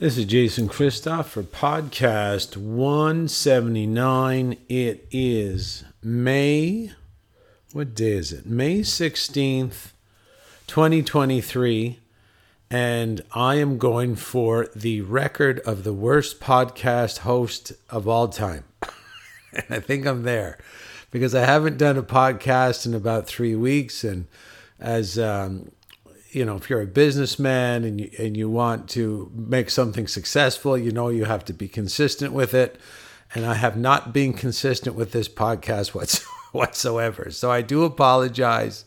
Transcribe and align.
This 0.00 0.16
is 0.16 0.26
Jason 0.26 0.68
Christoff 0.68 1.24
for 1.24 1.42
podcast 1.42 2.56
179. 2.56 4.56
It 4.68 5.08
is 5.10 5.82
May, 6.00 6.92
what 7.72 7.96
day 7.96 8.12
is 8.12 8.32
it? 8.32 8.46
May 8.46 8.82
16th, 8.82 9.90
2023. 10.68 11.98
And 12.70 13.22
I 13.32 13.56
am 13.56 13.76
going 13.76 14.14
for 14.14 14.68
the 14.72 15.00
record 15.00 15.58
of 15.66 15.82
the 15.82 15.92
worst 15.92 16.38
podcast 16.38 17.18
host 17.18 17.72
of 17.90 18.06
all 18.06 18.28
time. 18.28 18.62
and 19.52 19.64
I 19.70 19.80
think 19.80 20.06
I'm 20.06 20.22
there 20.22 20.58
because 21.10 21.34
I 21.34 21.44
haven't 21.44 21.76
done 21.76 21.98
a 21.98 22.04
podcast 22.04 22.86
in 22.86 22.94
about 22.94 23.26
three 23.26 23.56
weeks. 23.56 24.04
And 24.04 24.28
as 24.78 25.18
um, 25.18 25.72
you 26.38 26.44
know, 26.44 26.54
if 26.54 26.70
you're 26.70 26.82
a 26.82 26.86
businessman 26.86 27.82
and 27.82 28.00
you, 28.00 28.10
and 28.16 28.36
you 28.36 28.48
want 28.48 28.88
to 28.90 29.28
make 29.34 29.70
something 29.70 30.06
successful, 30.06 30.78
you 30.78 30.92
know 30.92 31.08
you 31.08 31.24
have 31.24 31.44
to 31.46 31.52
be 31.52 31.66
consistent 31.66 32.32
with 32.32 32.54
it. 32.54 32.78
And 33.34 33.44
I 33.44 33.54
have 33.54 33.76
not 33.76 34.12
been 34.12 34.32
consistent 34.32 34.94
with 34.94 35.10
this 35.10 35.28
podcast 35.28 35.88
whatsoever. 36.52 37.32
So 37.32 37.50
I 37.50 37.62
do 37.62 37.82
apologize. 37.82 38.84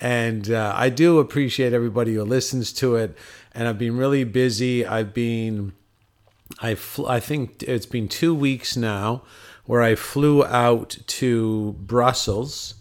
And 0.00 0.50
uh, 0.50 0.72
I 0.74 0.88
do 0.88 1.20
appreciate 1.20 1.72
everybody 1.72 2.14
who 2.14 2.24
listens 2.24 2.72
to 2.74 2.96
it. 2.96 3.16
And 3.54 3.68
I've 3.68 3.78
been 3.78 3.96
really 3.96 4.24
busy. 4.24 4.84
I've 4.84 5.14
been, 5.14 5.72
I, 6.60 6.74
fl- 6.74 7.06
I 7.06 7.20
think 7.20 7.62
it's 7.62 7.86
been 7.86 8.08
two 8.08 8.34
weeks 8.34 8.76
now 8.76 9.22
where 9.64 9.82
I 9.82 9.94
flew 9.94 10.44
out 10.44 10.98
to 11.06 11.76
Brussels 11.78 12.74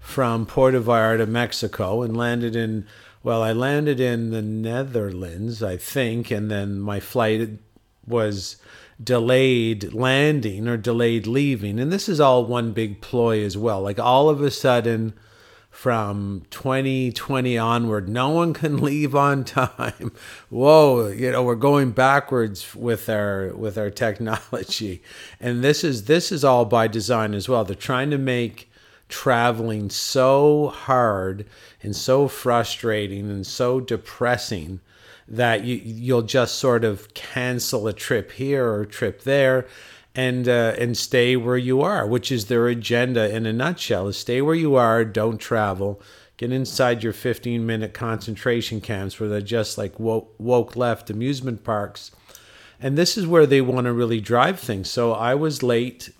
from 0.00 0.46
Puerto 0.46 0.80
Vallarta, 0.80 1.28
Mexico, 1.28 2.02
and 2.02 2.16
landed 2.16 2.56
in 2.56 2.86
well, 3.22 3.42
I 3.42 3.52
landed 3.52 4.00
in 4.00 4.30
the 4.30 4.42
Netherlands, 4.42 5.62
I 5.62 5.76
think, 5.76 6.30
and 6.30 6.50
then 6.50 6.80
my 6.80 7.00
flight 7.00 7.48
was 8.06 8.56
delayed 9.02 9.92
landing 9.92 10.68
or 10.68 10.76
delayed 10.76 11.26
leaving. 11.26 11.78
And 11.78 11.92
this 11.92 12.08
is 12.08 12.20
all 12.20 12.44
one 12.44 12.72
big 12.72 13.00
ploy 13.00 13.44
as 13.44 13.56
well. 13.56 13.80
Like 13.80 13.98
all 13.98 14.28
of 14.28 14.40
a 14.40 14.50
sudden, 14.50 15.14
from 15.72 16.42
2020 16.50 17.56
onward, 17.56 18.08
no 18.08 18.28
one 18.28 18.52
can 18.52 18.76
leave 18.82 19.14
on 19.16 19.42
time. 19.42 20.12
Whoa, 20.50 21.08
you 21.08 21.32
know, 21.32 21.42
we're 21.42 21.54
going 21.54 21.92
backwards 21.92 22.74
with 22.74 23.08
our 23.08 23.52
with 23.54 23.78
our 23.78 23.90
technology. 23.90 25.02
And 25.40 25.64
this 25.64 25.82
is 25.82 26.04
this 26.04 26.30
is 26.30 26.44
all 26.44 26.66
by 26.66 26.88
design 26.88 27.34
as 27.34 27.48
well. 27.48 27.64
They're 27.64 27.74
trying 27.74 28.10
to 28.10 28.18
make 28.18 28.70
traveling 29.12 29.90
so 29.90 30.68
hard 30.68 31.46
and 31.82 31.94
so 31.94 32.26
frustrating 32.26 33.30
and 33.30 33.46
so 33.46 33.78
depressing 33.78 34.80
that 35.28 35.64
you 35.64 35.80
you'll 35.84 36.22
just 36.22 36.56
sort 36.56 36.82
of 36.82 37.12
cancel 37.14 37.86
a 37.86 37.92
trip 37.92 38.32
here 38.32 38.66
or 38.66 38.82
a 38.82 38.86
trip 38.86 39.22
there 39.22 39.66
and 40.14 40.48
uh, 40.48 40.74
and 40.78 40.96
stay 40.96 41.36
where 41.36 41.56
you 41.56 41.80
are 41.80 42.06
which 42.06 42.32
is 42.32 42.46
their 42.46 42.66
agenda 42.68 43.34
in 43.34 43.46
a 43.46 43.52
nutshell 43.52 44.08
is 44.08 44.16
stay 44.16 44.40
where 44.40 44.54
you 44.54 44.74
are 44.74 45.04
don't 45.04 45.38
travel 45.38 46.02
get 46.42 46.50
inside 46.50 47.04
your 47.04 47.12
15 47.12 47.64
minute 47.64 47.94
concentration 47.94 48.80
camps 48.80 49.20
where 49.20 49.28
they're 49.28 49.40
just 49.40 49.78
like 49.78 50.00
woke, 50.00 50.34
woke 50.38 50.74
left 50.74 51.08
amusement 51.08 51.62
parks. 51.62 52.10
And 52.80 52.98
this 52.98 53.16
is 53.16 53.28
where 53.28 53.46
they 53.46 53.60
want 53.60 53.84
to 53.84 53.92
really 53.92 54.20
drive 54.20 54.58
things. 54.58 54.90
So 54.90 55.12
i 55.12 55.36
was 55.36 55.62
late 55.62 56.10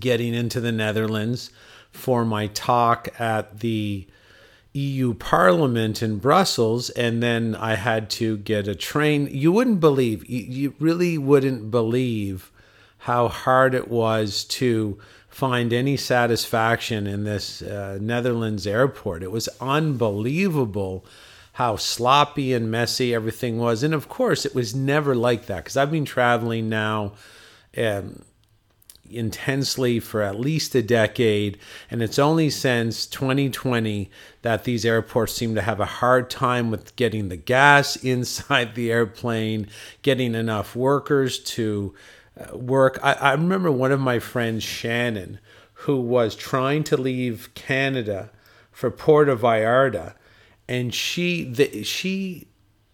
getting 0.00 0.34
into 0.34 0.58
the 0.60 0.72
netherlands 0.72 1.50
for 1.96 2.24
my 2.24 2.46
talk 2.48 3.08
at 3.18 3.60
the 3.60 4.06
EU 4.72 5.14
Parliament 5.14 6.02
in 6.02 6.18
Brussels, 6.18 6.90
and 6.90 7.22
then 7.22 7.54
I 7.54 7.76
had 7.76 8.10
to 8.10 8.36
get 8.36 8.68
a 8.68 8.74
train. 8.74 9.28
You 9.30 9.50
wouldn't 9.50 9.80
believe, 9.80 10.28
you 10.28 10.74
really 10.78 11.16
wouldn't 11.16 11.70
believe 11.70 12.52
how 12.98 13.28
hard 13.28 13.74
it 13.74 13.88
was 13.88 14.44
to 14.44 14.98
find 15.28 15.72
any 15.72 15.96
satisfaction 15.96 17.06
in 17.06 17.24
this 17.24 17.62
uh, 17.62 17.98
Netherlands 18.00 18.66
airport. 18.66 19.22
It 19.22 19.30
was 19.30 19.48
unbelievable 19.60 21.04
how 21.52 21.76
sloppy 21.76 22.52
and 22.52 22.70
messy 22.70 23.14
everything 23.14 23.58
was. 23.58 23.82
And 23.82 23.94
of 23.94 24.08
course, 24.08 24.44
it 24.44 24.54
was 24.54 24.74
never 24.74 25.14
like 25.14 25.46
that 25.46 25.64
because 25.64 25.76
I've 25.76 25.90
been 25.90 26.04
traveling 26.04 26.68
now. 26.68 27.12
Um, 27.76 28.22
intensely 29.10 30.00
for 30.00 30.22
at 30.22 30.38
least 30.38 30.74
a 30.74 30.82
decade, 30.82 31.58
and 31.90 32.02
it's 32.02 32.18
only 32.18 32.50
since 32.50 33.06
2020 33.06 34.10
that 34.42 34.64
these 34.64 34.84
airports 34.84 35.32
seem 35.32 35.54
to 35.54 35.62
have 35.62 35.80
a 35.80 35.84
hard 35.84 36.30
time 36.30 36.70
with 36.70 36.96
getting 36.96 37.28
the 37.28 37.36
gas 37.36 37.96
inside 38.04 38.74
the 38.74 38.90
airplane, 38.90 39.68
getting 40.02 40.34
enough 40.34 40.76
workers 40.76 41.38
to 41.38 41.94
uh, 42.38 42.56
work. 42.56 42.98
I, 43.02 43.12
I 43.14 43.32
remember 43.32 43.70
one 43.70 43.92
of 43.92 44.00
my 44.00 44.18
friends, 44.18 44.62
Shannon, 44.62 45.38
who 45.80 46.00
was 46.00 46.34
trying 46.34 46.84
to 46.84 46.96
leave 46.96 47.50
Canada 47.54 48.30
for 48.70 48.90
Puerto 48.90 49.36
Vallarta, 49.36 50.14
and 50.68 50.94
she 50.94 51.44
the, 51.44 51.82
she 51.82 52.48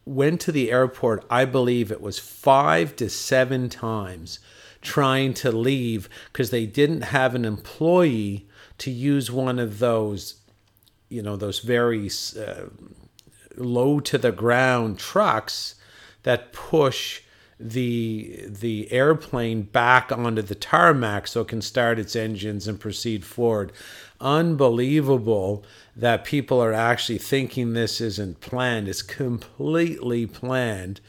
went 0.04 0.40
to 0.42 0.52
the 0.52 0.70
airport. 0.70 1.24
I 1.30 1.44
believe 1.44 1.90
it 1.90 2.00
was 2.00 2.18
five 2.18 2.96
to 2.96 3.08
seven 3.08 3.68
times 3.68 4.38
trying 4.82 5.32
to 5.32 5.50
leave 5.50 6.08
because 6.32 6.50
they 6.50 6.66
didn't 6.66 7.02
have 7.02 7.34
an 7.34 7.44
employee 7.44 8.46
to 8.78 8.90
use 8.90 9.30
one 9.30 9.58
of 9.58 9.78
those, 9.78 10.40
you 11.08 11.22
know, 11.22 11.36
those 11.36 11.60
very 11.60 12.10
uh, 12.38 12.64
low 13.56 14.00
to 14.00 14.18
the 14.18 14.32
ground 14.32 14.98
trucks 14.98 15.76
that 16.24 16.52
push 16.52 17.22
the 17.58 18.44
the 18.48 18.90
airplane 18.90 19.62
back 19.62 20.10
onto 20.10 20.42
the 20.42 20.54
tarmac 20.54 21.28
so 21.28 21.42
it 21.42 21.48
can 21.48 21.62
start 21.62 21.98
its 21.98 22.16
engines 22.16 22.66
and 22.66 22.80
proceed 22.80 23.24
forward. 23.24 23.72
Unbelievable 24.20 25.64
that 25.94 26.24
people 26.24 26.60
are 26.60 26.72
actually 26.72 27.18
thinking 27.18 27.72
this 27.72 28.00
isn't 28.00 28.40
planned. 28.40 28.88
It's 28.88 29.02
completely 29.02 30.26
planned. 30.26 31.00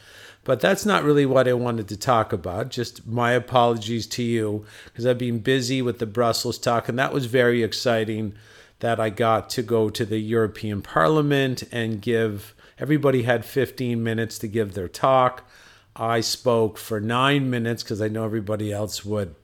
But 0.44 0.60
that's 0.60 0.84
not 0.84 1.04
really 1.04 1.26
what 1.26 1.48
I 1.48 1.54
wanted 1.54 1.88
to 1.88 1.96
talk 1.96 2.32
about. 2.32 2.68
Just 2.68 3.06
my 3.06 3.32
apologies 3.32 4.06
to 4.08 4.22
you 4.22 4.66
because 4.84 5.06
I've 5.06 5.18
been 5.18 5.38
busy 5.38 5.80
with 5.80 5.98
the 5.98 6.06
Brussels 6.06 6.58
talk, 6.58 6.88
and 6.88 6.98
that 6.98 7.12
was 7.12 7.26
very 7.26 7.62
exciting 7.62 8.34
that 8.80 9.00
I 9.00 9.08
got 9.08 9.48
to 9.50 9.62
go 9.62 9.88
to 9.88 10.04
the 10.04 10.18
European 10.18 10.82
Parliament 10.82 11.64
and 11.72 12.02
give 12.02 12.54
everybody 12.78 13.22
had 13.22 13.44
15 13.44 14.02
minutes 14.02 14.38
to 14.40 14.48
give 14.48 14.74
their 14.74 14.88
talk. 14.88 15.48
I 15.96 16.20
spoke 16.20 16.76
for 16.76 17.00
nine 17.00 17.48
minutes 17.48 17.82
because 17.82 18.02
I 18.02 18.08
know 18.08 18.24
everybody 18.24 18.72
else 18.72 19.04
would 19.04 19.34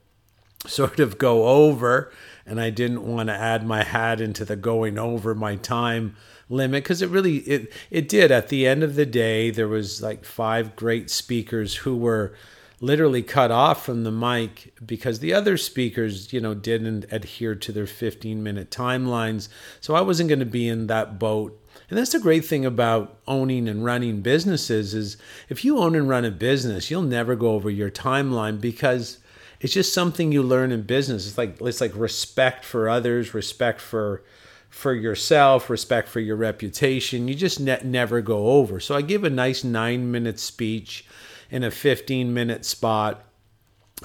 sort 0.67 0.99
of 0.99 1.17
go 1.17 1.47
over, 1.47 2.11
and 2.45 2.61
I 2.61 2.69
didn't 2.69 3.03
want 3.03 3.29
to 3.29 3.33
add 3.33 3.65
my 3.65 3.83
hat 3.83 4.21
into 4.21 4.45
the 4.45 4.55
going 4.55 4.99
over 4.99 5.33
my 5.33 5.55
time 5.55 6.15
limit 6.51 6.83
because 6.83 7.01
it 7.01 7.09
really 7.09 7.37
it 7.37 7.71
it 7.89 8.09
did. 8.09 8.31
At 8.31 8.49
the 8.49 8.67
end 8.67 8.83
of 8.83 8.95
the 8.95 9.05
day 9.05 9.49
there 9.49 9.67
was 9.67 10.01
like 10.01 10.25
five 10.25 10.75
great 10.75 11.09
speakers 11.09 11.77
who 11.77 11.95
were 11.95 12.33
literally 12.79 13.21
cut 13.21 13.51
off 13.51 13.85
from 13.85 14.03
the 14.03 14.11
mic 14.11 14.73
because 14.83 15.19
the 15.19 15.33
other 15.33 15.55
speakers 15.55 16.33
you 16.33 16.41
know 16.41 16.53
didn't 16.53 17.05
adhere 17.11 17.55
to 17.55 17.71
their 17.71 17.87
15 17.87 18.41
minute 18.43 18.71
timelines. 18.71 19.47
So 19.79 19.95
i 19.95 20.01
wasn't 20.01 20.29
going 20.29 20.39
to 20.39 20.45
be 20.45 20.67
in 20.67 20.87
that 20.87 21.19
boat. 21.19 21.57
And 21.89 21.97
that's 21.97 22.11
the 22.11 22.19
great 22.19 22.45
thing 22.45 22.65
about 22.65 23.17
owning 23.27 23.67
and 23.67 23.83
running 23.85 24.21
businesses 24.21 24.93
is 24.93 25.17
if 25.49 25.63
you 25.63 25.77
own 25.77 25.95
and 25.95 26.09
run 26.09 26.25
a 26.25 26.31
business 26.31 26.89
you'll 26.89 27.01
never 27.01 27.35
go 27.35 27.51
over 27.51 27.69
your 27.69 27.91
timeline 27.91 28.59
because 28.59 29.19
it's 29.61 29.73
just 29.73 29.93
something 29.93 30.31
you 30.31 30.41
learn 30.41 30.71
in 30.71 30.81
business. 30.81 31.27
It's 31.27 31.37
like 31.37 31.61
it's 31.61 31.81
like 31.81 31.95
respect 31.95 32.65
for 32.65 32.89
others 32.89 33.33
respect 33.33 33.79
for 33.79 34.23
for 34.71 34.93
yourself, 34.93 35.69
respect 35.69 36.07
for 36.07 36.21
your 36.21 36.37
reputation. 36.37 37.27
You 37.27 37.35
just 37.35 37.59
ne- 37.59 37.81
never 37.83 38.21
go 38.21 38.47
over. 38.47 38.79
So 38.79 38.95
I 38.95 39.01
give 39.01 39.23
a 39.23 39.29
nice 39.29 39.63
nine 39.63 40.09
minute 40.09 40.39
speech 40.39 41.05
in 41.51 41.63
a 41.63 41.69
15 41.69 42.33
minute 42.33 42.65
spot 42.65 43.23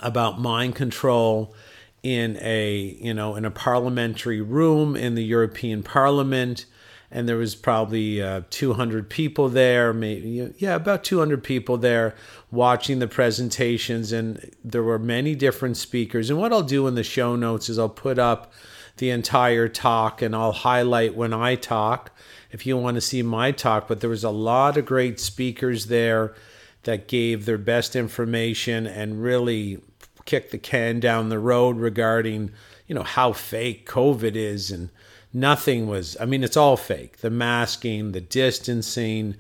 about 0.03 0.41
mind 0.41 0.75
control 0.75 1.55
in 2.03 2.37
a 2.41 2.97
you 3.01 3.15
know 3.15 3.37
in 3.37 3.45
a 3.45 3.51
parliamentary 3.51 4.41
room 4.41 4.95
in 4.95 5.15
the 5.15 5.25
European 5.25 5.83
Parliament 5.83 6.67
and 7.11 7.29
there 7.29 7.37
was 7.37 7.55
probably 7.55 8.21
uh, 8.21 8.43
200 8.51 9.09
people 9.09 9.49
there 9.49 9.93
maybe 9.95 10.53
yeah 10.59 10.75
about 10.75 11.03
200 11.03 11.43
people 11.43 11.79
there 11.79 12.15
watching 12.51 12.99
the 12.99 13.09
presentations 13.09 14.13
and 14.13 14.55
there 14.63 14.83
were 14.83 14.99
many 14.99 15.35
different 15.35 15.77
speakers 15.77 16.29
and 16.29 16.39
what 16.39 16.53
I'll 16.53 16.63
do 16.63 16.87
in 16.87 16.95
the 16.95 17.03
show 17.03 17.35
notes 17.35 17.71
is 17.71 17.79
I'll 17.79 17.89
put 17.89 18.19
up 18.19 18.53
the 18.97 19.11
entire 19.11 19.69
talk 19.69 20.23
and 20.23 20.35
I'll 20.35 20.53
highlight 20.53 21.15
when 21.15 21.33
I 21.33 21.55
talk 21.55 22.11
if 22.51 22.67
you 22.67 22.77
want 22.77 22.95
to 22.97 23.01
see 23.01 23.23
my 23.23 23.53
talk. 23.53 23.89
But 23.89 24.01
there 24.01 24.11
was 24.11 24.25
a 24.25 24.31
lot 24.31 24.77
of 24.77 24.87
great 24.87 25.21
speakers 25.21 25.87
there 25.87 26.35
that 26.85 27.09
gave 27.09 27.45
their 27.45 27.59
best 27.59 27.97
information 27.97 28.87
and 28.87 29.23
really 29.23 29.81
kicked 30.25 30.53
the 30.53 30.59
can 30.59 31.01
down 31.01 31.29
the 31.29 31.39
road 31.39 31.77
regarding, 31.77 32.51
you 32.87 32.95
know, 32.95 33.03
how 33.03 33.33
fake 33.33 33.89
COVID 33.89 34.35
is 34.35 34.71
and 34.71 34.91
nothing 35.33 35.87
was 35.87 36.17
I 36.21 36.25
mean 36.25 36.43
it's 36.43 36.57
all 36.57 36.77
fake. 36.77 37.19
The 37.19 37.31
masking, 37.31 38.13
the 38.13 38.21
distancing, 38.21 39.37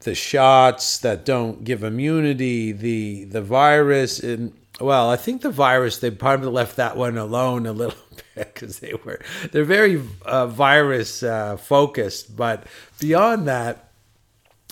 the 0.00 0.14
shots 0.14 0.98
that 0.98 1.24
don't 1.24 1.64
give 1.64 1.82
immunity, 1.82 2.72
the 2.72 3.24
the 3.24 3.42
virus, 3.42 4.20
and 4.20 4.52
well, 4.80 5.10
I 5.10 5.16
think 5.16 5.42
the 5.42 5.50
virus 5.50 5.98
they 5.98 6.10
probably 6.10 6.50
left 6.50 6.76
that 6.76 6.96
one 6.96 7.18
alone 7.18 7.66
a 7.66 7.72
little 7.72 7.98
bit 8.34 8.54
because 8.54 8.78
they 8.78 8.94
were 9.04 9.20
they're 9.50 9.64
very 9.64 10.02
uh, 10.24 10.46
virus 10.46 11.22
uh, 11.22 11.56
focused, 11.56 12.36
but 12.36 12.66
beyond 12.98 13.48
that, 13.48 13.90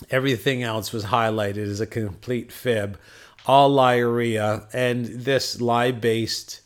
everything 0.09 0.63
else 0.63 0.93
was 0.93 1.05
highlighted 1.05 1.67
as 1.67 1.81
a 1.81 1.87
complete 1.87 2.51
fib, 2.51 2.97
all 3.45 3.69
liaria, 3.75 4.67
and 4.73 5.05
this 5.05 5.59
lie 5.59 5.91
based 5.91 6.61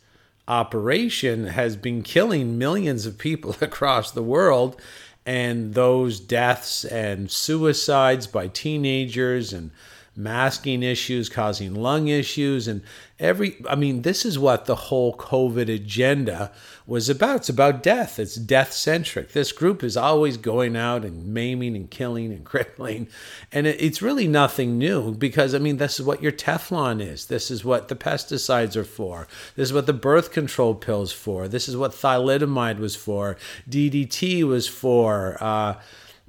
operation 0.47 1.47
has 1.47 1.77
been 1.77 2.03
killing 2.03 2.57
millions 2.57 3.05
of 3.05 3.17
people 3.17 3.55
across 3.61 4.11
the 4.11 4.23
world. 4.23 4.79
And 5.23 5.75
those 5.75 6.19
deaths 6.19 6.83
and 6.83 7.29
suicides 7.29 8.25
by 8.25 8.47
teenagers 8.47 9.53
and 9.53 9.69
masking 10.15 10.83
issues 10.83 11.29
causing 11.29 11.73
lung 11.73 12.09
issues 12.09 12.67
and 12.67 12.81
every 13.17 13.55
i 13.69 13.75
mean 13.75 14.01
this 14.01 14.25
is 14.25 14.37
what 14.37 14.65
the 14.65 14.75
whole 14.75 15.15
covid 15.15 15.73
agenda 15.73 16.51
was 16.91 17.09
about. 17.09 17.37
It's 17.37 17.49
about 17.49 17.81
death. 17.81 18.19
It's 18.19 18.35
death 18.35 18.73
centric 18.73 19.31
this 19.31 19.53
group 19.53 19.81
is 19.83 19.95
always 19.95 20.35
going 20.35 20.75
out 20.75 21.05
and 21.05 21.27
maiming 21.27 21.75
and 21.75 21.89
killing 21.89 22.33
and 22.33 22.43
crippling 22.51 23.07
and 23.51 23.65
it, 23.65 23.81
it's 23.81 24.01
really 24.01 24.27
nothing 24.27 24.77
new 24.77 25.13
because 25.13 25.55
i 25.55 25.59
mean 25.59 25.77
this 25.77 25.99
is 25.99 26.05
what 26.05 26.21
your 26.21 26.33
teflon 26.33 27.01
is. 27.01 27.27
This 27.27 27.49
is 27.49 27.63
what 27.63 27.87
the 27.87 27.95
pesticides 27.95 28.75
are 28.75 28.83
for. 28.83 29.27
This 29.55 29.69
is 29.69 29.73
what 29.73 29.85
the 29.85 29.93
birth 29.93 30.31
control 30.31 30.75
pills 30.75 31.13
for. 31.13 31.47
This 31.47 31.69
is 31.69 31.77
what 31.77 31.91
thalidomide 31.91 32.79
was 32.79 32.95
for. 32.95 33.37
Ddt 33.69 34.43
was 34.43 34.67
for. 34.67 35.37
Uh, 35.41 35.75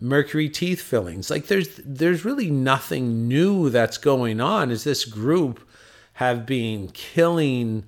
mercury 0.02 0.49
teeth 0.49 0.82
fillings. 0.82 1.31
Like 1.31 1.46
there's 1.46 1.81
there's 1.84 2.25
really 2.25 2.50
nothing 2.50 3.28
new 3.28 3.70
that's 3.70 3.99
going 3.99 4.40
on. 4.40 4.70
Is 4.70 4.84
this 4.84 5.04
group 5.04 5.66
have 6.14 6.44
been 6.44 6.88
killing 6.88 7.84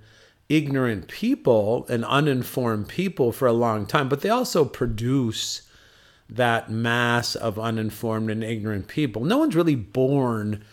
ignorant 0.49 1.09
people 1.09 1.87
and 1.89 2.05
uninformed 2.05 2.89
people 2.89 3.33
for 3.33 3.47
a 3.47 3.53
long 3.53 3.87
time, 3.87 4.09
but 4.09 4.21
they 4.21 4.29
also 4.29 4.65
produce 4.65 5.63
that 6.29 6.71
mass 6.71 7.35
of 7.35 7.59
uninformed 7.59 8.31
and 8.31 8.45
ignorant 8.45 8.89
people. 8.89 9.25
No 9.25 9.39
one's 9.39 9.57
really 9.57 9.75
born 9.75 10.65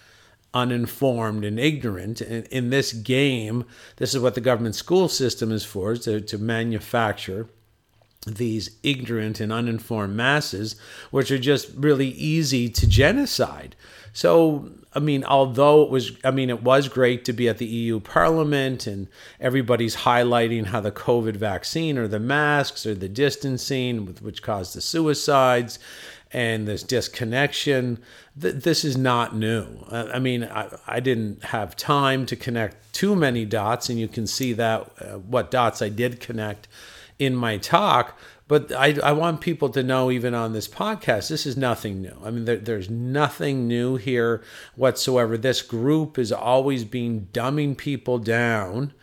uninformed 0.53 1.43
and 1.43 1.59
ignorant. 1.59 2.21
In, 2.21 2.43
in 2.45 2.69
this 2.69 2.93
game, 2.93 3.65
this 3.97 4.13
is 4.13 4.21
what 4.21 4.35
the 4.35 4.41
government 4.41 4.75
school 4.75 5.09
system 5.09 5.51
is 5.51 5.65
for, 5.65 5.93
is 5.93 6.01
to, 6.01 6.21
to 6.21 6.37
manufacture 6.37 7.47
these 8.27 8.69
ignorant 8.83 9.39
and 9.39 9.51
uninformed 9.51 10.15
masses, 10.15 10.75
which 11.09 11.31
are 11.31 11.39
just 11.39 11.69
really 11.75 12.09
easy 12.09 12.69
to 12.69 12.87
genocide. 12.87 13.75
So, 14.13 14.69
I 14.93 14.99
mean, 14.99 15.23
although 15.23 15.83
it 15.83 15.89
was, 15.89 16.11
I 16.23 16.31
mean, 16.31 16.49
it 16.49 16.61
was 16.61 16.87
great 16.87 17.25
to 17.25 17.33
be 17.33 17.47
at 17.49 17.57
the 17.57 17.65
EU 17.65 17.99
Parliament 17.99 18.85
and 18.85 19.07
everybody's 19.39 19.95
highlighting 19.97 20.67
how 20.67 20.81
the 20.81 20.91
COVID 20.91 21.35
vaccine 21.35 21.97
or 21.97 22.07
the 22.07 22.19
masks 22.19 22.85
or 22.85 22.93
the 22.93 23.09
distancing, 23.09 24.05
which 24.21 24.43
caused 24.43 24.75
the 24.75 24.81
suicides 24.81 25.79
and 26.33 26.67
this 26.67 26.83
disconnection. 26.83 27.99
this 28.35 28.85
is 28.85 28.97
not 28.97 29.35
new. 29.35 29.67
I, 29.89 30.19
mean, 30.19 30.43
I, 30.43 30.69
I, 30.87 30.99
didn't 30.99 31.43
have 31.43 31.75
time 31.75 32.25
to 32.27 32.35
connect 32.35 32.93
too 32.93 33.15
many 33.15 33.43
dots, 33.43 33.89
and 33.89 33.99
you 33.99 34.07
can 34.07 34.25
see 34.27 34.53
that 34.53 34.89
uh, 34.99 35.17
what 35.17 35.51
dots 35.51 35.81
I 35.81 35.89
did 35.89 36.21
connect 36.21 36.69
in 37.21 37.35
my 37.35 37.57
talk. 37.57 38.17
But 38.47 38.71
I, 38.73 38.97
I 39.01 39.11
want 39.13 39.39
people 39.39 39.69
to 39.69 39.83
know, 39.83 40.09
even 40.11 40.33
on 40.33 40.51
this 40.51 40.67
podcast, 40.67 41.29
this 41.29 41.45
is 41.45 41.55
nothing 41.55 42.01
new. 42.01 42.17
I 42.21 42.31
mean, 42.31 42.45
there, 42.45 42.57
there's 42.57 42.89
nothing 42.89 43.67
new 43.67 43.95
here 43.95 44.43
whatsoever. 44.75 45.37
This 45.37 45.61
group 45.61 46.17
is 46.17 46.31
always 46.33 46.83
being 46.83 47.29
dumbing 47.31 47.77
people 47.77 48.17
down 48.17 48.93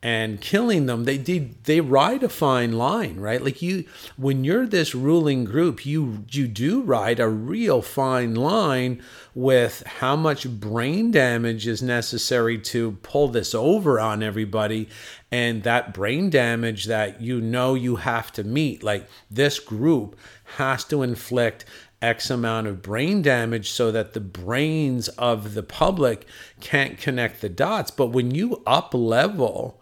and 0.00 0.40
killing 0.40 0.86
them 0.86 1.04
they 1.04 1.18
did 1.18 1.64
they 1.64 1.80
ride 1.80 2.22
a 2.22 2.28
fine 2.28 2.72
line 2.72 3.16
right 3.18 3.42
like 3.42 3.60
you 3.60 3.84
when 4.16 4.44
you're 4.44 4.66
this 4.66 4.94
ruling 4.94 5.44
group 5.44 5.84
you 5.84 6.24
you 6.30 6.46
do 6.46 6.80
ride 6.82 7.18
a 7.18 7.28
real 7.28 7.82
fine 7.82 8.32
line 8.32 9.02
with 9.34 9.82
how 9.84 10.14
much 10.14 10.48
brain 10.60 11.10
damage 11.10 11.66
is 11.66 11.82
necessary 11.82 12.56
to 12.56 12.92
pull 13.02 13.26
this 13.26 13.56
over 13.56 13.98
on 13.98 14.22
everybody 14.22 14.88
and 15.32 15.64
that 15.64 15.92
brain 15.92 16.30
damage 16.30 16.84
that 16.84 17.20
you 17.20 17.40
know 17.40 17.74
you 17.74 17.96
have 17.96 18.30
to 18.30 18.44
meet 18.44 18.84
like 18.84 19.04
this 19.28 19.58
group 19.58 20.16
has 20.56 20.84
to 20.84 21.02
inflict 21.02 21.64
X 22.00 22.30
amount 22.30 22.68
of 22.68 22.80
brain 22.80 23.22
damage 23.22 23.70
so 23.70 23.90
that 23.90 24.12
the 24.12 24.20
brains 24.20 25.08
of 25.08 25.54
the 25.54 25.64
public 25.64 26.26
can't 26.60 26.96
connect 26.96 27.40
the 27.40 27.48
dots. 27.48 27.90
But 27.90 28.08
when 28.08 28.32
you 28.32 28.62
up 28.64 28.94
level 28.94 29.77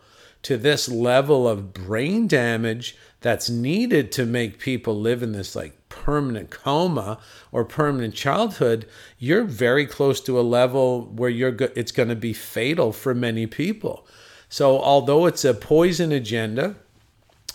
to 0.46 0.56
this 0.56 0.88
level 0.88 1.48
of 1.48 1.72
brain 1.72 2.28
damage 2.28 2.96
that's 3.20 3.50
needed 3.50 4.12
to 4.12 4.24
make 4.24 4.60
people 4.60 4.94
live 4.94 5.20
in 5.20 5.32
this 5.32 5.56
like 5.56 5.76
permanent 5.88 6.50
coma 6.50 7.18
or 7.50 7.64
permanent 7.64 8.14
childhood, 8.14 8.86
you're 9.18 9.42
very 9.42 9.84
close 9.84 10.20
to 10.20 10.38
a 10.38 10.42
level 10.42 11.06
where 11.06 11.30
you're 11.30 11.50
go- 11.50 11.72
it's 11.74 11.90
going 11.90 12.08
to 12.08 12.14
be 12.14 12.32
fatal 12.32 12.92
for 12.92 13.12
many 13.12 13.44
people. 13.48 14.06
So 14.48 14.78
although 14.80 15.26
it's 15.26 15.44
a 15.44 15.52
poison 15.52 16.12
agenda 16.12 16.76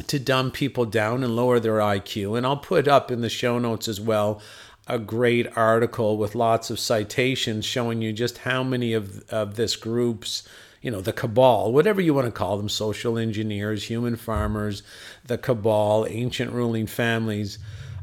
to 0.08 0.20
dumb 0.20 0.52
people 0.52 0.84
down 0.84 1.24
and 1.24 1.34
lower 1.34 1.62
their 1.62 1.78
IQ, 1.78 2.38
and 2.38 2.46
I'll 2.46 2.58
put 2.58 2.90
up 2.90 3.10
in 3.10 3.22
the 3.22 3.30
show 3.30 3.58
notes 3.58 3.88
as 3.88 4.02
well 4.02 4.42
a 4.86 5.00
great 5.00 5.48
article 5.56 6.18
with 6.18 6.36
lots 6.36 6.70
of 6.70 6.78
citations 6.78 7.64
showing 7.64 8.02
you 8.02 8.12
just 8.12 8.40
how 8.40 8.64
many 8.64 8.92
of, 8.92 9.24
of 9.30 9.56
this 9.56 9.78
group's 9.78 10.46
you 10.82 10.90
know, 10.90 11.02
the 11.02 11.14
cabal, 11.14 11.72
whatever 11.72 12.02
you 12.02 12.14
want 12.14 12.26
to 12.26 12.32
call 12.32 12.58
them, 12.58 12.70
social 12.70 13.18
engineers, 13.18 13.84
human 13.84 14.16
farmers, 14.16 14.84
the 15.26 15.38
cabal, 15.38 16.08
ancient 16.10 16.52
ruling 16.52 16.88
families. 16.88 17.60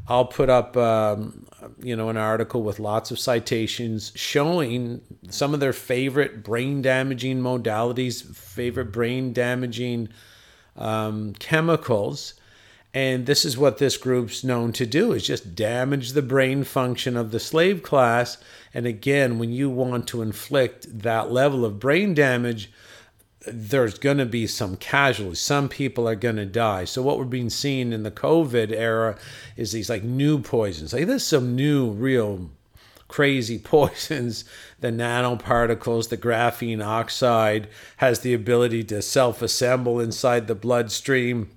I'll 0.07 0.25
put 0.25 0.49
up, 0.49 0.75
um, 0.75 1.45
you 1.83 1.95
know, 1.95 2.09
an 2.09 2.17
article 2.17 2.63
with 2.63 2.79
lots 2.79 3.11
of 3.11 3.19
citations 3.19 4.11
showing 4.15 5.01
some 5.29 5.53
of 5.53 5.59
their 5.59 5.73
favorite 5.73 6.43
brain 6.43 6.81
damaging 6.81 7.41
modalities, 7.41 8.25
favorite 8.35 8.91
brain 8.91 9.33
damaging 9.33 10.09
um, 10.75 11.33
chemicals. 11.33 12.33
And 12.93 13.27
this 13.27 13.45
is 13.45 13.57
what 13.57 13.77
this 13.77 13.97
group's 13.97 14.43
known 14.43 14.73
to 14.73 14.85
do 14.85 15.11
is 15.11 15.27
just 15.27 15.55
damage 15.55 16.13
the 16.13 16.23
brain 16.23 16.63
function 16.63 17.15
of 17.15 17.31
the 17.31 17.39
slave 17.39 17.83
class 17.83 18.37
and 18.73 18.85
again, 18.85 19.39
when 19.39 19.51
you 19.51 19.69
want 19.69 20.07
to 20.09 20.21
inflict 20.21 20.99
that 20.99 21.31
level 21.31 21.65
of 21.65 21.79
brain 21.79 22.13
damage, 22.13 22.71
there's 23.47 23.97
going 23.97 24.17
to 24.17 24.25
be 24.25 24.45
some 24.47 24.75
casualties. 24.75 25.39
Some 25.39 25.69
people 25.69 26.07
are 26.07 26.15
going 26.15 26.35
to 26.35 26.45
die. 26.45 26.85
So 26.85 27.01
what 27.01 27.17
we're 27.17 27.25
being 27.25 27.49
seen 27.49 27.93
in 27.93 28.03
the 28.03 28.11
COVID 28.11 28.71
era 28.71 29.17
is 29.55 29.71
these 29.71 29.89
like 29.89 30.03
new 30.03 30.39
poisons. 30.39 30.93
Like 30.93 31.07
there's 31.07 31.25
some 31.25 31.55
new, 31.55 31.89
real 31.89 32.51
crazy 33.07 33.57
poisons. 33.63 34.45
The 34.81 34.89
nanoparticles, 34.89 36.09
the 36.09 36.17
graphene 36.17 36.85
oxide 36.85 37.69
has 37.97 38.19
the 38.19 38.33
ability 38.33 38.83
to 38.85 39.01
self-assemble 39.01 39.99
inside 39.99 40.47
the 40.47 40.55
bloodstream. 40.55 41.49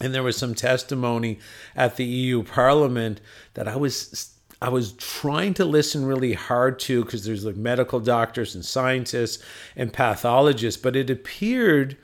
And 0.00 0.14
there 0.14 0.22
was 0.22 0.36
some 0.36 0.54
testimony 0.54 1.38
at 1.74 1.96
the 1.96 2.04
EU 2.04 2.42
Parliament 2.42 3.20
that 3.54 3.66
I 3.66 3.76
was 3.76 4.34
I 4.60 4.70
was 4.70 4.92
trying 4.92 5.54
to 5.54 5.64
listen 5.64 6.04
really 6.04 6.32
hard 6.32 6.80
to 6.80 7.04
because 7.04 7.24
there's 7.24 7.44
like 7.44 7.56
medical 7.56 8.00
doctors 8.00 8.54
and 8.54 8.64
scientists 8.64 9.42
and 9.76 9.92
pathologists, 9.92 10.80
but 10.80 10.96
it 10.96 11.10
appeared 11.10 11.96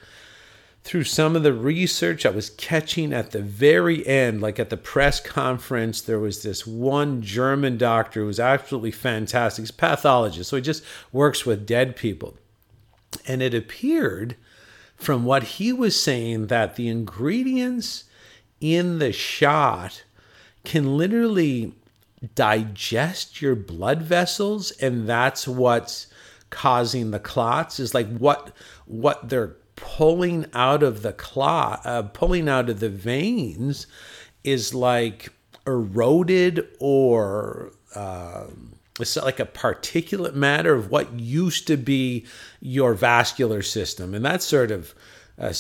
through 0.85 1.05
some 1.05 1.35
of 1.35 1.43
the 1.43 1.53
research 1.53 2.27
I 2.27 2.31
was 2.31 2.51
catching 2.51 3.13
at 3.13 3.31
the 3.31 3.41
very 3.41 4.07
end, 4.07 4.43
like 4.43 4.61
at 4.61 4.69
the 4.69 4.77
press 4.77 5.19
conference, 5.19 6.03
there 6.03 6.21
was 6.21 6.43
this 6.43 6.67
one 6.67 7.23
German 7.23 7.79
doctor 7.79 8.21
who 8.21 8.27
was 8.27 8.39
absolutely 8.39 8.91
fantastic. 8.91 9.63
He's 9.63 9.71
a 9.71 9.73
pathologist, 9.73 10.51
so 10.51 10.57
he 10.57 10.63
just 10.63 10.85
works 11.11 11.47
with 11.47 11.67
dead 11.67 11.97
people. 11.97 12.37
And 13.27 13.43
it 13.43 13.55
appeared 13.55 14.37
from 14.97 15.25
what 15.25 15.43
he 15.43 15.73
was 15.73 16.01
saying 16.01 16.47
that 16.47 16.77
the 16.77 16.89
ingredients 16.89 18.05
in 18.61 18.99
the 18.99 19.13
shot 19.13 20.05
can 20.65 20.97
literally 20.97 21.75
digest 22.35 23.43
your 23.43 23.55
blood 23.55 24.01
vessels 24.01 24.71
and 24.73 25.07
that's 25.07 25.47
what's 25.47 26.07
causing 26.51 27.11
the 27.11 27.19
clots 27.19 27.79
is 27.79 27.95
like 27.95 28.09
what 28.17 28.53
what 28.87 29.29
they're 29.29 29.57
pulling 29.77 30.47
out 30.55 30.83
of 30.83 31.03
the 31.03 31.13
clot 31.13 31.85
uh, 31.85 32.03
pulling 32.03 32.49
out 32.49 32.71
of 32.71 32.81
the 32.81 32.89
veins 32.89 33.87
is 34.45 34.73
like 34.73 35.31
eroded 35.67 36.67
or 36.79 37.73
uh, 37.95 38.47
it's 39.01 39.17
like 39.17 39.41
a 39.41 39.47
particulate 39.47 40.35
matter 40.35 40.75
of 40.75 40.91
what 40.91 41.19
used 41.19 41.67
to 41.67 41.77
be 41.77 42.25
your 42.61 42.95
vascular 42.95 43.63
system. 43.63 44.15
And 44.15 44.25
that 44.25 44.43
sort 44.43 44.71
of 44.71 44.95
uh, 45.39 45.53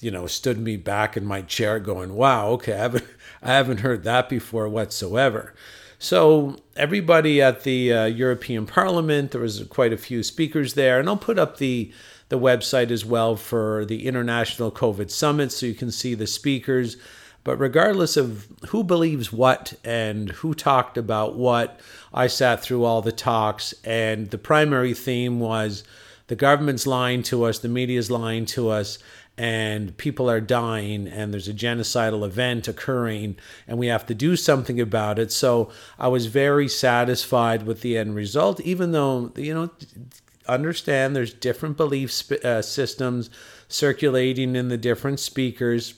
you 0.00 0.10
know 0.10 0.26
stood 0.26 0.58
me 0.58 0.76
back 0.76 1.16
in 1.16 1.24
my 1.24 1.40
chair 1.42 1.78
going 1.78 2.14
wow 2.14 2.48
okay 2.48 2.74
i 2.74 2.78
haven't 2.78 3.04
i 3.42 3.52
haven't 3.52 3.80
heard 3.80 4.04
that 4.04 4.28
before 4.28 4.68
whatsoever. 4.68 5.54
So 5.98 6.56
everybody 6.74 7.40
at 7.40 7.62
the 7.62 7.92
uh, 7.92 8.04
European 8.06 8.66
Parliament, 8.66 9.30
there 9.30 9.40
was 9.40 9.62
quite 9.68 9.92
a 9.92 9.96
few 9.96 10.24
speakers 10.24 10.74
there, 10.74 10.98
and 10.98 11.08
I'll 11.08 11.16
put 11.16 11.38
up 11.38 11.58
the 11.58 11.92
the 12.28 12.40
website 12.40 12.90
as 12.90 13.04
well 13.04 13.36
for 13.36 13.84
the 13.84 14.06
International 14.06 14.72
COVID 14.72 15.12
Summit 15.12 15.52
so 15.52 15.66
you 15.66 15.74
can 15.74 15.92
see 15.92 16.14
the 16.14 16.26
speakers. 16.26 16.96
But 17.44 17.56
regardless 17.56 18.16
of 18.16 18.46
who 18.68 18.84
believes 18.84 19.32
what 19.32 19.74
and 19.84 20.30
who 20.30 20.54
talked 20.54 20.96
about 20.96 21.34
what, 21.34 21.80
I 22.14 22.28
sat 22.28 22.62
through 22.62 22.84
all 22.84 23.02
the 23.02 23.12
talks, 23.12 23.74
and 23.84 24.30
the 24.30 24.38
primary 24.38 24.94
theme 24.94 25.40
was 25.40 25.82
the 26.28 26.36
government's 26.36 26.86
lying 26.86 27.22
to 27.24 27.44
us, 27.44 27.58
the 27.58 27.68
media's 27.68 28.10
lying 28.10 28.46
to 28.46 28.68
us, 28.68 28.98
and 29.36 29.96
people 29.96 30.30
are 30.30 30.40
dying, 30.40 31.08
and 31.08 31.32
there's 31.32 31.48
a 31.48 31.54
genocidal 31.54 32.24
event 32.24 32.68
occurring, 32.68 33.36
and 33.66 33.78
we 33.78 33.88
have 33.88 34.06
to 34.06 34.14
do 34.14 34.36
something 34.36 34.80
about 34.80 35.18
it. 35.18 35.32
So 35.32 35.70
I 35.98 36.08
was 36.08 36.26
very 36.26 36.68
satisfied 36.68 37.64
with 37.64 37.80
the 37.80 37.98
end 37.98 38.14
result, 38.14 38.60
even 38.60 38.92
though, 38.92 39.32
you 39.36 39.54
know, 39.54 39.70
understand 40.46 41.16
there's 41.16 41.32
different 41.32 41.76
belief 41.76 42.30
uh, 42.44 42.62
systems 42.62 43.30
circulating 43.68 44.54
in 44.54 44.68
the 44.68 44.76
different 44.76 45.18
speakers 45.18 45.94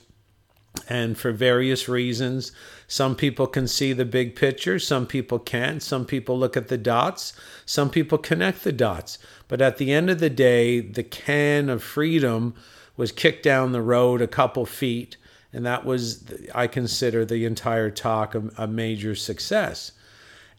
and 0.88 1.16
for 1.16 1.32
various 1.32 1.88
reasons 1.88 2.52
some 2.86 3.14
people 3.16 3.46
can 3.46 3.66
see 3.66 3.92
the 3.92 4.04
big 4.04 4.36
picture 4.36 4.78
some 4.78 5.06
people 5.06 5.38
can't. 5.38 5.82
Some 5.82 6.04
people 6.04 6.38
look 6.38 6.56
at 6.56 6.68
the 6.68 6.78
dots 6.78 7.32
some 7.64 7.90
people 7.90 8.18
connect 8.18 8.64
the 8.64 8.72
dots. 8.72 9.18
But 9.48 9.60
at 9.60 9.78
the 9.78 9.92
end 9.92 10.10
of 10.10 10.20
the 10.20 10.30
day 10.30 10.80
the 10.80 11.02
can 11.02 11.68
of 11.68 11.82
freedom 11.82 12.54
was 12.96 13.12
kicked 13.12 13.42
down 13.42 13.72
the 13.72 13.82
road 13.82 14.20
a 14.20 14.26
couple 14.26 14.66
feet 14.66 15.16
and 15.52 15.64
that 15.64 15.84
was 15.84 16.24
i 16.54 16.66
consider 16.66 17.24
the 17.24 17.44
entire 17.44 17.90
talk 17.90 18.34
a, 18.34 18.50
a 18.58 18.66
major 18.66 19.14
success. 19.14 19.92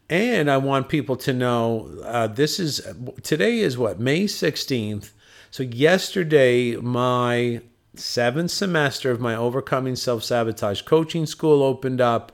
And 0.08 0.50
i 0.50 0.56
want 0.56 0.88
people 0.88 1.16
to 1.16 1.32
know 1.32 1.90
uh, 2.04 2.26
this 2.26 2.58
is 2.58 2.80
today 3.22 3.58
is 3.58 3.76
what 3.76 4.00
may 4.00 4.24
16th 4.24 5.10
so 5.50 5.62
yesterday 5.62 6.76
my 6.76 7.60
seventh 7.98 8.50
semester 8.50 9.10
of 9.10 9.20
my 9.20 9.34
Overcoming 9.34 9.96
Self 9.96 10.24
Sabotage 10.24 10.82
coaching 10.82 11.26
school 11.26 11.62
opened 11.62 12.00
up, 12.00 12.32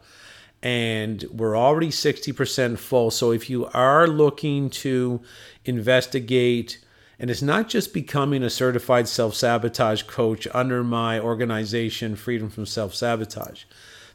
and 0.62 1.25
we're 1.33 1.57
already 1.57 1.88
60% 1.88 2.78
full. 2.78 3.11
So 3.11 3.33
if 3.33 3.50
you 3.50 3.66
are 3.66 4.07
looking 4.07 4.71
to 4.71 5.21
investigate, 5.64 6.78
and 7.19 7.31
it's 7.31 7.42
not 7.42 7.69
just 7.69 7.95
becoming 7.95 8.42
a 8.42 8.50
certified 8.50 9.09
self 9.09 9.35
sabotage 9.35 10.02
coach 10.02 10.49
under 10.52 10.83
my 10.83 11.21
organization, 11.21 12.16
Freedom 12.16 12.50
from 12.50 12.66
Self 12.66 12.95
Sabotage. 12.95 13.64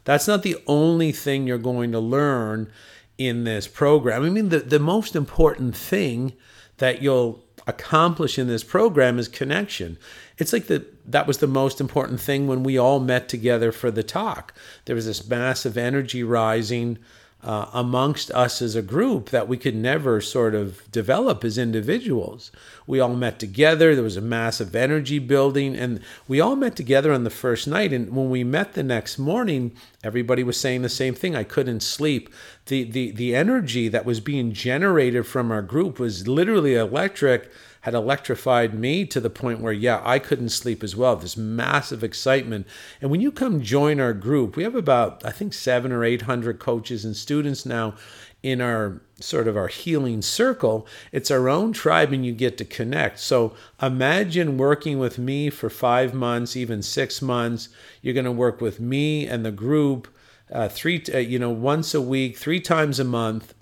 That's 0.04 0.28
not 0.28 0.42
the 0.42 0.56
only 0.66 1.12
thing 1.12 1.46
you're 1.46 1.58
going 1.58 1.92
to 1.92 2.00
learn 2.00 2.70
in 3.18 3.44
this 3.44 3.66
program. 3.66 4.24
I 4.24 4.30
mean, 4.30 4.48
the, 4.48 4.60
the 4.60 4.78
most 4.78 5.14
important 5.14 5.76
thing 5.76 6.32
that 6.78 7.02
you'll 7.02 7.44
accomplish 7.66 8.38
in 8.38 8.46
this 8.46 8.64
program 8.64 9.18
is 9.18 9.28
connection. 9.28 9.98
It's 10.38 10.52
like 10.52 10.66
the 10.66 10.86
that 11.06 11.26
was 11.26 11.38
the 11.38 11.46
most 11.46 11.80
important 11.80 12.20
thing 12.20 12.46
when 12.46 12.62
we 12.62 12.78
all 12.78 13.00
met 13.00 13.28
together 13.28 13.72
for 13.72 13.90
the 13.90 14.02
talk. 14.02 14.54
There 14.84 14.96
was 14.96 15.06
this 15.06 15.28
massive 15.28 15.76
energy 15.76 16.22
rising 16.22 16.98
uh, 17.42 17.66
amongst 17.72 18.32
us 18.32 18.60
as 18.60 18.74
a 18.74 18.82
group 18.82 19.30
that 19.30 19.46
we 19.46 19.56
could 19.56 19.74
never 19.74 20.20
sort 20.20 20.56
of 20.56 20.90
develop 20.90 21.44
as 21.44 21.56
individuals. 21.56 22.50
We 22.86 22.98
all 22.98 23.14
met 23.14 23.38
together. 23.38 23.94
There 23.94 24.02
was 24.02 24.16
a 24.16 24.20
massive 24.20 24.74
energy 24.74 25.20
building, 25.20 25.76
and 25.76 26.00
we 26.26 26.40
all 26.40 26.56
met 26.56 26.74
together 26.74 27.12
on 27.12 27.22
the 27.22 27.30
first 27.30 27.68
night. 27.68 27.92
And 27.92 28.14
when 28.14 28.28
we 28.28 28.42
met 28.42 28.74
the 28.74 28.82
next 28.82 29.18
morning, 29.18 29.72
everybody 30.02 30.42
was 30.42 30.58
saying 30.58 30.82
the 30.82 30.88
same 30.88 31.14
thing. 31.14 31.36
I 31.36 31.44
couldn't 31.44 31.80
sleep. 31.80 32.28
The 32.66 32.82
the 32.84 33.12
the 33.12 33.36
energy 33.36 33.88
that 33.88 34.04
was 34.04 34.18
being 34.18 34.52
generated 34.52 35.26
from 35.26 35.52
our 35.52 35.62
group 35.62 36.00
was 36.00 36.26
literally 36.26 36.74
electric 36.74 37.50
had 37.88 37.94
electrified 37.94 38.74
me 38.74 39.06
to 39.06 39.18
the 39.18 39.30
point 39.30 39.60
where, 39.60 39.72
yeah, 39.72 40.02
I 40.04 40.18
couldn't 40.18 40.50
sleep 40.50 40.84
as 40.84 40.94
well. 40.94 41.16
This 41.16 41.38
massive 41.38 42.04
excitement. 42.04 42.66
And 43.00 43.10
when 43.10 43.22
you 43.22 43.32
come 43.32 43.62
join 43.62 43.98
our 43.98 44.12
group, 44.12 44.56
we 44.56 44.62
have 44.64 44.74
about, 44.74 45.24
I 45.24 45.30
think, 45.30 45.54
seven 45.54 45.90
or 45.90 46.04
800 46.04 46.58
coaches 46.58 47.06
and 47.06 47.16
students 47.16 47.64
now 47.64 47.94
in 48.42 48.60
our 48.60 49.00
sort 49.20 49.48
of 49.48 49.56
our 49.56 49.68
healing 49.68 50.20
circle. 50.20 50.86
It's 51.12 51.30
our 51.30 51.48
own 51.48 51.72
tribe 51.72 52.12
and 52.12 52.26
you 52.26 52.32
get 52.32 52.58
to 52.58 52.66
connect. 52.66 53.20
So 53.20 53.54
imagine 53.80 54.58
working 54.58 54.98
with 54.98 55.16
me 55.16 55.48
for 55.48 55.70
five 55.70 56.12
months, 56.12 56.58
even 56.58 56.82
six 56.82 57.22
months. 57.22 57.70
You're 58.02 58.12
going 58.12 58.26
to 58.26 58.32
work 58.32 58.60
with 58.60 58.80
me 58.80 59.26
and 59.26 59.46
the 59.46 59.50
group. 59.50 60.08
Uh, 60.52 60.68
three, 60.68 61.02
uh, 61.14 61.16
you 61.16 61.38
know, 61.38 61.48
once 61.48 61.94
a 61.94 62.02
week, 62.02 62.36
three 62.36 62.60
times 62.60 63.00
a 63.00 63.04
month, 63.04 63.54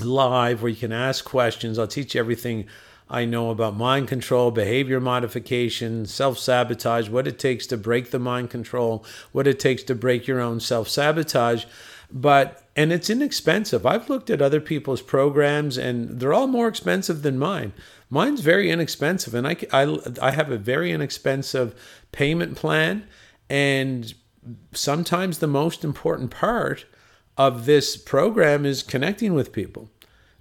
live, 0.00 0.62
where 0.62 0.70
you 0.70 0.76
can 0.76 0.92
ask 0.92 1.24
questions. 1.24 1.76
I'll 1.76 1.88
teach 1.88 2.14
you 2.14 2.20
everything 2.20 2.68
I 3.10 3.24
know 3.24 3.50
about 3.50 3.76
mind 3.76 4.08
control, 4.08 4.50
behavior 4.50 5.00
modification, 5.00 6.06
self 6.06 6.38
sabotage, 6.38 7.08
what 7.08 7.26
it 7.26 7.38
takes 7.38 7.66
to 7.68 7.76
break 7.76 8.10
the 8.10 8.18
mind 8.18 8.50
control, 8.50 9.04
what 9.32 9.46
it 9.46 9.58
takes 9.58 9.82
to 9.84 9.94
break 9.94 10.26
your 10.26 10.40
own 10.40 10.60
self 10.60 10.88
sabotage. 10.88 11.64
But, 12.10 12.62
and 12.74 12.92
it's 12.92 13.10
inexpensive. 13.10 13.84
I've 13.84 14.08
looked 14.08 14.30
at 14.30 14.40
other 14.40 14.60
people's 14.60 15.02
programs 15.02 15.76
and 15.76 16.20
they're 16.20 16.32
all 16.32 16.46
more 16.46 16.68
expensive 16.68 17.22
than 17.22 17.38
mine. 17.38 17.72
Mine's 18.10 18.40
very 18.40 18.70
inexpensive, 18.70 19.34
and 19.34 19.46
I, 19.46 19.56
I, 19.70 19.98
I 20.22 20.30
have 20.30 20.50
a 20.50 20.56
very 20.56 20.90
inexpensive 20.92 21.74
payment 22.12 22.56
plan. 22.56 23.06
And 23.50 24.14
sometimes 24.72 25.38
the 25.38 25.46
most 25.46 25.84
important 25.84 26.30
part 26.30 26.86
of 27.36 27.66
this 27.66 27.96
program 27.96 28.64
is 28.64 28.82
connecting 28.82 29.34
with 29.34 29.52
people 29.52 29.90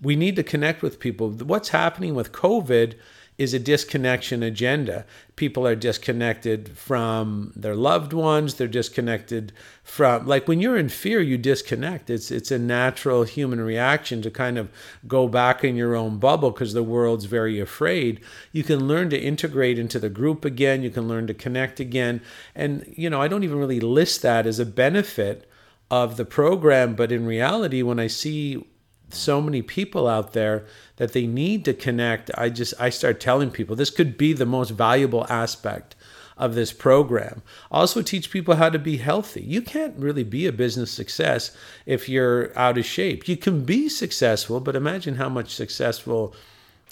we 0.01 0.15
need 0.15 0.35
to 0.35 0.43
connect 0.43 0.81
with 0.81 0.99
people. 0.99 1.29
What's 1.29 1.69
happening 1.69 2.15
with 2.15 2.31
COVID 2.31 2.95
is 3.37 3.53
a 3.53 3.59
disconnection 3.59 4.41
agenda. 4.41 5.05
People 5.35 5.67
are 5.67 5.75
disconnected 5.75 6.75
from 6.75 7.53
their 7.55 7.75
loved 7.75 8.11
ones. 8.11 8.55
They're 8.55 8.67
disconnected 8.67 9.53
from 9.83 10.25
like 10.25 10.47
when 10.47 10.59
you're 10.59 10.77
in 10.77 10.89
fear, 10.89 11.21
you 11.21 11.37
disconnect. 11.37 12.09
It's 12.09 12.31
it's 12.31 12.49
a 12.49 12.57
natural 12.57 13.23
human 13.23 13.61
reaction 13.61 14.23
to 14.23 14.31
kind 14.31 14.57
of 14.57 14.71
go 15.07 15.27
back 15.27 15.63
in 15.63 15.75
your 15.75 15.95
own 15.95 16.17
bubble 16.17 16.49
because 16.49 16.73
the 16.73 16.83
world's 16.83 17.25
very 17.25 17.59
afraid. 17.59 18.21
You 18.51 18.63
can 18.63 18.87
learn 18.87 19.11
to 19.11 19.19
integrate 19.19 19.77
into 19.77 19.99
the 19.99 20.09
group 20.09 20.43
again. 20.43 20.81
You 20.81 20.89
can 20.89 21.07
learn 21.07 21.27
to 21.27 21.33
connect 21.35 21.79
again. 21.79 22.21
And 22.55 22.91
you 22.97 23.09
know, 23.09 23.21
I 23.21 23.27
don't 23.27 23.43
even 23.43 23.59
really 23.59 23.79
list 23.79 24.23
that 24.23 24.47
as 24.47 24.57
a 24.57 24.65
benefit 24.65 25.47
of 25.89 26.17
the 26.17 26.25
program, 26.25 26.95
but 26.95 27.11
in 27.11 27.25
reality, 27.25 27.81
when 27.81 27.99
I 27.99 28.07
see 28.07 28.65
so 29.09 29.41
many 29.41 29.61
people 29.61 30.07
out 30.07 30.33
there 30.33 30.65
that 30.97 31.13
they 31.13 31.27
need 31.27 31.65
to 31.65 31.73
connect. 31.73 32.31
I 32.37 32.49
just 32.49 32.73
i 32.79 32.89
start 32.89 33.19
telling 33.19 33.51
people 33.51 33.75
this 33.75 33.89
could 33.89 34.17
be 34.17 34.33
the 34.33 34.45
most 34.45 34.71
valuable 34.71 35.25
aspect 35.29 35.95
of 36.37 36.53
this 36.53 36.71
program. 36.71 37.41
Also 37.71 38.01
teach 38.01 38.31
people 38.31 38.55
how 38.55 38.69
to 38.69 38.77
be 38.77 38.97
healthy. 38.97 39.41
You 39.41 39.61
can't 39.61 39.97
really 39.97 40.23
be 40.23 40.45
a 40.45 40.51
business 40.51 40.91
success 40.91 41.55
if 41.85 42.07
you're 42.07 42.57
out 42.57 42.77
of 42.77 42.85
shape. 42.85 43.27
You 43.27 43.37
can 43.37 43.65
be 43.65 43.89
successful 43.89 44.59
but 44.59 44.75
imagine 44.75 45.15
how 45.15 45.29
much 45.29 45.53
successful 45.53 46.35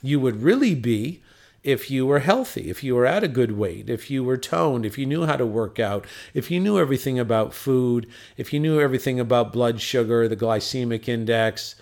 you 0.01 0.19
would 0.19 0.41
really 0.41 0.75
be 0.75 1.21
if 1.63 1.89
you 1.89 2.05
were 2.05 2.19
healthy, 2.19 2.69
if 2.69 2.83
you 2.83 2.93
were 2.93 3.07
at 3.07 3.23
a 3.23 3.27
good 3.27 3.57
weight, 3.57 3.89
if 3.89 4.11
you 4.11 4.23
were 4.23 4.37
toned, 4.37 4.85
if 4.85 4.99
you 4.99 5.05
knew 5.05 5.25
how 5.25 5.35
to 5.35 5.47
work 5.47 5.79
out, 5.79 6.05
if 6.35 6.51
you 6.51 6.59
knew 6.59 6.77
everything 6.77 7.17
about 7.17 7.55
food, 7.55 8.07
if 8.37 8.53
you 8.53 8.59
knew 8.59 8.79
everything 8.79 9.19
about 9.19 9.51
blood 9.51 9.81
sugar, 9.81 10.27
the 10.27 10.35
glycemic 10.35 11.07
index, 11.07 11.73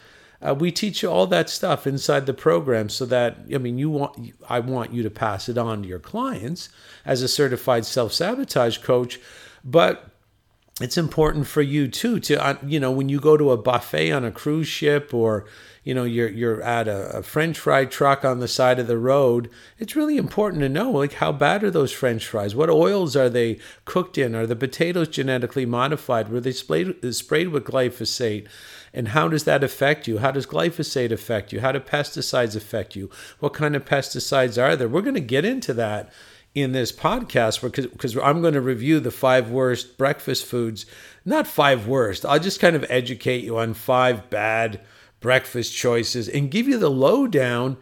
uh, 0.43 0.53
we 0.53 0.71
teach 0.71 1.01
you 1.01 1.09
all 1.09 1.25
that 1.27 1.49
stuff 1.49 1.87
inside 1.87 2.25
the 2.25 2.33
program 2.33 2.89
so 2.89 3.05
that 3.05 3.37
I 3.53 3.57
mean 3.57 3.77
you 3.77 3.89
want 3.89 4.33
I 4.49 4.59
want 4.59 4.93
you 4.93 5.03
to 5.03 5.09
pass 5.09 5.47
it 5.49 5.57
on 5.57 5.83
to 5.83 5.87
your 5.87 5.99
clients 5.99 6.69
as 7.05 7.21
a 7.21 7.27
certified 7.27 7.85
self-sabotage 7.85 8.79
coach 8.79 9.19
but 9.63 10.09
it's 10.81 10.97
important 10.97 11.47
for 11.47 11.61
you 11.61 11.87
too 11.87 12.19
to 12.19 12.43
uh, 12.43 12.57
you 12.65 12.79
know 12.79 12.91
when 12.91 13.07
you 13.07 13.19
go 13.19 13.37
to 13.37 13.51
a 13.51 13.57
buffet 13.57 14.11
on 14.11 14.25
a 14.25 14.31
cruise 14.31 14.67
ship 14.67 15.13
or 15.13 15.45
you 15.83 15.93
know 15.93 16.03
you're 16.03 16.29
you're 16.29 16.61
at 16.61 16.87
a, 16.87 17.17
a, 17.17 17.23
french 17.23 17.59
fry 17.59 17.85
truck 17.85 18.25
on 18.25 18.39
the 18.39 18.47
side 18.47 18.79
of 18.79 18.87
the 18.87 18.97
road 18.97 19.49
it's 19.77 19.95
really 19.95 20.17
important 20.17 20.61
to 20.61 20.69
know 20.69 20.89
like 20.89 21.13
how 21.13 21.31
bad 21.31 21.63
are 21.63 21.71
those 21.71 21.91
french 21.91 22.25
fries? 22.25 22.55
What 22.55 22.69
oils 22.69 23.15
are 23.15 23.29
they 23.29 23.59
cooked 23.85 24.17
in? 24.17 24.33
Are 24.33 24.47
the 24.47 24.55
potatoes 24.55 25.09
genetically 25.09 25.65
modified? 25.65 26.29
Were 26.29 26.39
they 26.39 26.51
sprayed, 26.51 27.13
sprayed 27.13 27.49
with 27.49 27.65
glyphosate 27.65 28.47
and 28.93 29.09
how 29.09 29.27
does 29.27 29.43
that 29.45 29.63
affect 29.63 30.07
you? 30.07 30.19
How 30.19 30.31
does 30.31 30.45
glyphosate 30.45 31.11
affect 31.11 31.51
you? 31.51 31.61
How 31.61 31.71
do 31.71 31.79
pesticides 31.79 32.55
affect 32.55 32.95
you? 32.95 33.09
What 33.39 33.53
kind 33.53 33.75
of 33.75 33.85
pesticides 33.85 34.61
are 34.61 34.75
there? 34.75 34.87
We're 34.87 35.01
going 35.01 35.15
to 35.15 35.21
get 35.21 35.45
into 35.45 35.73
that 35.73 36.11
in 36.53 36.71
this 36.71 36.91
podcast 36.91 37.61
because 37.61 38.15
I'm 38.17 38.41
going 38.41 38.53
to 38.53 38.61
review 38.61 38.99
the 38.99 39.09
five 39.09 39.49
worst 39.49 39.97
breakfast 39.97 40.45
foods. 40.45 40.85
Not 41.25 41.47
five 41.47 41.87
worst. 41.87 42.25
I'll 42.25 42.39
just 42.39 42.59
kind 42.59 42.75
of 42.75 42.85
educate 42.89 43.43
you 43.43 43.57
on 43.57 43.73
five 43.73 44.29
bad 44.29 44.81
breakfast 45.19 45.75
choices 45.75 46.29
and 46.29 46.51
give 46.51 46.67
you 46.67 46.77
the 46.77 46.91
lowdown. 46.91 47.77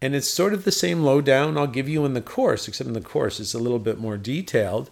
And 0.00 0.14
it's 0.14 0.28
sort 0.28 0.54
of 0.54 0.64
the 0.64 0.72
same 0.72 1.02
lowdown 1.02 1.58
I'll 1.58 1.66
give 1.66 1.88
you 1.88 2.04
in 2.04 2.14
the 2.14 2.20
course, 2.20 2.68
except 2.68 2.86
in 2.86 2.94
the 2.94 3.00
course 3.00 3.40
it's 3.40 3.54
a 3.54 3.58
little 3.58 3.78
bit 3.78 3.98
more 3.98 4.16
detailed. 4.16 4.90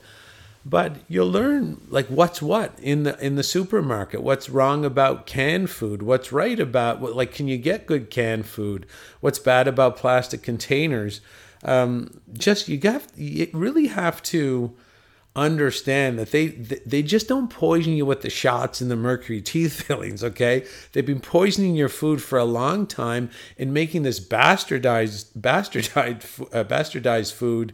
But 0.64 0.96
you'll 1.08 1.30
learn 1.30 1.80
like 1.88 2.06
what's 2.08 2.42
what 2.42 2.78
in 2.80 3.04
the 3.04 3.18
in 3.24 3.36
the 3.36 3.42
supermarket? 3.42 4.22
What's 4.22 4.50
wrong 4.50 4.84
about 4.84 5.26
canned 5.26 5.70
food? 5.70 6.02
What's 6.02 6.32
right 6.32 6.60
about 6.60 7.00
what 7.00 7.16
like 7.16 7.32
can 7.32 7.48
you 7.48 7.56
get 7.56 7.86
good 7.86 8.10
canned 8.10 8.46
food? 8.46 8.86
What's 9.20 9.38
bad 9.38 9.66
about 9.66 9.96
plastic 9.96 10.42
containers? 10.42 11.20
Um, 11.64 12.20
just 12.32 12.68
you 12.68 12.76
got 12.76 13.02
you 13.16 13.48
really 13.52 13.86
have 13.88 14.22
to 14.24 14.76
understand 15.36 16.18
that 16.18 16.32
they 16.32 16.48
they 16.48 17.02
just 17.02 17.28
don't 17.28 17.48
poison 17.48 17.92
you 17.92 18.04
with 18.04 18.22
the 18.22 18.28
shots 18.30 18.80
and 18.80 18.90
the 18.90 18.96
mercury 18.96 19.40
teeth 19.52 19.82
fillings 19.82 20.22
okay? 20.22 20.66
They've 20.92 21.06
been 21.06 21.20
poisoning 21.20 21.74
your 21.74 21.88
food 21.88 22.22
for 22.22 22.38
a 22.38 22.44
long 22.44 22.86
time 22.86 23.30
and 23.58 23.72
making 23.72 24.02
this 24.02 24.20
bastardized 24.20 25.32
bastardized 25.40 26.54
uh, 26.54 26.64
bastardized 26.64 27.32
food 27.32 27.72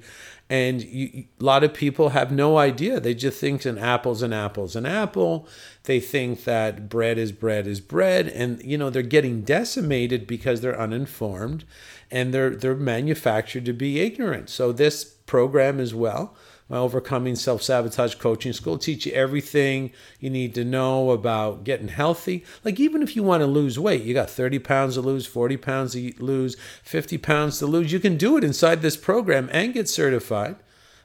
and 0.49 0.83
you, 0.83 1.25
a 1.41 1.45
lot 1.45 1.65
of 1.65 1.75
people 1.75 2.11
have 2.11 2.31
no 2.31 2.57
idea. 2.57 3.00
They 3.00 3.15
just 3.15 3.41
think 3.41 3.65
an 3.65 3.79
apple's 3.79 4.23
an 4.23 4.33
apple's 4.33 4.76
an 4.76 4.87
apple. 4.87 5.49
They 5.85 5.99
think 5.99 6.45
that 6.45 6.88
bread 6.88 7.19
is 7.19 7.33
bread 7.33 7.67
is 7.67 7.81
bread. 7.81 8.29
And 8.29 8.62
you 8.62 8.79
know 8.79 8.91
they're 8.91 9.03
getting 9.03 9.43
decimated 9.43 10.26
because 10.26 10.61
they're 10.61 10.81
uninformed 10.81 11.65
and 12.11 12.33
they're 12.33 12.50
they're 12.50 12.76
manufactured 12.76 13.65
to 13.65 13.73
be 13.73 14.00
ignorant. 14.00 14.49
So 14.49 14.71
this 14.71 15.05
program 15.05 15.81
as 15.81 15.95
well 15.95 16.37
my 16.69 16.77
Overcoming 16.79 17.37
Self 17.37 17.63
Sabotage 17.63 18.17
Coaching 18.17 18.53
School. 18.53 18.79
Teach 18.79 19.07
you 19.07 19.13
everything 19.13 19.93
you 20.19 20.31
need 20.31 20.55
to 20.55 20.65
know 20.65 21.11
about 21.11 21.65
getting 21.65 21.89
healthy. 21.89 22.45
Like, 22.65 22.81
even 22.81 23.03
if 23.03 23.15
you 23.15 23.23
want 23.23 23.43
to 23.43 23.47
lose 23.47 23.79
weight, 23.79 24.03
you 24.03 24.15
got 24.15 24.31
30 24.31 24.59
pounds 24.59 24.95
to 24.95 25.01
lose, 25.01 25.27
40 25.27 25.57
pounds 25.57 25.93
to 25.93 26.13
lose, 26.19 26.57
50 26.83 27.19
pounds 27.19 27.59
to 27.61 27.67
lose. 27.67 27.93
You 27.93 28.01
can 28.01 28.17
do 28.17 28.37
it 28.37 28.45
inside 28.45 28.83
this 28.83 28.97
program 28.97 29.49
and 29.53 29.75
get 29.75 29.89
certified 29.89 30.57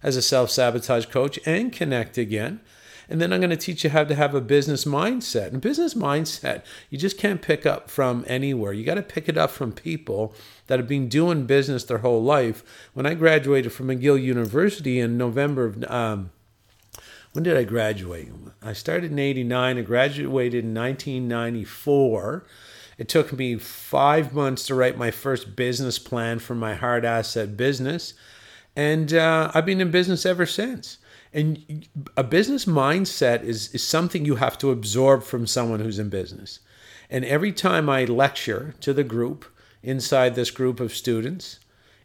as 0.04 0.16
a 0.16 0.22
self 0.22 0.50
sabotage 0.50 1.06
coach 1.08 1.40
and 1.46 1.72
connect 1.72 2.18
again. 2.18 2.62
And 3.12 3.20
then 3.20 3.34
I'm 3.34 3.42
going 3.42 3.50
to 3.50 3.58
teach 3.58 3.84
you 3.84 3.90
how 3.90 4.06
to 4.06 4.16
have 4.16 4.34
a 4.34 4.40
business 4.40 4.86
mindset. 4.86 5.48
And 5.48 5.60
business 5.60 5.96
mindset, 5.96 6.64
you 6.90 6.98
just 6.98 7.18
can't 7.18 7.42
pick 7.42 7.66
up 7.66 7.90
from 7.90 8.24
anywhere. 8.26 8.72
You 8.72 8.86
got 8.86 8.96
to 8.96 9.02
pick 9.02 9.28
it 9.28 9.38
up 9.38 9.52
from 9.52 9.74
people 9.74 10.34
that 10.72 10.80
have 10.80 10.88
been 10.88 11.10
doing 11.10 11.46
business 11.46 11.84
their 11.84 11.98
whole 11.98 12.24
life. 12.24 12.64
When 12.94 13.06
I 13.06 13.14
graduated 13.14 13.74
from 13.74 13.88
McGill 13.88 14.24
University 14.24 15.02
in 15.02 15.18
November 15.18 15.66
of, 15.66 15.84
um, 15.92 16.32
when 17.34 17.44
did 17.44 17.58
I 17.58 17.66
graduate? 17.66 18.30
I 18.62 18.72
started 18.72 19.12
in 19.12 19.20
89. 19.20 19.78
I 19.78 19.82
graduated 19.82 20.64
in 20.64 20.74
1994. 20.74 22.46
It 22.98 23.10
took 23.10 23.34
me 23.34 23.58
five 23.58 24.32
months 24.32 24.66
to 24.68 24.76
write 24.76 24.98
my 24.98 25.12
first 25.12 25.58
business 25.58 26.00
plan 26.00 26.40
for 26.40 26.56
my 26.56 26.74
hard 26.74 27.04
asset 27.04 27.58
business. 27.58 28.14
And 28.74 29.14
uh, 29.14 29.52
I've 29.54 29.66
been 29.66 29.82
in 29.82 29.92
business 29.92 30.26
ever 30.26 30.46
since. 30.46 31.00
And 31.34 31.86
a 32.16 32.24
business 32.24 32.64
mindset 32.64 33.44
is, 33.44 33.74
is 33.74 33.86
something 33.86 34.24
you 34.24 34.36
have 34.36 34.58
to 34.60 34.72
absorb 34.72 35.24
from 35.24 35.48
someone 35.48 35.82
who's 35.82 36.00
in 36.00 36.08
business. 36.08 36.60
And 37.10 37.26
every 37.26 37.52
time 37.52 37.90
I 37.90 38.06
lecture 38.06 38.74
to 38.80 38.94
the 38.94 39.04
group, 39.04 39.44
inside 39.84 40.36
this 40.36 40.52
group 40.52 40.80
of 40.80 40.96
students, 40.96 41.60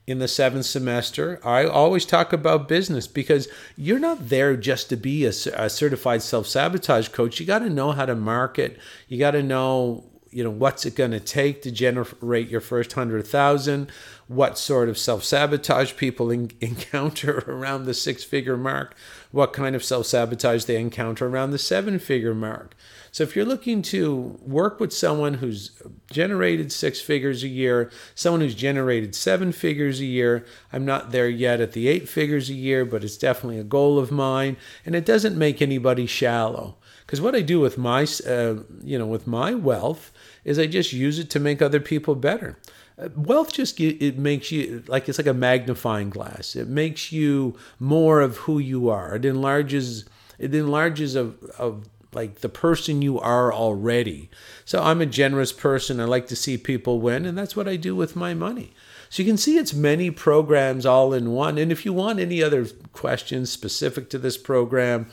in 0.06 0.20
the 0.20 0.28
seventh 0.28 0.66
semester, 0.66 1.40
I 1.44 1.64
always 1.64 2.06
talk 2.06 2.32
about 2.32 2.68
business 2.68 3.08
because 3.08 3.48
you're 3.76 3.98
not 3.98 4.28
there 4.28 4.56
just 4.56 4.88
to 4.90 4.96
be 4.96 5.24
a, 5.24 5.30
a 5.54 5.68
certified 5.68 6.22
self 6.22 6.46
sabotage 6.46 7.08
coach. 7.08 7.40
You 7.40 7.46
got 7.46 7.58
to 7.60 7.70
know 7.70 7.92
how 7.92 8.06
to 8.06 8.14
market. 8.14 8.78
You 9.08 9.18
got 9.18 9.32
to 9.32 9.42
know 9.42 10.04
you 10.36 10.44
know 10.44 10.50
what's 10.50 10.84
it 10.84 10.94
going 10.94 11.12
to 11.12 11.20
take 11.20 11.62
to 11.62 11.70
generate 11.70 12.50
your 12.50 12.60
first 12.60 12.92
hundred 12.92 13.26
thousand? 13.26 13.90
What 14.28 14.58
sort 14.58 14.90
of 14.90 14.98
self-sabotage 14.98 15.96
people 15.96 16.30
in, 16.30 16.50
encounter 16.60 17.38
around 17.48 17.84
the 17.84 17.94
six-figure 17.94 18.58
mark? 18.58 18.94
What 19.30 19.54
kind 19.54 19.74
of 19.74 19.82
self-sabotage 19.82 20.64
they 20.64 20.76
encounter 20.76 21.26
around 21.26 21.52
the 21.52 21.58
seven-figure 21.58 22.34
mark? 22.34 22.76
So 23.12 23.24
if 23.24 23.34
you're 23.34 23.46
looking 23.46 23.80
to 23.82 24.38
work 24.42 24.78
with 24.78 24.92
someone 24.92 25.34
who's 25.34 25.70
generated 26.10 26.70
six 26.70 27.00
figures 27.00 27.42
a 27.42 27.48
year 27.48 27.90
someone 28.14 28.42
who's 28.42 28.54
generated 28.54 29.14
seven 29.14 29.52
figures 29.52 30.00
a 30.00 30.04
year 30.04 30.46
i'm 30.72 30.84
not 30.84 31.10
there 31.10 31.28
yet 31.28 31.60
at 31.60 31.72
the 31.72 31.88
eight 31.88 32.08
figures 32.08 32.48
a 32.48 32.54
year 32.54 32.84
but 32.84 33.02
it's 33.02 33.16
definitely 33.16 33.58
a 33.58 33.64
goal 33.64 33.98
of 33.98 34.12
mine 34.12 34.56
and 34.84 34.94
it 34.94 35.04
doesn't 35.04 35.36
make 35.36 35.60
anybody 35.60 36.06
shallow. 36.06 36.76
Because 37.06 37.20
what 37.20 37.36
I 37.36 37.40
do 37.40 37.60
with 37.60 37.78
my, 37.78 38.02
uh, 38.26 38.56
you 38.82 38.98
know, 38.98 39.06
with 39.06 39.28
my 39.28 39.54
wealth 39.54 40.10
is 40.46 40.58
I 40.58 40.66
just 40.66 40.92
use 40.92 41.18
it 41.18 41.28
to 41.30 41.40
make 41.40 41.60
other 41.60 41.80
people 41.80 42.14
better. 42.14 42.56
Uh, 42.98 43.08
wealth 43.14 43.52
just 43.52 43.78
it 43.78 44.16
makes 44.16 44.50
you 44.50 44.82
like 44.86 45.06
it's 45.08 45.18
like 45.18 45.26
a 45.26 45.34
magnifying 45.34 46.08
glass. 46.08 46.56
It 46.56 46.68
makes 46.68 47.12
you 47.12 47.56
more 47.78 48.22
of 48.22 48.38
who 48.38 48.58
you 48.58 48.88
are. 48.88 49.16
It 49.16 49.26
enlarges. 49.26 50.06
It 50.38 50.54
enlarges 50.54 51.14
of 51.14 51.42
of 51.58 51.88
like 52.14 52.36
the 52.36 52.48
person 52.48 53.02
you 53.02 53.20
are 53.20 53.52
already. 53.52 54.30
So 54.64 54.82
I'm 54.82 55.02
a 55.02 55.06
generous 55.06 55.52
person. 55.52 56.00
I 56.00 56.04
like 56.04 56.28
to 56.28 56.36
see 56.36 56.56
people 56.56 57.00
win, 57.00 57.26
and 57.26 57.36
that's 57.36 57.56
what 57.56 57.68
I 57.68 57.76
do 57.76 57.94
with 57.94 58.16
my 58.16 58.32
money. 58.32 58.72
So 59.10 59.22
you 59.22 59.28
can 59.28 59.36
see 59.36 59.58
it's 59.58 59.74
many 59.74 60.10
programs 60.10 60.86
all 60.86 61.12
in 61.12 61.32
one. 61.32 61.58
And 61.58 61.70
if 61.70 61.84
you 61.84 61.92
want 61.92 62.20
any 62.20 62.42
other 62.42 62.66
questions 62.92 63.50
specific 63.50 64.08
to 64.10 64.18
this 64.18 64.38
program, 64.38 65.08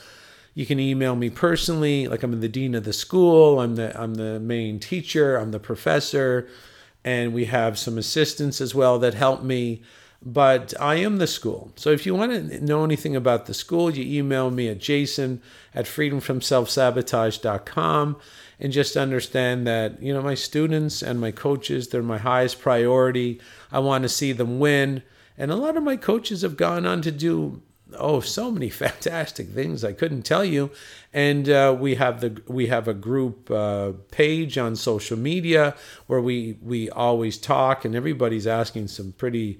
you 0.53 0.65
can 0.65 0.79
email 0.79 1.15
me 1.15 1.29
personally. 1.29 2.07
Like 2.07 2.23
I'm 2.23 2.39
the 2.39 2.47
dean 2.47 2.75
of 2.75 2.83
the 2.83 2.93
school. 2.93 3.59
I'm 3.59 3.75
the 3.75 3.99
I'm 3.99 4.15
the 4.15 4.39
main 4.39 4.79
teacher. 4.79 5.37
I'm 5.37 5.51
the 5.51 5.59
professor, 5.59 6.47
and 7.03 7.33
we 7.33 7.45
have 7.45 7.79
some 7.79 7.97
assistants 7.97 8.61
as 8.61 8.75
well 8.75 8.99
that 8.99 9.15
help 9.15 9.43
me. 9.43 9.81
But 10.25 10.73
I 10.79 10.95
am 10.95 11.17
the 11.17 11.27
school. 11.27 11.73
So 11.75 11.89
if 11.89 12.05
you 12.05 12.15
want 12.15 12.31
to 12.31 12.63
know 12.63 12.85
anything 12.85 13.13
about 13.13 13.45
the 13.45 13.53
school, 13.53 13.91
you 13.91 14.19
email 14.19 14.49
me 14.49 14.69
at 14.69 14.77
jason 14.77 15.41
at 15.75 15.83
freedomfromselfsabotage.com 15.83 18.15
and 18.57 18.71
just 18.71 18.95
understand 18.95 19.67
that, 19.67 20.01
you 20.01 20.13
know, 20.13 20.21
my 20.21 20.35
students 20.35 21.01
and 21.01 21.19
my 21.19 21.31
coaches, 21.31 21.89
they're 21.89 22.01
my 22.01 22.19
highest 22.19 22.61
priority. 22.61 23.41
I 23.69 23.79
want 23.79 24.03
to 24.03 24.09
see 24.09 24.31
them 24.31 24.59
win. 24.59 25.03
And 25.37 25.51
a 25.51 25.57
lot 25.57 25.75
of 25.75 25.83
my 25.83 25.97
coaches 25.97 26.41
have 26.43 26.55
gone 26.55 26.85
on 26.85 27.01
to 27.01 27.11
do 27.11 27.61
oh 27.97 28.19
so 28.19 28.51
many 28.51 28.69
fantastic 28.83 29.49
things 29.49 29.83
i 29.83 29.93
couldn't 29.93 30.23
tell 30.23 30.43
you. 30.43 30.71
And 31.13 31.47
uh, 31.47 31.75
we 31.79 31.95
have 31.95 32.21
the 32.21 32.41
we 32.47 32.67
have 32.67 32.87
a 32.87 32.93
group 32.93 33.51
uh, 33.51 33.91
page 34.11 34.57
on 34.57 34.75
social 34.75 35.17
media 35.17 35.75
where 36.07 36.21
we 36.21 36.57
we 36.61 36.89
always 36.89 37.37
talk 37.37 37.85
and 37.85 37.95
everybody's 37.95 38.47
asking 38.47 38.87
some 38.87 39.11
pretty 39.11 39.59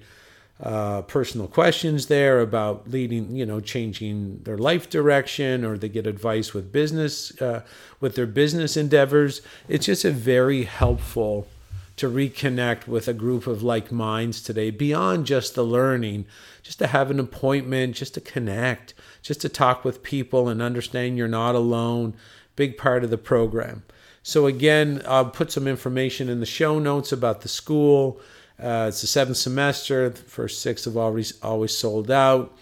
uh, 0.60 1.02
personal 1.02 1.46
questions 1.46 2.06
there 2.06 2.40
about 2.40 2.90
leading 2.90 3.36
you 3.36 3.46
know 3.46 3.60
changing 3.60 4.40
their 4.42 4.58
life 4.58 4.90
direction 4.90 5.64
or 5.64 5.78
they 5.78 5.88
get 5.88 6.06
advice 6.06 6.52
with 6.52 6.72
business 6.72 7.40
uh, 7.40 7.62
with 8.00 8.16
their 8.16 8.26
business 8.26 8.76
endeavors. 8.76 9.40
It's 9.68 9.86
just 9.86 10.04
a 10.04 10.10
very 10.10 10.64
helpful 10.64 11.46
to 11.96 12.10
reconnect 12.10 12.88
with 12.88 13.06
a 13.06 13.14
group 13.14 13.46
of 13.46 13.62
like 13.62 13.92
minds 13.92 14.42
today 14.42 14.70
beyond 14.70 15.26
just 15.26 15.54
the 15.54 15.62
learning, 15.62 16.26
just 16.62 16.78
to 16.80 16.88
have 16.88 17.10
an 17.10 17.20
appointment, 17.20 17.94
just 17.94 18.14
to 18.14 18.20
connect, 18.20 18.94
just 19.22 19.40
to 19.42 19.48
talk 19.48 19.84
with 19.84 20.02
people 20.02 20.48
and 20.48 20.60
understand 20.60 21.16
you're 21.16 21.28
not 21.28 21.54
alone. 21.54 22.14
Big 22.56 22.76
part 22.76 23.04
of 23.04 23.10
the 23.10 23.18
program. 23.18 23.84
So, 24.26 24.46
again, 24.46 25.02
I'll 25.06 25.26
put 25.26 25.52
some 25.52 25.68
information 25.68 26.30
in 26.30 26.40
the 26.40 26.46
show 26.46 26.78
notes 26.78 27.12
about 27.12 27.42
the 27.42 27.48
school. 27.48 28.20
Uh, 28.58 28.86
it's 28.88 29.02
the 29.02 29.06
seventh 29.06 29.36
semester, 29.36 30.08
the 30.08 30.22
first 30.22 30.62
six 30.62 30.86
have 30.86 30.96
always, 30.96 31.38
always 31.42 31.76
sold 31.76 32.10
out. 32.10 32.56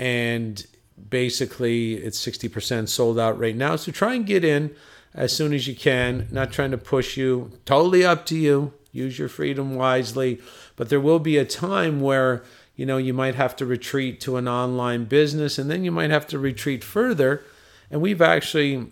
And 0.00 0.64
basically, 1.10 1.94
it's 1.94 2.24
60% 2.24 2.88
sold 2.88 3.18
out 3.18 3.38
right 3.38 3.54
now. 3.54 3.76
So, 3.76 3.92
try 3.92 4.14
and 4.14 4.24
get 4.24 4.42
in 4.42 4.74
as 5.16 5.34
soon 5.34 5.52
as 5.52 5.66
you 5.66 5.74
can. 5.74 6.28
Not 6.30 6.52
trying 6.52 6.70
to 6.70 6.78
push 6.78 7.16
you, 7.16 7.50
totally 7.64 8.04
up 8.04 8.26
to 8.26 8.36
you. 8.36 8.74
Use 8.92 9.18
your 9.18 9.28
freedom 9.28 9.74
wisely. 9.74 10.40
But 10.76 10.88
there 10.88 11.00
will 11.00 11.18
be 11.18 11.38
a 11.38 11.44
time 11.44 12.00
where 12.00 12.44
you 12.76 12.86
know 12.86 12.98
you 12.98 13.14
might 13.14 13.34
have 13.34 13.56
to 13.56 13.66
retreat 13.66 14.20
to 14.20 14.36
an 14.36 14.46
online 14.46 15.06
business 15.06 15.58
and 15.58 15.70
then 15.70 15.82
you 15.82 15.90
might 15.90 16.10
have 16.10 16.26
to 16.26 16.38
retreat 16.38 16.84
further 16.84 17.42
and 17.90 18.02
we've 18.02 18.20
actually 18.20 18.90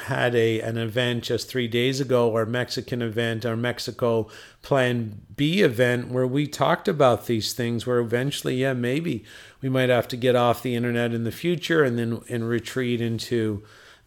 had 0.00 0.34
a 0.34 0.60
an 0.60 0.78
event 0.78 1.24
just 1.24 1.48
three 1.48 1.68
days 1.68 2.00
ago, 2.00 2.34
our 2.34 2.46
Mexican 2.46 3.02
event, 3.02 3.44
our 3.44 3.56
Mexico 3.56 4.28
Plan 4.62 5.20
B 5.36 5.60
event, 5.60 6.08
where 6.08 6.26
we 6.26 6.46
talked 6.46 6.88
about 6.88 7.26
these 7.26 7.52
things. 7.52 7.86
Where 7.86 7.98
eventually, 7.98 8.56
yeah, 8.56 8.72
maybe 8.72 9.24
we 9.60 9.68
might 9.68 9.90
have 9.90 10.08
to 10.08 10.16
get 10.16 10.34
off 10.34 10.62
the 10.62 10.74
internet 10.74 11.12
in 11.12 11.24
the 11.24 11.32
future 11.32 11.82
and 11.84 11.98
then 11.98 12.22
and 12.28 12.48
retreat 12.48 13.00
into 13.00 13.62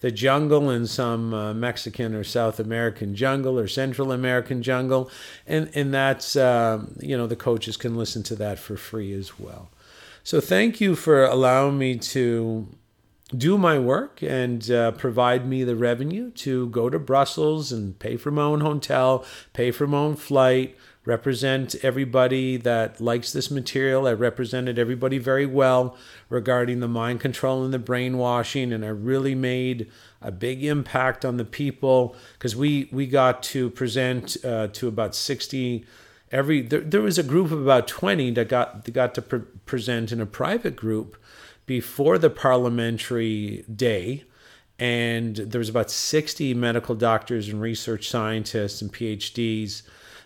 the 0.06 0.12
jungle 0.12 0.70
in 0.70 0.86
some 0.86 1.34
uh, 1.34 1.52
Mexican 1.52 2.14
or 2.14 2.24
South 2.24 2.60
American 2.60 3.16
jungle 3.16 3.58
or 3.58 3.68
Central 3.68 4.12
American 4.12 4.62
jungle, 4.62 5.10
and 5.48 5.68
and 5.74 5.92
that's 5.92 6.36
uh, 6.36 6.86
you 7.00 7.18
know 7.18 7.26
the 7.26 7.36
coaches 7.36 7.76
can 7.76 7.96
listen 7.96 8.22
to 8.22 8.36
that 8.36 8.60
for 8.60 8.78
free 8.78 9.12
as 9.14 9.40
well. 9.40 9.72
So 10.24 10.40
thank 10.40 10.80
you 10.80 10.96
for 10.96 11.26
allowing 11.26 11.80
me 11.80 11.98
to 11.98 12.68
do 13.36 13.58
my 13.58 13.80
work 13.80 14.22
and 14.22 14.70
uh, 14.70 14.92
provide 14.92 15.48
me 15.48 15.64
the 15.64 15.76
revenue 15.76 16.30
to 16.46 16.68
go 16.68 16.88
to 16.88 17.00
Brussels 17.00 17.72
and 17.72 17.98
pay 17.98 18.16
for 18.16 18.30
my 18.30 18.44
own 18.44 18.62
hotel, 18.62 19.26
pay 19.54 19.72
for 19.72 19.88
my 19.88 19.98
own 19.98 20.16
flight, 20.16 20.78
represent 21.06 21.76
everybody 21.84 22.58
that 22.58 23.00
likes 23.00 23.32
this 23.32 23.52
material. 23.52 24.08
I 24.08 24.14
represented 24.14 24.80
everybody 24.80 25.18
very 25.18 25.46
well 25.46 25.96
regarding 26.30 26.80
the 26.80 26.88
mind 26.88 27.20
control 27.20 27.64
and 27.64 27.74
the 27.74 27.80
brainwashing, 27.80 28.74
and 28.74 28.84
I 28.84 28.90
really 28.90 29.36
made 29.36 29.90
a 30.22 30.32
big 30.32 30.64
impact 30.64 31.24
on 31.24 31.38
the 31.38 31.46
people 31.46 32.16
because 32.34 32.56
we 32.56 32.90
we 32.92 33.06
got 33.06 33.44
to 33.44 33.70
present 33.70 34.38
uh, 34.44 34.68
to 34.68 34.88
about 34.88 35.16
sixty. 35.16 35.86
Every 36.32 36.62
there, 36.62 36.82
there 36.82 37.02
was 37.02 37.18
a 37.18 37.24
group 37.24 37.52
of 37.52 37.62
about 37.62 37.88
twenty 37.88 38.32
that 38.32 38.50
got 38.50 38.86
that 38.86 38.92
got 38.92 39.14
to 39.16 39.22
pre- 39.22 39.40
present 39.66 40.12
in 40.12 40.20
a 40.20 40.26
private 40.26 40.76
group 40.76 41.18
before 41.66 42.18
the 42.18 42.30
parliamentary 42.30 43.64
day 43.74 44.24
and 44.78 45.38
there 45.38 45.60
was 45.60 45.70
about 45.70 45.90
60 45.90 46.54
medical 46.54 46.96
doctors 46.96 47.48
and 47.48 47.62
research 47.62 48.10
scientists 48.10 48.82
and 48.82 48.94
phds 48.94 49.82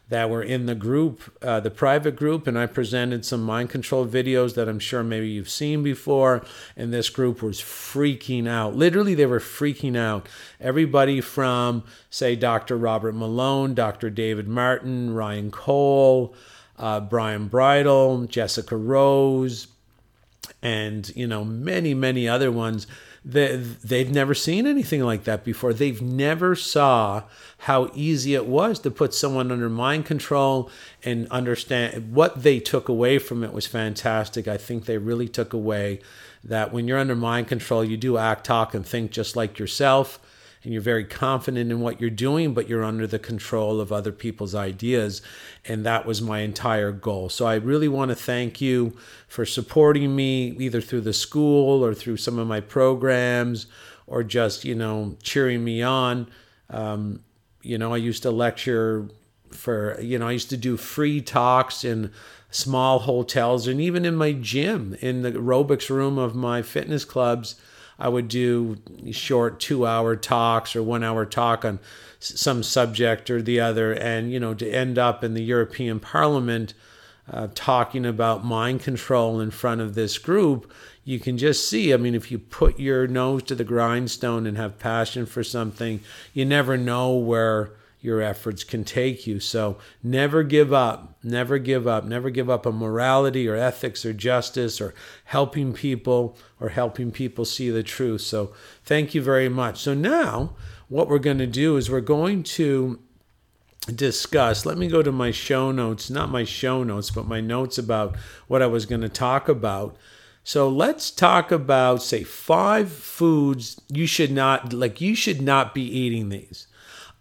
that 0.10 0.30
were 0.30 0.42
in 0.42 0.66
the 0.66 0.76
group, 0.76 1.22
uh, 1.42 1.60
the 1.60 1.70
private 1.70 2.16
group, 2.16 2.48
and 2.48 2.58
I 2.58 2.66
presented 2.66 3.26
some 3.26 3.44
mind 3.44 3.70
control 3.70 4.08
videos 4.08 4.56
that 4.56 4.68
I'm 4.68 4.80
sure 4.80 5.04
maybe 5.04 5.30
you've 5.30 5.50
seen 5.50 5.84
before. 5.84 6.44
And 6.76 6.92
this 6.92 7.10
group 7.10 7.42
was 7.44 7.62
freaking 7.62 8.48
out. 8.48 8.76
Literally, 8.76 9.14
they 9.14 9.28
were 9.28 9.40
freaking 9.40 9.96
out. 9.96 10.28
Everybody 10.60 11.22
from, 11.22 11.84
say, 12.10 12.36
Dr. 12.36 12.76
Robert 12.76 13.14
Malone, 13.14 13.76
Dr. 13.76 14.10
David 14.10 14.48
Martin, 14.48 15.14
Ryan 15.14 15.52
Cole, 15.52 16.34
uh, 16.80 17.00
Byram 17.00 17.48
Bridle, 17.48 18.26
Jessica 18.26 18.76
Rose, 18.76 19.68
and 20.62 21.16
you 21.16 21.28
know 21.28 21.46
many 21.46 21.94
many 21.94 22.28
other 22.28 22.52
ones 22.52 22.88
they, 23.24 23.58
they've 23.58 24.12
never 24.12 24.34
seen 24.34 24.66
anything 24.66 25.04
like 25.04 25.26
that 25.26 25.44
before. 25.44 25.74
They've 25.74 26.02
never 26.02 26.56
saw 26.56 27.24
how 27.60 27.92
easy 27.94 28.34
it 28.34 28.46
was 28.46 28.80
to 28.80 28.92
put 28.92 29.14
someone 29.14 29.52
under 29.52 29.70
mind 29.70 30.06
control 30.06 30.70
and 31.04 31.28
understand 31.30 32.14
what 32.14 32.44
they 32.44 32.60
took 32.60 32.88
away 32.88 33.20
from 33.20 33.44
it 33.44 33.54
was 33.54 33.68
fantastic. 33.68 34.48
I 34.48 34.58
think 34.58 34.86
they 34.86 34.98
really 34.98 35.28
took 35.28 35.54
away 35.54 36.00
that 36.44 36.72
when 36.72 36.88
you're 36.88 36.98
under 36.98 37.16
mind 37.16 37.48
control, 37.48 37.84
you 37.84 37.98
do 37.98 38.18
act, 38.18 38.46
talk, 38.46 38.74
and 38.74 38.86
think 38.86 39.12
just 39.12 39.36
like 39.36 39.60
yourself 39.60 40.20
and 40.64 40.74
you're 40.74 40.82
very 40.82 41.06
confident 41.06 41.72
in 41.72 41.80
what 41.80 42.02
you're 42.02 42.10
doing, 42.10 42.54
but 42.54 42.68
you're 42.68 42.84
under 42.84 43.08
the 43.08 43.20
control 43.20 43.80
of 43.80 43.92
other 43.92 44.12
people's 44.12 44.54
ideas. 44.54 45.22
And 45.66 45.86
that 45.86 46.06
was 46.06 46.22
my 46.22 46.40
entire 46.40 46.92
goal. 46.92 47.30
So 47.30 47.46
I 47.46 47.56
really 47.56 47.88
want 47.88 48.10
to 48.10 48.16
thank 48.16 48.60
you 48.60 48.98
for 49.28 49.46
supporting 49.46 50.16
me 50.16 50.56
either 50.60 50.82
through 50.82 51.02
the 51.02 51.14
school 51.14 51.84
or 51.84 51.94
through 51.94 52.18
some 52.18 52.38
of 52.38 52.48
my 52.48 52.60
programs 52.60 53.68
or 54.06 54.24
just, 54.24 54.66
you 54.66 54.76
know, 54.76 55.16
cheering 55.24 55.64
me 55.64 55.82
on. 55.82 56.30
Um, 56.70 57.24
you 57.62 57.78
know, 57.78 57.94
I 57.94 57.98
used 57.98 58.24
to 58.24 58.32
lecture 58.32 59.08
for, 59.52 60.00
you 60.02 60.20
know, 60.20 60.28
I 60.28 60.34
used 60.34 60.50
to 60.50 60.58
do 60.58 60.76
free 60.76 61.22
talks 61.22 61.86
in 61.86 62.12
small 62.52 63.00
hotels 63.00 63.68
and 63.68 63.80
even 63.80 64.06
in 64.06 64.16
my 64.16 64.34
gym, 64.34 64.98
in 65.00 65.22
the 65.22 65.32
aerobics 65.32 65.90
room 65.90 66.18
of 66.18 66.36
my 66.36 66.62
fitness 66.62 67.06
clubs 67.06 67.56
I 68.00 68.08
would 68.08 68.30
do 68.30 68.78
short 69.12 69.60
two 69.60 69.86
hour 69.86 70.16
talks 70.16 70.76
or 70.76 70.82
one 70.82 71.04
hour 71.04 71.26
talk 71.26 71.66
on 71.66 71.80
some 72.20 72.64
subject 72.64 73.30
or 73.30 73.42
the 73.42 73.60
other. 73.60 73.92
And, 73.92 74.32
you 74.32 74.40
know, 74.40 74.54
to 74.54 74.70
end 74.70 74.98
up 74.98 75.24
in 75.24 75.34
the 75.34 75.44
European 75.44 76.00
Parliament 76.00 76.74
uh, 77.32 77.50
talking 77.54 78.06
about 78.06 78.46
mind 78.46 78.82
control 78.82 79.40
in 79.40 79.52
front 79.52 79.82
of 79.82 79.96
this 79.96 80.18
group, 80.18 80.72
you 81.04 81.20
can 81.20 81.38
just 81.38 81.68
see. 81.68 81.94
I 81.94 81.98
mean, 81.98 82.16
if 82.16 82.32
you 82.32 82.40
put 82.40 82.80
your 82.80 83.08
nose 83.08 83.44
to 83.44 83.56
the 83.56 83.64
grindstone 83.64 84.48
and 84.48 84.58
have 84.58 84.80
passion 84.80 85.26
for 85.26 85.44
something, 85.44 86.00
you 86.34 86.46
never 86.46 86.78
know 86.78 87.14
where 87.16 87.72
your 88.02 88.22
efforts 88.22 88.64
can 88.64 88.84
take 88.84 89.28
you. 89.28 89.40
So 89.40 89.78
never 90.02 90.44
give 90.44 90.72
up. 90.72 91.18
Never 91.24 91.58
give 91.58 91.86
up. 91.88 92.06
Never 92.06 92.30
give 92.30 92.50
up 92.50 92.66
on 92.66 92.76
morality 92.76 93.48
or 93.48 93.56
ethics 93.56 94.06
or 94.06 94.14
justice 94.14 94.80
or 94.80 94.94
helping 95.26 95.74
people 95.74 96.38
or 96.60 96.70
helping 96.70 97.12
people 97.12 97.44
see 97.44 97.70
the 97.70 97.84
truth. 97.84 98.22
So 98.22 98.54
thank 98.86 99.14
you 99.14 99.22
very 99.22 99.50
much. 99.50 99.80
So 99.82 99.94
now 99.94 100.56
what 100.88 101.10
we're 101.10 101.20
going 101.20 101.40
to 101.40 101.48
do 101.48 101.76
is 101.76 101.90
we're 101.90 102.02
going 102.02 102.44
to 102.44 103.00
discuss. 103.94 104.66
Let 104.66 104.78
me 104.78 104.88
go 104.88 105.04
to 105.04 105.12
my 105.12 105.32
show 105.32 105.72
notes, 105.72 106.10
not 106.10 106.30
my 106.30 106.46
show 106.46 106.84
notes, 106.84 107.12
but 107.12 107.28
my 107.28 107.42
notes 107.42 107.78
about 107.78 108.16
what 108.48 108.62
I 108.62 108.68
was 108.68 108.86
going 108.86 109.02
to 109.02 109.10
talk 109.10 109.50
about. 109.50 109.98
So 110.44 110.70
let's 110.70 111.12
talk 111.12 111.52
about 111.52 112.02
say 112.02 112.24
five 112.24 112.92
foods 112.92 113.80
you 113.90 114.08
should 114.08 114.32
not 114.32 114.74
like 114.74 115.02
you 115.02 115.14
should 115.16 115.42
not 115.42 115.76
be 115.76 115.84
eating 115.84 116.30
these 116.30 116.66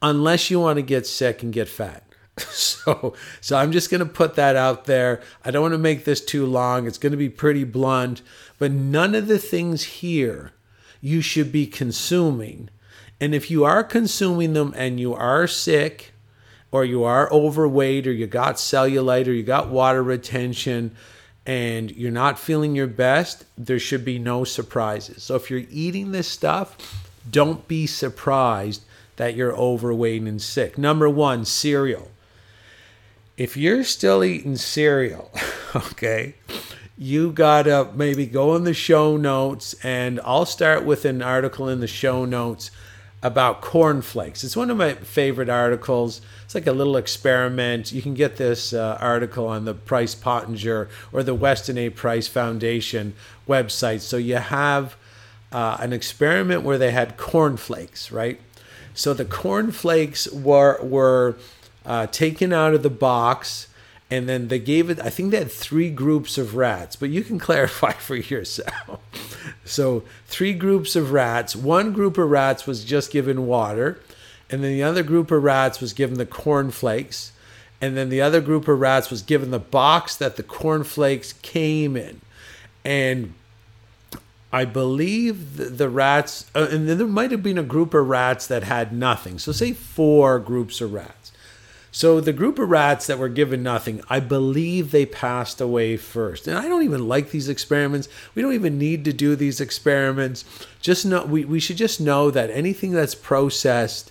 unless 0.02 0.50
you 0.50 0.60
want 0.60 0.76
to 0.76 0.82
get 0.82 1.06
sick 1.06 1.42
and 1.42 1.52
get 1.52 1.68
fat. 1.68 2.02
So, 2.38 3.14
so 3.40 3.56
I'm 3.56 3.72
just 3.72 3.90
going 3.90 3.98
to 3.98 4.06
put 4.06 4.36
that 4.36 4.54
out 4.54 4.84
there. 4.84 5.20
I 5.44 5.50
don't 5.50 5.62
want 5.62 5.74
to 5.74 5.78
make 5.78 6.04
this 6.04 6.24
too 6.24 6.46
long. 6.46 6.86
It's 6.86 6.96
going 6.96 7.10
to 7.10 7.18
be 7.18 7.28
pretty 7.28 7.64
blunt, 7.64 8.22
but 8.58 8.70
none 8.70 9.14
of 9.14 9.26
the 9.26 9.38
things 9.38 9.82
here 9.82 10.52
you 11.00 11.20
should 11.20 11.50
be 11.52 11.66
consuming. 11.66 12.70
And 13.20 13.34
if 13.34 13.50
you 13.50 13.64
are 13.64 13.82
consuming 13.82 14.52
them 14.52 14.72
and 14.76 15.00
you 15.00 15.14
are 15.14 15.46
sick 15.46 16.12
or 16.70 16.84
you 16.84 17.04
are 17.04 17.30
overweight 17.32 18.06
or 18.06 18.12
you 18.12 18.26
got 18.26 18.56
cellulite 18.56 19.26
or 19.26 19.32
you 19.32 19.42
got 19.42 19.68
water 19.68 20.02
retention 20.02 20.94
and 21.44 21.90
you're 21.90 22.10
not 22.10 22.38
feeling 22.38 22.76
your 22.76 22.86
best, 22.86 23.44
there 23.56 23.78
should 23.78 24.04
be 24.04 24.18
no 24.18 24.44
surprises. 24.44 25.22
So 25.22 25.34
if 25.34 25.50
you're 25.50 25.64
eating 25.70 26.12
this 26.12 26.28
stuff, 26.28 27.10
don't 27.30 27.66
be 27.66 27.86
surprised 27.86 28.82
that 29.18 29.34
you're 29.34 29.54
overweight 29.54 30.22
and 30.22 30.40
sick. 30.40 30.78
Number 30.78 31.08
one, 31.08 31.44
cereal. 31.44 32.10
If 33.36 33.56
you're 33.56 33.84
still 33.84 34.24
eating 34.24 34.56
cereal, 34.56 35.30
okay, 35.76 36.34
you 36.96 37.30
gotta 37.30 37.90
maybe 37.94 38.26
go 38.26 38.56
in 38.56 38.64
the 38.64 38.74
show 38.74 39.16
notes, 39.16 39.74
and 39.84 40.20
I'll 40.24 40.46
start 40.46 40.84
with 40.84 41.04
an 41.04 41.20
article 41.20 41.68
in 41.68 41.80
the 41.80 41.86
show 41.86 42.24
notes 42.24 42.70
about 43.22 43.60
cornflakes. 43.60 44.44
It's 44.44 44.56
one 44.56 44.70
of 44.70 44.76
my 44.76 44.94
favorite 44.94 45.48
articles. 45.48 46.20
It's 46.44 46.54
like 46.54 46.68
a 46.68 46.72
little 46.72 46.96
experiment. 46.96 47.92
You 47.92 48.00
can 48.00 48.14
get 48.14 48.36
this 48.36 48.72
uh, 48.72 48.96
article 49.00 49.48
on 49.48 49.64
the 49.64 49.74
Price 49.74 50.14
Pottenger 50.14 50.88
or 51.12 51.22
the 51.24 51.34
Weston 51.34 51.76
A. 51.78 51.90
Price 51.90 52.28
Foundation 52.28 53.14
website. 53.48 54.00
So 54.00 54.16
you 54.16 54.36
have 54.36 54.96
uh, 55.50 55.78
an 55.80 55.92
experiment 55.92 56.62
where 56.62 56.78
they 56.78 56.92
had 56.92 57.16
cornflakes, 57.16 58.12
right? 58.12 58.40
So 58.98 59.14
the 59.14 59.24
cornflakes 59.24 60.26
were 60.32 60.82
were 60.82 61.36
uh, 61.86 62.08
taken 62.08 62.52
out 62.52 62.74
of 62.74 62.82
the 62.82 62.90
box, 62.90 63.68
and 64.10 64.28
then 64.28 64.48
they 64.48 64.58
gave 64.58 64.90
it. 64.90 64.98
I 64.98 65.08
think 65.08 65.30
they 65.30 65.38
had 65.38 65.52
three 65.52 65.88
groups 65.88 66.36
of 66.36 66.56
rats, 66.56 66.96
but 66.96 67.08
you 67.08 67.22
can 67.22 67.38
clarify 67.48 67.92
for 67.92 68.16
yourself. 68.16 68.98
so 69.64 70.02
three 70.26 70.52
groups 70.52 70.96
of 70.96 71.12
rats. 71.12 71.54
One 71.54 71.92
group 71.92 72.18
of 72.18 72.28
rats 72.28 72.66
was 72.66 72.84
just 72.84 73.12
given 73.12 73.46
water, 73.46 74.00
and 74.50 74.64
then 74.64 74.72
the 74.72 74.82
other 74.82 75.04
group 75.04 75.30
of 75.30 75.44
rats 75.44 75.80
was 75.80 75.92
given 75.92 76.18
the 76.18 76.26
cornflakes, 76.26 77.30
and 77.80 77.96
then 77.96 78.08
the 78.08 78.20
other 78.20 78.40
group 78.40 78.66
of 78.66 78.80
rats 78.80 79.10
was 79.10 79.22
given 79.22 79.52
the 79.52 79.60
box 79.60 80.16
that 80.16 80.34
the 80.34 80.42
cornflakes 80.42 81.34
came 81.34 81.96
in, 81.96 82.20
and 82.84 83.34
I 84.50 84.64
believe 84.64 85.76
the, 85.76 85.90
rats, 85.90 86.50
uh, 86.54 86.68
and 86.70 86.88
then 86.88 86.96
there 86.96 87.06
might 87.06 87.30
have 87.32 87.42
been 87.42 87.58
a 87.58 87.62
group 87.62 87.92
of 87.92 88.08
rats 88.08 88.46
that 88.46 88.62
had 88.62 88.92
nothing. 88.92 89.38
So, 89.38 89.52
say 89.52 89.72
four 89.72 90.38
groups 90.38 90.80
of 90.80 90.94
rats. 90.94 91.32
So, 91.90 92.20
the 92.20 92.32
group 92.32 92.58
of 92.58 92.70
rats 92.70 93.06
that 93.08 93.18
were 93.18 93.28
given 93.28 93.62
nothing, 93.62 94.00
I 94.08 94.20
believe 94.20 94.90
they 94.90 95.04
passed 95.04 95.60
away 95.60 95.98
first. 95.98 96.46
And 96.46 96.56
I 96.56 96.66
don't 96.66 96.82
even 96.82 97.06
like 97.08 97.30
these 97.30 97.50
experiments. 97.50 98.08
We 98.34 98.40
don't 98.40 98.54
even 98.54 98.78
need 98.78 99.04
to 99.04 99.12
do 99.12 99.36
these 99.36 99.60
experiments. 99.60 100.44
Just 100.80 101.04
know, 101.04 101.26
we, 101.26 101.44
we 101.44 101.60
should 101.60 101.76
just 101.76 102.00
know 102.00 102.30
that 102.30 102.50
anything 102.50 102.92
that's 102.92 103.14
processed 103.14 104.10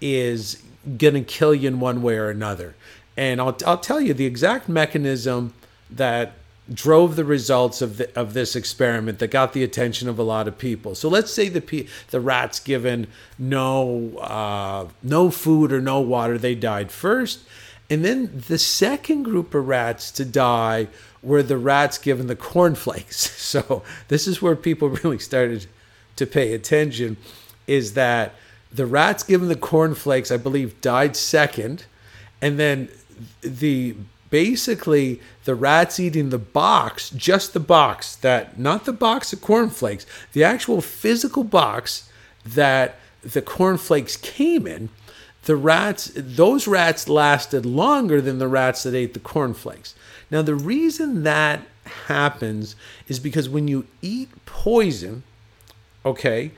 is 0.00 0.62
going 0.96 1.14
to 1.14 1.22
kill 1.22 1.54
you 1.54 1.68
in 1.68 1.80
one 1.80 2.00
way 2.00 2.16
or 2.16 2.30
another. 2.30 2.74
And 3.16 3.40
I'll, 3.40 3.56
I'll 3.66 3.78
tell 3.78 4.00
you 4.00 4.14
the 4.14 4.26
exact 4.26 4.68
mechanism 4.68 5.52
that 5.90 6.32
drove 6.72 7.16
the 7.16 7.24
results 7.24 7.82
of 7.82 7.98
the, 7.98 8.18
of 8.18 8.32
this 8.32 8.56
experiment 8.56 9.18
that 9.18 9.30
got 9.30 9.52
the 9.52 9.62
attention 9.62 10.08
of 10.08 10.18
a 10.18 10.22
lot 10.22 10.48
of 10.48 10.56
people. 10.56 10.94
So 10.94 11.08
let's 11.08 11.32
say 11.32 11.48
the 11.48 11.86
the 12.10 12.20
rats 12.20 12.58
given 12.58 13.06
no 13.38 14.16
uh, 14.18 14.88
no 15.02 15.30
food 15.30 15.72
or 15.72 15.80
no 15.80 16.00
water, 16.00 16.38
they 16.38 16.54
died 16.54 16.90
first, 16.90 17.40
and 17.90 18.04
then 18.04 18.42
the 18.48 18.58
second 18.58 19.24
group 19.24 19.54
of 19.54 19.68
rats 19.68 20.10
to 20.12 20.24
die 20.24 20.88
were 21.22 21.42
the 21.42 21.58
rats 21.58 21.98
given 21.98 22.26
the 22.26 22.36
cornflakes. 22.36 23.32
So 23.54 23.84
this 24.08 24.26
is 24.26 24.42
where 24.42 24.56
people 24.56 24.88
really 25.04 25.20
started 25.20 25.66
to 26.16 26.26
pay 26.26 26.54
attention, 26.54 27.16
is 27.68 27.94
that 27.94 28.34
the 28.72 28.84
rats 28.84 29.22
given 29.22 29.48
the 29.48 29.54
cornflakes, 29.54 30.32
I 30.32 30.38
believe, 30.38 30.80
died 30.80 31.14
second, 31.14 31.84
and 32.42 32.58
then 32.58 32.88
the 33.42 33.94
basically 34.34 35.20
the 35.44 35.54
rats 35.54 36.00
eating 36.00 36.30
the 36.30 36.38
box, 36.38 37.08
just 37.10 37.52
the 37.52 37.60
box 37.60 38.16
that, 38.16 38.58
not 38.58 38.84
the 38.84 38.92
box 38.92 39.32
of 39.32 39.40
cornflakes, 39.40 40.04
the 40.32 40.42
actual 40.42 40.80
physical 40.80 41.44
box 41.44 42.10
that 42.44 42.96
the 43.22 43.40
cornflakes 43.40 44.16
came 44.16 44.66
in, 44.66 44.88
the 45.44 45.54
rats, 45.54 46.10
those 46.16 46.66
rats 46.66 47.08
lasted 47.08 47.64
longer 47.64 48.20
than 48.20 48.40
the 48.40 48.48
rats 48.48 48.82
that 48.82 48.92
ate 48.92 49.14
the 49.14 49.20
cornflakes. 49.20 49.94
Now, 50.32 50.42
the 50.42 50.56
reason 50.56 51.22
that 51.22 51.60
happens 52.08 52.74
is 53.06 53.20
because 53.20 53.48
when 53.48 53.68
you 53.68 53.86
eat 54.02 54.30
poison, 54.46 55.22
okay, 56.04 56.50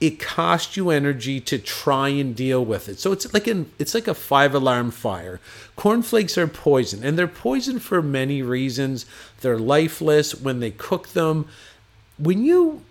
it 0.00 0.18
costs 0.18 0.76
you 0.76 0.88
energy 0.88 1.40
to 1.40 1.58
try 1.58 2.08
and 2.08 2.34
deal 2.34 2.64
with 2.64 2.88
it. 2.88 2.98
So 2.98 3.12
it's 3.12 3.32
like 3.34 3.46
an 3.46 3.70
it's 3.78 3.94
like 3.94 4.08
a 4.08 4.14
five 4.14 4.54
alarm 4.54 4.90
fire. 4.90 5.40
Cornflakes 5.76 6.38
are 6.38 6.46
poison, 6.46 7.04
and 7.04 7.18
they're 7.18 7.28
poison 7.28 7.78
for 7.78 8.00
many 8.00 8.40
reasons. 8.40 9.04
They're 9.42 9.58
lifeless 9.58 10.34
when 10.34 10.60
they 10.60 10.70
cook 10.70 11.08
them. 11.08 11.46
When 12.18 12.42
you 12.44 12.82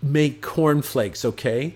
make 0.00 0.40
cornflakes, 0.40 1.24
okay, 1.24 1.74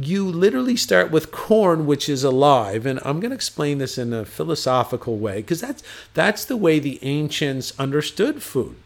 you 0.00 0.24
literally 0.24 0.76
start 0.76 1.10
with 1.10 1.32
corn 1.32 1.84
which 1.84 2.08
is 2.08 2.22
alive 2.22 2.86
and 2.86 3.00
i'm 3.04 3.18
going 3.18 3.30
to 3.30 3.34
explain 3.34 3.78
this 3.78 3.98
in 3.98 4.12
a 4.12 4.24
philosophical 4.24 5.16
way 5.16 5.36
because 5.40 5.60
that's 5.60 5.82
that's 6.14 6.44
the 6.44 6.56
way 6.56 6.78
the 6.78 7.00
ancients 7.02 7.72
understood 7.80 8.40
food 8.40 8.76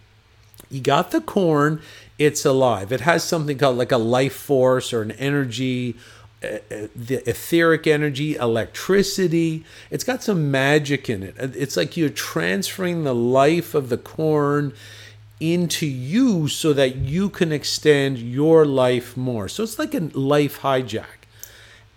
you 0.70 0.80
got 0.80 1.11
the 1.11 1.20
corn 1.20 1.82
it's 2.24 2.44
alive 2.44 2.92
it 2.92 3.00
has 3.00 3.22
something 3.24 3.58
called 3.58 3.76
like 3.76 3.92
a 3.92 3.98
life 3.98 4.35
force 4.35 4.92
or 4.92 5.02
an 5.02 5.12
energy 5.12 5.96
uh, 6.42 6.58
uh, 6.70 6.88
the 6.96 7.22
etheric 7.28 7.87
energy 7.87 8.37
electricity 8.37 9.64
it's 9.90 10.04
got 10.04 10.22
some 10.22 10.50
magic 10.50 11.08
in 11.08 11.22
it 11.22 11.35
it's 11.38 11.76
like 11.76 11.96
you're 11.96 12.08
transferring 12.08 13.04
the 13.04 13.14
life 13.14 13.74
of 13.74 13.88
the 13.88 13.98
corn 13.98 14.72
into 15.42 15.87
you 15.87 16.46
so 16.46 16.72
that 16.72 16.94
you 16.94 17.28
can 17.28 17.50
extend 17.50 18.16
your 18.16 18.64
life 18.64 19.16
more. 19.16 19.48
So 19.48 19.64
it's 19.64 19.76
like 19.76 19.92
a 19.92 19.98
life 20.14 20.61
hijack. 20.61 21.26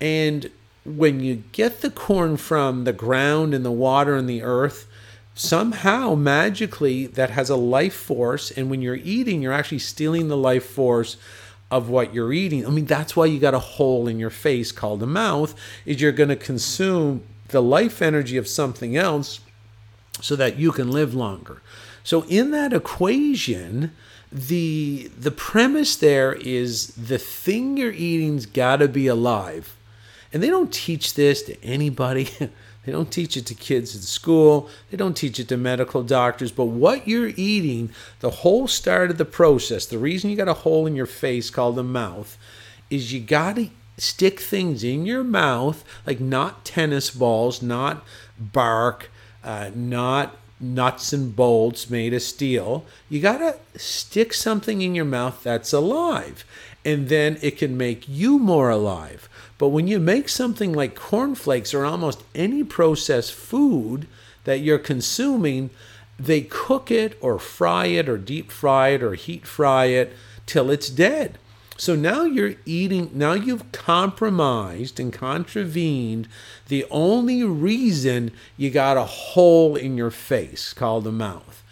And 0.01 0.49
when 0.83 1.19
you 1.19 1.43
get 1.51 1.81
the 1.81 1.91
corn 1.91 2.37
from 2.37 2.85
the 2.85 2.93
ground 2.93 3.53
and 3.53 3.63
the 3.63 3.71
water 3.71 4.15
and 4.15 4.27
the 4.27 4.41
earth, 4.41 4.87
somehow 5.35 6.15
magically 6.15 7.05
that 7.07 7.29
has 7.29 7.49
a 7.49 7.55
life 7.55 7.93
force. 7.93 8.49
And 8.49 8.69
when 8.69 8.81
you're 8.81 8.95
eating, 8.95 9.41
you're 9.41 9.53
actually 9.53 9.79
stealing 9.79 10.29
the 10.29 10.37
life 10.37 10.65
force 10.65 11.17
of 11.69 11.89
what 11.89 12.13
you're 12.13 12.33
eating. 12.33 12.65
I 12.65 12.69
mean, 12.69 12.85
that's 12.85 13.15
why 13.15 13.25
you 13.25 13.39
got 13.39 13.53
a 13.53 13.59
hole 13.59 14.07
in 14.07 14.17
your 14.17 14.29
face 14.29 14.71
called 14.71 15.03
a 15.03 15.07
mouth, 15.07 15.53
is 15.85 16.01
you're 16.01 16.11
going 16.11 16.29
to 16.29 16.35
consume 16.35 17.23
the 17.49 17.61
life 17.61 18.01
energy 18.01 18.37
of 18.37 18.47
something 18.47 18.95
else 18.95 19.41
so 20.21 20.35
that 20.37 20.57
you 20.57 20.71
can 20.71 20.89
live 20.89 21.13
longer. 21.13 21.61
So 22.03 22.23
in 22.23 22.51
that 22.51 22.71
equation, 22.71 23.91
the 24.31 25.11
the 25.17 25.31
premise 25.31 25.95
there 25.95 26.33
is 26.33 26.87
the 26.87 27.17
thing 27.17 27.77
you're 27.77 27.91
eating's 27.91 28.45
got 28.45 28.77
to 28.77 28.87
be 28.87 29.07
alive. 29.07 29.75
And 30.31 30.43
they 30.43 30.49
don't 30.49 30.73
teach 30.73 31.13
this 31.13 31.41
to 31.43 31.63
anybody. 31.63 32.29
they 32.85 32.91
don't 32.91 33.11
teach 33.11 33.35
it 33.35 33.45
to 33.47 33.55
kids 33.55 33.95
at 33.95 34.03
school. 34.03 34.69
They 34.91 34.97
don't 34.97 35.17
teach 35.17 35.39
it 35.39 35.47
to 35.49 35.57
medical 35.57 36.03
doctors. 36.03 36.51
But 36.51 36.65
what 36.65 37.07
you're 37.07 37.33
eating, 37.35 37.89
the 38.19 38.29
whole 38.29 38.67
start 38.67 39.09
of 39.09 39.17
the 39.17 39.25
process, 39.25 39.85
the 39.85 39.97
reason 39.97 40.29
you 40.29 40.35
got 40.35 40.47
a 40.47 40.53
hole 40.53 40.85
in 40.85 40.95
your 40.95 41.07
face 41.07 41.49
called 41.49 41.75
the 41.75 41.83
mouth, 41.83 42.37
is 42.89 43.11
you 43.11 43.19
got 43.19 43.55
to 43.55 43.69
stick 43.97 44.39
things 44.39 44.83
in 44.83 45.05
your 45.05 45.23
mouth, 45.23 45.83
like 46.05 46.19
not 46.19 46.63
tennis 46.63 47.09
balls, 47.09 47.61
not 47.61 48.05
bark, 48.39 49.09
uh, 49.43 49.71
not 49.73 50.37
nuts 50.59 51.11
and 51.11 51.35
bolts 51.35 51.89
made 51.89 52.13
of 52.13 52.21
steel. 52.21 52.85
You 53.09 53.19
got 53.19 53.39
to 53.39 53.79
stick 53.79 54.33
something 54.33 54.81
in 54.81 54.95
your 54.95 55.05
mouth 55.05 55.41
that's 55.43 55.73
alive, 55.73 56.45
and 56.83 57.09
then 57.09 57.37
it 57.41 57.57
can 57.57 57.77
make 57.77 58.07
you 58.07 58.37
more 58.37 58.69
alive. 58.69 59.27
But 59.57 59.69
when 59.69 59.87
you 59.87 59.99
make 59.99 60.27
something 60.27 60.73
like 60.73 60.95
cornflakes 60.95 61.73
or 61.73 61.85
almost 61.85 62.23
any 62.33 62.63
processed 62.63 63.33
food 63.33 64.07
that 64.43 64.59
you're 64.59 64.79
consuming, 64.79 65.69
they 66.19 66.41
cook 66.41 66.91
it 66.91 67.17
or 67.21 67.39
fry 67.39 67.87
it 67.87 68.09
or 68.09 68.17
deep 68.17 68.51
fry 68.51 68.89
it 68.89 69.03
or 69.03 69.15
heat 69.15 69.45
fry 69.47 69.85
it 69.85 70.13
till 70.45 70.69
it's 70.69 70.89
dead. 70.89 71.37
So 71.77 71.93
now 71.95 72.23
you're 72.23 72.55
eating, 72.65 73.11
now 73.13 73.33
you've 73.33 73.71
compromised 73.73 74.97
and 74.99 75.11
contravened 75.11 76.29
the 76.69 76.85
only 76.89 77.43
reason 77.43 78.31
you 78.55 78.69
got 78.69 78.95
a 78.95 79.03
hole 79.03 79.75
in 79.75 79.97
your 79.97 80.11
face 80.11 80.73
called 80.73 81.03
the 81.03 81.11
mouth. 81.11 81.63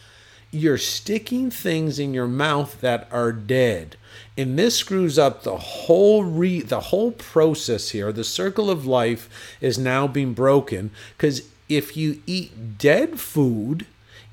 You're 0.51 0.77
sticking 0.77 1.49
things 1.49 1.99
in 1.99 2.13
your 2.13 2.27
mouth 2.27 2.81
that 2.81 3.07
are 3.11 3.31
dead. 3.31 3.95
And 4.37 4.57
this 4.57 4.75
screws 4.77 5.19
up 5.19 5.43
the 5.43 5.57
whole 5.57 6.23
re- 6.23 6.61
the 6.61 6.79
whole 6.79 7.11
process 7.11 7.89
here. 7.89 8.11
The 8.11 8.23
circle 8.23 8.69
of 8.69 8.85
life 8.85 9.29
is 9.61 9.77
now 9.77 10.07
being 10.07 10.33
broken 10.33 10.89
because 11.15 11.43
if 11.69 11.95
you 11.95 12.21
eat 12.25 12.77
dead 12.77 13.19
food, 13.19 13.85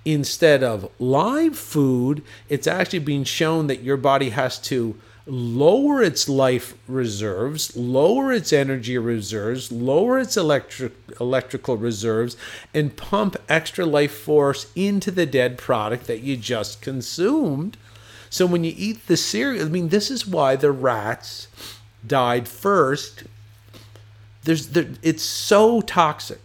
instead 0.05 0.63
of 0.63 0.91
live 0.99 1.59
food, 1.59 2.23
it's 2.49 2.67
actually 2.67 3.01
being 3.01 3.25
shown 3.25 3.67
that 3.67 3.83
your 3.83 3.97
body 3.97 4.31
has 4.31 4.59
to 4.59 4.97
lower 5.27 6.03
its 6.03 6.29
life 6.29 6.75
reserves, 6.89 7.77
lower 7.77 8.33
its 8.33 8.53
energy 8.53 8.99
reserves, 8.99 9.71
lower 9.71 10.19
its 10.19 10.37
electric 10.37 10.93
electrical 11.21 11.77
reserves, 11.77 12.37
and 12.75 12.97
pump 12.97 13.37
extra 13.49 13.85
life 13.85 14.13
force 14.13 14.71
into 14.75 15.11
the 15.11 15.27
dead 15.27 15.59
product 15.59 16.07
that 16.07 16.21
you 16.21 16.37
just 16.37 16.81
consumed. 16.81 17.77
So 18.31 18.47
when 18.47 18.63
you 18.63 18.73
eat 18.77 19.09
the 19.09 19.17
cereal, 19.17 19.67
I 19.67 19.69
mean, 19.69 19.89
this 19.89 20.11
is 20.11 20.27
why 20.27 20.55
the 20.57 20.71
rats 20.71 21.49
died 22.07 22.47
first. 22.49 23.25
There's 24.45 24.69
there, 24.69 24.89
it's 25.03 25.25
so 25.25 25.81
toxic, 25.81 26.41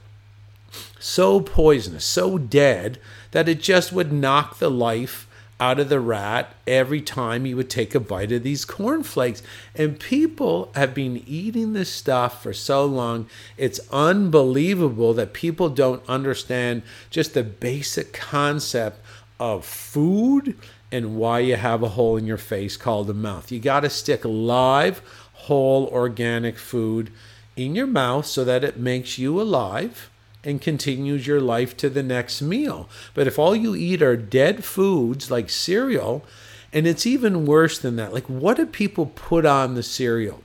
so 1.00 1.40
poisonous, 1.40 2.04
so 2.04 2.40
dead 2.40 3.00
that 3.32 3.48
it 3.48 3.62
just 3.62 3.94
would 3.94 4.12
knock 4.12 4.58
the 4.58 4.72
life 4.72 5.28
out 5.60 5.80
of 5.80 5.88
the 5.88 6.00
rat 6.00 6.54
every 6.68 7.00
time 7.00 7.46
he 7.46 7.54
would 7.54 7.70
take 7.70 7.96
a 7.96 8.00
bite 8.00 8.32
of 8.32 8.44
these 8.44 8.66
cornflakes. 8.66 9.42
And 9.74 10.00
people 10.00 10.72
have 10.76 10.94
been 10.94 11.24
eating 11.26 11.74
this 11.74 11.90
stuff 11.90 12.44
for 12.44 12.52
so 12.52 12.86
long. 12.86 13.30
It's 13.56 13.80
unbelievable 13.92 15.14
that 15.14 15.34
people 15.34 15.70
don't 15.70 16.04
understand 16.10 16.82
just 17.10 17.34
the 17.34 17.44
basic 17.44 18.12
concept 18.12 19.00
of 19.40 19.66
food 19.66 20.58
and 20.96 21.18
why 21.18 21.40
you 21.40 21.58
have 21.58 21.84
a 21.84 21.90
hole 21.90 22.16
in 22.16 22.26
your 22.26 22.38
face 22.38 22.78
called 22.78 23.10
a 23.10 23.14
mouth. 23.14 23.52
You 23.52 23.60
got 23.60 23.82
to 23.82 23.90
stick 23.90 24.22
live, 24.24 25.02
whole, 25.34 25.88
organic 25.88 26.58
food 26.58 27.12
in 27.58 27.76
your 27.76 27.86
mouth 27.86 28.26
so 28.26 28.46
that 28.46 28.64
it 28.64 28.78
makes 28.78 29.18
you 29.18 29.42
alive 29.42 30.10
and 30.46 30.62
continues 30.62 31.28
your 31.28 31.42
life 31.42 31.76
to 31.76 31.90
the 31.90 32.02
next 32.02 32.42
meal. 32.42 32.88
But 33.14 33.28
if 33.28 33.38
all 33.38 33.54
you 33.54 33.76
eat 33.76 34.02
are 34.02 34.16
dead 34.16 34.64
foods 34.64 35.30
like 35.30 35.50
cereal, 35.50 36.24
and 36.72 36.88
it's 36.88 37.06
even 37.06 37.46
worse 37.46 37.78
than 37.78 37.98
that, 37.98 38.14
like 38.14 38.30
what 38.30 38.56
do 38.56 38.66
people 38.66 39.08
put 39.08 39.46
on 39.46 39.76
the 39.76 39.84
cereal? 39.84 40.44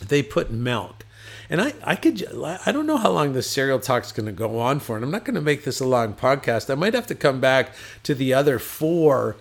They 0.00 0.22
put 0.22 0.52
milk. 0.52 1.04
And 1.50 1.60
I, 1.60 1.74
I 1.82 1.96
could, 1.96 2.24
I 2.64 2.70
don't 2.70 2.86
know 2.86 2.96
how 2.96 3.10
long 3.10 3.32
the 3.32 3.42
cereal 3.42 3.80
talk 3.80 4.04
is 4.04 4.12
going 4.12 4.26
to 4.26 4.32
go 4.32 4.60
on 4.60 4.78
for, 4.78 4.94
and 4.94 5.04
I'm 5.04 5.10
not 5.10 5.24
going 5.24 5.34
to 5.34 5.40
make 5.40 5.64
this 5.64 5.80
a 5.80 5.86
long 5.86 6.14
podcast. 6.14 6.70
I 6.70 6.76
might 6.76 6.94
have 6.94 7.08
to 7.08 7.14
come 7.16 7.40
back 7.40 7.72
to 8.04 8.14
the 8.14 8.32
other 8.32 8.58
four, 8.60 9.36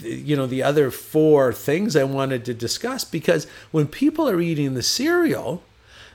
you 0.00 0.36
know, 0.36 0.46
the 0.46 0.62
other 0.62 0.90
four 0.90 1.52
things 1.52 1.96
I 1.96 2.04
wanted 2.04 2.44
to 2.46 2.54
discuss 2.54 3.04
because 3.04 3.46
when 3.70 3.86
people 3.86 4.28
are 4.28 4.40
eating 4.40 4.74
the 4.74 4.82
cereal, 4.82 5.62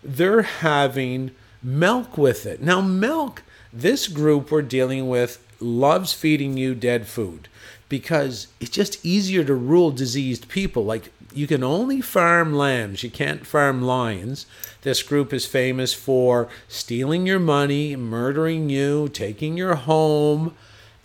they're 0.04 0.42
having 0.42 1.32
milk 1.62 2.18
with 2.18 2.46
it. 2.46 2.62
Now, 2.62 2.82
milk, 2.82 3.44
this 3.72 4.08
group 4.08 4.52
we're 4.52 4.62
dealing 4.62 5.10
with 5.10 5.46
loves 5.60 6.14
feeding 6.14 6.58
you 6.58 6.74
dead 6.74 7.08
food 7.08 7.48
because 7.90 8.48
it's 8.60 8.70
just 8.70 9.04
easier 9.06 9.44
to 9.44 9.54
rule 9.54 9.92
diseased 9.92 10.48
people. 10.48 10.86
Like, 10.86 11.12
you 11.34 11.48
can 11.48 11.64
only 11.64 12.02
farm 12.02 12.54
lambs, 12.54 13.04
you 13.04 13.10
can't 13.10 13.46
farm 13.46 13.82
lions. 13.82 14.46
This 14.82 15.04
group 15.04 15.34
is 15.34 15.46
famous 15.46 15.94
for 15.94 16.50
stealing 16.68 17.28
your 17.28 17.40
money, 17.40 17.96
murdering 17.96 18.70
you, 18.70 19.10
taking 19.10 19.58
your 19.58 19.76
home. 19.76 20.56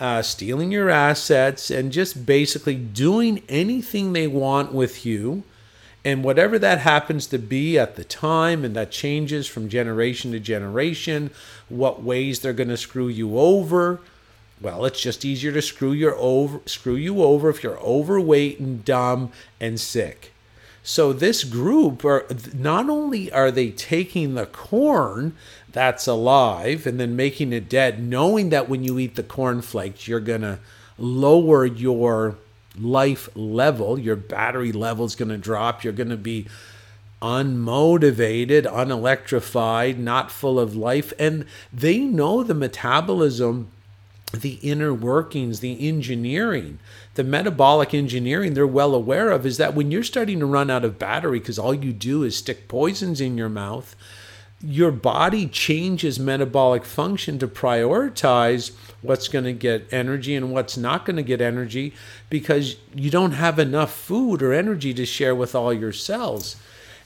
Uh, 0.00 0.20
stealing 0.22 0.72
your 0.72 0.90
assets 0.90 1.70
and 1.70 1.92
just 1.92 2.26
basically 2.26 2.74
doing 2.74 3.42
anything 3.48 4.12
they 4.12 4.26
want 4.26 4.72
with 4.72 5.07
you 5.07 5.44
and 6.04 6.22
whatever 6.22 6.59
that 6.59 6.80
happens 6.80 7.26
to 7.28 7.38
be 7.38 7.78
at 7.78 7.96
the 7.96 8.04
time, 8.04 8.64
and 8.64 8.76
that 8.76 8.90
changes 8.90 9.46
from 9.46 9.70
generation 9.70 10.33
to 10.33 10.40
generation, 10.40 11.30
what 11.68 12.02
ways 12.02 12.40
they're 12.40 12.52
going 12.52 12.68
to 12.68 12.76
screw 12.76 13.09
you 13.09 13.38
over. 13.38 14.00
Well, 14.61 14.85
it's 14.85 15.00
just 15.00 15.24
easier 15.24 15.52
to 15.52 15.62
screw 15.62 15.92
your 15.92 16.14
over 16.16 16.61
screw 16.66 16.94
you 16.94 17.22
over 17.22 17.48
if 17.48 17.62
you're 17.62 17.80
overweight 17.80 18.61
and 18.61 18.85
dumb 18.85 19.33
and 19.61 19.80
sick. 19.80 20.33
So 20.83 21.14
this 21.14 21.44
group 21.44 22.04
are 22.04 22.26
not 22.52 22.90
only 22.90 23.33
are 23.33 23.50
they 23.50 23.70
taking 23.70 24.35
the 24.35 24.46
corn 24.46 25.35
that's 25.74 26.06
alive 26.06 26.87
and 26.87 26.98
then 26.98 27.14
making 27.14 27.52
it 27.52 27.68
dead, 27.68 28.02
knowing 28.02 28.48
that 28.48 28.70
when 28.70 28.82
you 28.82 28.98
eat 28.98 29.16
the 29.16 29.22
corn 29.22 29.60
flakes, 29.60 30.08
you're 30.08 30.20
gonna 30.20 30.58
lower 30.98 31.66
your 31.66 32.37
life 32.78 33.28
level, 33.34 33.98
your 33.98 34.16
battery 34.16 34.72
level 34.72 35.04
is 35.04 35.14
going 35.14 35.28
to 35.28 35.38
drop. 35.38 35.84
You're 35.84 35.92
going 35.92 36.08
to 36.10 36.16
be 36.16 36.46
unmotivated, 37.22 38.64
unelectrified, 38.64 39.98
not 39.98 40.30
full 40.30 40.58
of 40.58 40.76
life. 40.76 41.12
And 41.18 41.46
they 41.72 42.00
know 42.00 42.42
the 42.42 42.54
metabolism, 42.54 43.68
the 44.32 44.54
inner 44.62 44.92
workings, 44.92 45.60
the 45.60 45.88
engineering, 45.88 46.78
the 47.14 47.24
metabolic 47.24 47.94
engineering 47.94 48.54
they're 48.54 48.66
well 48.66 48.94
aware 48.94 49.30
of 49.30 49.46
is 49.46 49.56
that 49.58 49.74
when 49.74 49.90
you're 49.90 50.02
starting 50.02 50.40
to 50.40 50.46
run 50.46 50.70
out 50.70 50.84
of 50.84 50.98
battery 50.98 51.38
because 51.38 51.58
all 51.58 51.72
you 51.72 51.92
do 51.92 52.24
is 52.24 52.37
stick 52.37 52.66
poisons 52.66 53.20
in 53.20 53.38
your 53.38 53.48
mouth, 53.48 53.94
your 54.66 54.90
body 54.90 55.46
changes 55.46 56.18
metabolic 56.18 56.85
function 56.85 57.38
to 57.38 57.46
prioritize 57.46 58.72
what's 59.03 59.29
going 59.29 59.44
to 59.44 59.53
get 59.53 59.87
energy 59.92 60.35
and 60.35 60.53
what's 60.53 60.77
not 60.77 61.05
going 61.05 61.16
to 61.16 61.22
get 61.22 61.40
energy 61.40 61.92
because 62.31 62.77
you 62.94 63.11
don't 63.11 63.33
have 63.33 63.59
enough 63.59 63.92
food 63.92 64.42
or 64.42 64.55
energy 64.55 64.94
to 64.94 65.05
share 65.05 65.35
with 65.35 65.55
all 65.55 65.72
your 65.72 65.92
cells. 65.92 66.57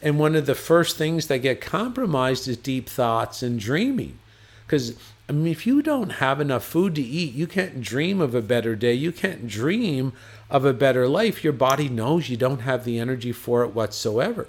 And 0.00 0.18
one 0.18 0.36
of 0.36 0.46
the 0.46 0.54
first 0.54 0.96
things 0.96 1.26
that 1.26 1.38
get 1.38 1.60
compromised 1.60 2.46
is 2.46 2.56
deep 2.56 2.88
thoughts 2.88 3.42
and 3.42 3.58
dreaming. 3.58 4.18
Because, 4.64 4.96
I 5.28 5.32
mean, 5.32 5.48
if 5.48 5.66
you 5.66 5.82
don't 5.82 6.10
have 6.10 6.40
enough 6.40 6.64
food 6.64 6.94
to 6.94 7.02
eat, 7.02 7.34
you 7.34 7.48
can't 7.48 7.80
dream 7.80 8.20
of 8.20 8.36
a 8.36 8.42
better 8.42 8.76
day. 8.76 8.92
You 8.92 9.10
can't 9.10 9.48
dream 9.48 10.12
of 10.48 10.64
a 10.64 10.72
better 10.72 11.08
life. 11.08 11.42
Your 11.42 11.52
body 11.52 11.88
knows 11.88 12.28
you 12.28 12.36
don't 12.36 12.60
have 12.60 12.84
the 12.84 13.00
energy 13.00 13.32
for 13.32 13.64
it 13.64 13.74
whatsoever. 13.74 14.46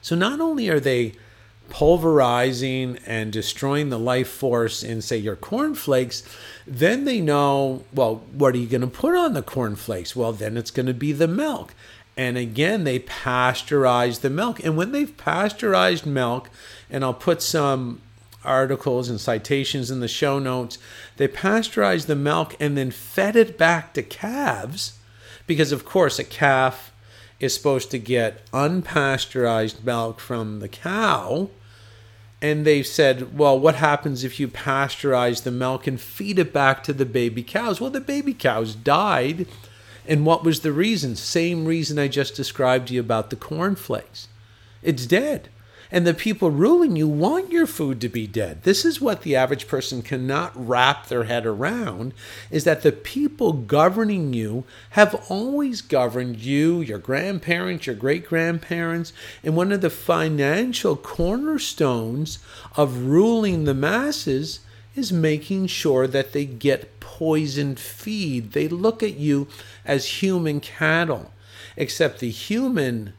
So, 0.00 0.14
not 0.14 0.40
only 0.40 0.68
are 0.68 0.80
they 0.80 1.14
pulverizing 1.70 2.98
and 3.06 3.32
destroying 3.32 3.88
the 3.88 3.98
life 3.98 4.28
force 4.28 4.82
in, 4.82 5.00
say, 5.00 5.16
your 5.16 5.36
cornflakes, 5.36 6.22
then 6.66 7.04
they 7.04 7.20
know, 7.20 7.84
well, 7.94 8.16
what 8.32 8.54
are 8.54 8.58
you 8.58 8.66
going 8.66 8.80
to 8.82 8.86
put 8.86 9.14
on 9.16 9.32
the 9.32 9.42
cornflakes? 9.42 10.14
Well, 10.14 10.32
then 10.32 10.56
it's 10.56 10.70
going 10.70 10.86
to 10.86 10.94
be 10.94 11.12
the 11.12 11.28
milk. 11.28 11.74
And 12.16 12.36
again, 12.36 12.84
they 12.84 12.98
pasteurize 12.98 14.20
the 14.20 14.28
milk. 14.28 14.62
And 14.62 14.76
when 14.76 14.92
they've 14.92 15.16
pasteurized 15.16 16.04
milk, 16.04 16.50
and 16.90 17.02
I'll 17.02 17.14
put 17.14 17.40
some 17.40 18.02
articles 18.44 19.08
and 19.08 19.20
citations 19.20 19.90
in 19.90 20.00
the 20.00 20.08
show 20.08 20.38
notes, 20.38 20.76
they 21.16 21.28
pasteurize 21.28 22.06
the 22.06 22.16
milk 22.16 22.56
and 22.60 22.76
then 22.76 22.90
fed 22.90 23.36
it 23.36 23.56
back 23.56 23.94
to 23.94 24.02
calves 24.02 24.98
because, 25.46 25.72
of 25.72 25.84
course, 25.84 26.18
a 26.18 26.24
calf 26.24 26.92
is 27.38 27.54
supposed 27.54 27.90
to 27.90 27.98
get 27.98 28.44
unpasteurized 28.50 29.82
milk 29.82 30.20
from 30.20 30.60
the 30.60 30.68
cow 30.68 31.48
and 32.42 32.64
they 32.64 32.82
said, 32.82 33.36
well, 33.36 33.58
what 33.58 33.74
happens 33.74 34.24
if 34.24 34.40
you 34.40 34.48
pasteurize 34.48 35.42
the 35.42 35.50
milk 35.50 35.86
and 35.86 36.00
feed 36.00 36.38
it 36.38 36.52
back 36.52 36.82
to 36.84 36.92
the 36.92 37.04
baby 37.04 37.42
cows? 37.42 37.80
Well, 37.80 37.90
the 37.90 38.00
baby 38.00 38.32
cows 38.32 38.74
died. 38.74 39.46
And 40.08 40.24
what 40.24 40.42
was 40.42 40.60
the 40.60 40.72
reason? 40.72 41.16
Same 41.16 41.66
reason 41.66 41.98
I 41.98 42.08
just 42.08 42.34
described 42.34 42.88
to 42.88 42.94
you 42.94 43.00
about 43.00 43.30
the 43.30 43.36
cornflakes. 43.36 44.28
It's 44.82 45.06
dead. 45.06 45.50
And 45.92 46.06
the 46.06 46.14
people 46.14 46.50
ruling 46.50 46.94
you 46.94 47.08
want 47.08 47.50
your 47.50 47.66
food 47.66 48.00
to 48.00 48.08
be 48.08 48.26
dead. 48.26 48.62
This 48.62 48.84
is 48.84 49.00
what 49.00 49.22
the 49.22 49.34
average 49.34 49.66
person 49.66 50.02
cannot 50.02 50.52
wrap 50.54 51.06
their 51.06 51.24
head 51.24 51.46
around 51.46 52.14
is 52.50 52.62
that 52.64 52.82
the 52.82 52.92
people 52.92 53.52
governing 53.52 54.32
you 54.32 54.64
have 54.90 55.26
always 55.28 55.82
governed 55.82 56.36
you, 56.36 56.80
your 56.80 56.98
grandparents, 56.98 57.86
your 57.86 57.96
great 57.96 58.26
grandparents. 58.26 59.12
And 59.42 59.56
one 59.56 59.72
of 59.72 59.80
the 59.80 59.90
financial 59.90 60.94
cornerstones 60.96 62.38
of 62.76 63.06
ruling 63.06 63.64
the 63.64 63.74
masses 63.74 64.60
is 64.94 65.12
making 65.12 65.66
sure 65.66 66.06
that 66.06 66.32
they 66.32 66.44
get 66.44 67.00
poisoned 67.00 67.80
feed. 67.80 68.52
They 68.52 68.68
look 68.68 69.02
at 69.02 69.16
you 69.16 69.48
as 69.84 70.22
human 70.22 70.60
cattle, 70.60 71.32
except 71.76 72.20
the 72.20 72.30
human 72.30 73.14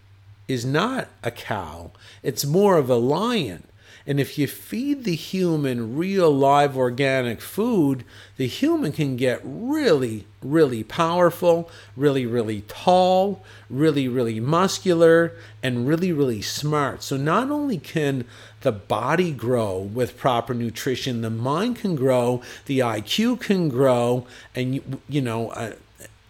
is 0.48 0.66
not 0.66 1.08
a 1.24 1.32
cow, 1.32 1.92
it's 2.24 2.46
more 2.46 2.78
of 2.78 2.90
a 2.90 2.96
lion. 2.96 3.64
And 4.08 4.20
if 4.20 4.38
you 4.38 4.48
feed 4.48 5.04
the 5.04 5.16
human 5.16 5.96
real 5.96 6.32
live 6.32 6.76
organic 6.76 7.40
food, 7.40 8.04
the 8.38 8.48
human 8.48 8.92
can 8.92 9.16
get 9.16 9.40
really, 9.44 10.26
really 10.42 10.84
powerful, 10.84 11.70
really, 11.96 12.26
really 12.26 12.62
tall, 12.68 13.44
really, 13.70 14.08
really 14.08 14.40
muscular, 14.40 15.34
and 15.62 15.88
really, 15.88 16.12
really 16.12 16.42
smart. 16.42 17.04
So 17.04 17.16
not 17.16 17.52
only 17.52 17.78
can 17.78 18.26
the 18.62 18.72
body 18.72 19.32
grow 19.32 19.78
with 19.80 20.18
proper 20.18 20.56
nutrition, 20.56 21.22
the 21.22 21.30
mind 21.30 21.76
can 21.76 21.96
grow, 21.96 22.42
the 22.66 22.80
IQ 22.80 23.42
can 23.42 23.70
grow, 23.70 24.26
and 24.56 25.00
you, 25.08 25.22
know, 25.22 25.52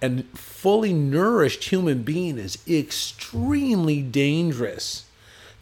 a 0.02 0.24
fully 0.34 0.94
nourished 0.94 1.66
human 1.66 2.04
being 2.04 2.38
is 2.38 2.58
extremely 2.68 4.02
dangerous 4.02 5.06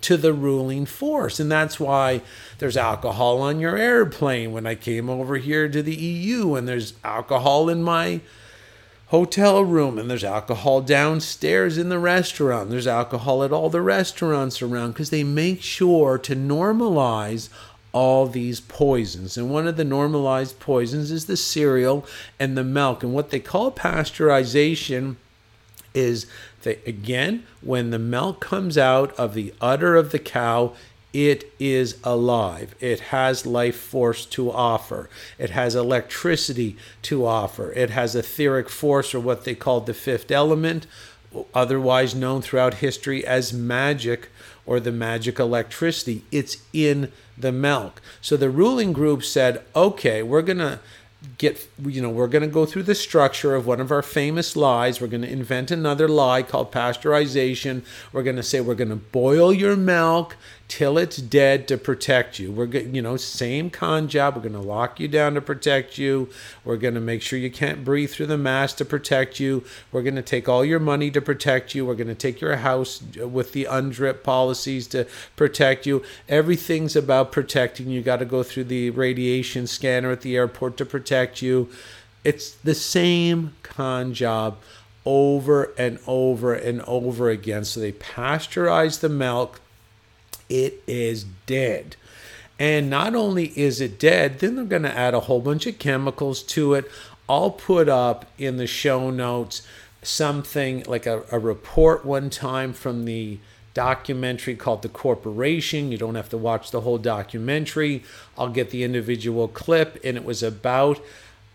to 0.02 0.18
the 0.18 0.34
ruling 0.34 0.86
force. 0.86 1.40
And 1.40 1.52
that's 1.52 1.80
why 1.80 2.22
there's 2.60 2.78
alcohol 2.78 3.42
on 3.42 3.60
your 3.60 3.78
airplane 3.78 4.52
when 4.52 4.66
I 4.66 4.76
came 4.76 5.10
over 5.10 5.38
here 5.38 5.68
to 5.70 5.82
the 5.82 5.96
EU, 5.96 6.56
and 6.56 6.68
there's 6.68 6.94
alcohol 7.04 7.70
in 7.70 7.84
my 7.84 8.22
hotel 9.08 9.64
room, 9.64 9.98
and 9.98 10.10
there's 10.10 10.24
alcohol 10.24 10.82
downstairs 10.82 11.78
in 11.78 11.90
the 11.90 12.00
restaurant. 12.00 12.70
There's 12.70 12.88
alcohol 12.88 13.44
at 13.44 13.52
all 13.52 13.70
the 13.70 13.82
restaurants 13.82 14.62
around 14.62 14.92
because 14.92 15.10
they 15.10 15.24
make 15.24 15.62
sure 15.62 16.18
to 16.20 16.36
normalize 16.36 17.50
all 17.92 18.28
these 18.28 18.60
poisons. 18.60 19.36
And 19.36 19.50
one 19.50 19.68
of 19.68 19.78
the 19.78 19.84
normalized 19.84 20.60
poisons 20.60 21.10
is 21.10 21.26
the 21.26 21.38
cereal 21.38 22.06
and 22.40 22.56
the 22.56 22.64
milk. 22.64 23.02
And 23.02 23.14
what 23.14 23.32
they 23.32 23.40
call 23.40 23.72
pasteurization 23.72 25.16
is 25.96 26.28
that, 26.64 26.86
again, 26.88 27.44
when 27.62 27.90
the 27.90 28.00
milk 28.00 28.40
comes 28.42 28.78
out 28.78 29.18
of 29.18 29.34
the 29.34 29.54
udder 29.62 29.96
of 29.96 30.12
the 30.12 30.20
cow, 30.20 30.74
it 31.12 31.52
is 31.60 31.98
alive. 32.04 32.76
It 32.80 33.00
has 33.00 33.46
life 33.46 33.78
force 33.78 34.26
to 34.28 34.52
offer. 34.52 35.10
It 35.40 35.50
has 35.50 35.74
electricity 35.74 36.78
to 37.04 37.26
offer. 37.26 37.72
It 37.72 37.90
has 37.90 38.16
etheric 38.16 38.70
force, 38.70 39.16
or 39.16 39.20
what 39.20 39.44
they 39.44 39.56
call 39.56 39.82
the 39.82 39.94
fifth 39.94 40.30
element, 40.30 40.86
otherwise 41.54 42.14
known 42.14 42.42
throughout 42.42 42.76
history 42.76 43.26
as 43.26 43.54
magic 43.54 44.30
or 44.66 44.80
the 44.80 44.92
magic 44.92 45.40
electricity. 45.40 46.24
It's 46.32 46.58
in 46.74 47.12
the 47.36 47.52
milk. 47.52 48.02
So 48.22 48.38
the 48.38 48.50
ruling 48.50 48.94
group 48.94 49.24
said, 49.24 49.64
okay, 49.76 50.22
we're 50.22 50.44
going 50.44 50.60
to 50.60 50.80
get 51.38 51.68
you 51.84 52.02
know 52.02 52.10
we're 52.10 52.28
going 52.28 52.44
to 52.44 52.48
go 52.48 52.66
through 52.66 52.84
the 52.84 52.96
structure 52.96 53.54
of 53.54 53.68
one 53.68 53.82
of 53.82 53.92
our 53.92 54.02
famous 54.02 54.56
lies. 54.56 55.02
We're 55.02 55.08
going 55.08 55.24
to 55.24 55.32
invent 55.32 55.70
another 55.70 56.08
lie 56.08 56.44
called 56.44 56.72
pasteurization. 56.72 57.84
We're 58.14 58.24
going 58.24 58.38
to 58.38 58.44
say 58.44 58.62
we're 58.62 58.76
going 58.76 58.90
to 58.90 58.96
boil 58.96 59.52
your 59.52 59.76
milk 59.76 60.38
till 60.70 61.00
it's 61.00 61.18
dead 61.18 61.68
to 61.68 61.78
protect 61.78 62.38
you. 62.38 62.52
We're 62.52 62.68
going 62.68 62.96
you 62.96 63.02
know 63.02 63.18
same 63.18 63.70
con 63.70 64.08
job. 64.08 64.36
We're 64.36 64.44
going 64.44 64.54
to 64.54 64.60
lock 64.60 65.00
you 65.00 65.10
down 65.10 65.34
to 65.34 65.42
protect 65.42 65.98
you. 65.98 66.30
We're 66.64 66.78
going 66.78 66.94
to 66.94 67.02
make 67.02 67.22
sure 67.22 67.38
you 67.38 67.52
can't 67.52 67.84
breathe 67.84 68.12
through 68.12 68.28
the 68.28 68.38
mask 68.38 68.78
to 68.78 68.86
protect 68.86 69.40
you. 69.40 69.66
We're 69.92 70.04
going 70.04 70.16
to 70.16 70.22
take 70.22 70.48
all 70.48 70.64
your 70.64 70.80
money 70.80 71.12
to 71.12 71.20
protect 71.20 71.76
you. 71.76 71.86
We're 71.86 71.96
going 71.96 72.08
to 72.08 72.16
take 72.16 72.40
your 72.40 72.56
house 72.58 73.04
uh, 73.20 73.28
with 73.28 73.52
the 73.52 73.66
UNDRIP 73.66 74.24
policies 74.24 74.88
to 74.90 75.08
protect 75.36 75.86
you. 75.86 76.04
Everything's 76.30 76.96
about 76.96 77.32
protecting 77.32 77.90
you. 77.90 78.02
Got 78.02 78.18
to 78.18 78.26
go 78.26 78.44
through 78.44 78.66
the 78.66 78.92
radiation 78.92 79.66
scanner 79.66 80.12
at 80.12 80.22
the 80.22 80.38
airport 80.38 80.78
to 80.78 80.86
protect 80.86 81.42
you. 81.42 81.68
It's 82.24 82.52
the 82.52 82.76
same 82.76 83.56
con 83.64 84.14
job 84.14 84.58
over 85.04 85.74
and 85.80 85.98
over 86.06 86.54
and 86.54 86.82
over 86.84 87.30
again. 87.30 87.66
So 87.66 87.80
they 87.80 87.94
pasteurize 87.94 89.00
the 89.00 89.10
milk 89.10 89.62
it 90.50 90.82
is 90.88 91.26
dead. 91.46 91.96
And 92.60 92.90
not 92.90 93.16
only 93.16 93.58
is 93.58 93.80
it 93.80 93.98
dead, 93.98 94.40
then 94.40 94.56
they're 94.56 94.66
going 94.66 94.84
to 94.84 94.98
add 94.98 95.14
a 95.14 95.22
whole 95.22 95.40
bunch 95.40 95.66
of 95.66 95.80
chemicals 95.80 96.44
to 96.44 96.74
it. 96.74 96.92
I'll 97.30 97.52
put 97.52 97.88
up 97.88 98.26
in 98.38 98.58
the 98.58 98.68
show 98.68 99.10
notes 99.10 99.62
something 100.02 100.84
like 100.88 101.06
a, 101.06 101.24
a 101.32 101.40
report 101.40 102.06
one 102.06 102.30
time 102.30 102.74
from 102.74 103.06
the 103.06 103.40
documentary 103.74 104.56
called 104.56 104.82
The 104.82 104.90
Corporation. 104.90 105.92
You 105.92 105.98
don't 105.98 106.16
have 106.16 106.30
to 106.30 106.38
watch 106.38 106.72
the 106.72 106.82
whole 106.82 106.98
documentary. 106.98 108.04
I'll 108.38 108.50
get 108.50 108.72
the 108.72 108.84
individual 108.84 109.48
clip, 109.48 110.00
and 110.04 110.18
it 110.18 110.26
was 110.26 110.44
about 110.44 111.00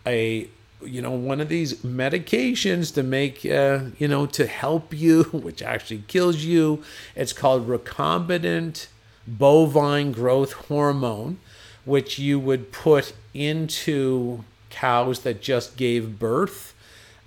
a 0.07 0.47
you 0.85 1.01
know 1.01 1.11
one 1.11 1.41
of 1.41 1.49
these 1.49 1.75
medications 1.81 2.93
to 2.93 3.03
make 3.03 3.45
uh, 3.45 3.85
you 3.97 4.07
know 4.07 4.25
to 4.27 4.47
help 4.47 4.93
you 4.93 5.23
which 5.31 5.61
actually 5.61 6.03
kills 6.07 6.43
you. 6.43 6.83
It's 7.15 7.33
called 7.33 7.67
recombinant 7.67 8.87
bovine 9.27 10.11
growth 10.11 10.53
hormone 10.53 11.39
which 11.83 12.17
you 12.17 12.39
would 12.39 12.71
put 12.71 13.13
into 13.33 14.43
cows 14.69 15.19
that 15.21 15.41
just 15.41 15.77
gave 15.77 16.19
birth. 16.19 16.73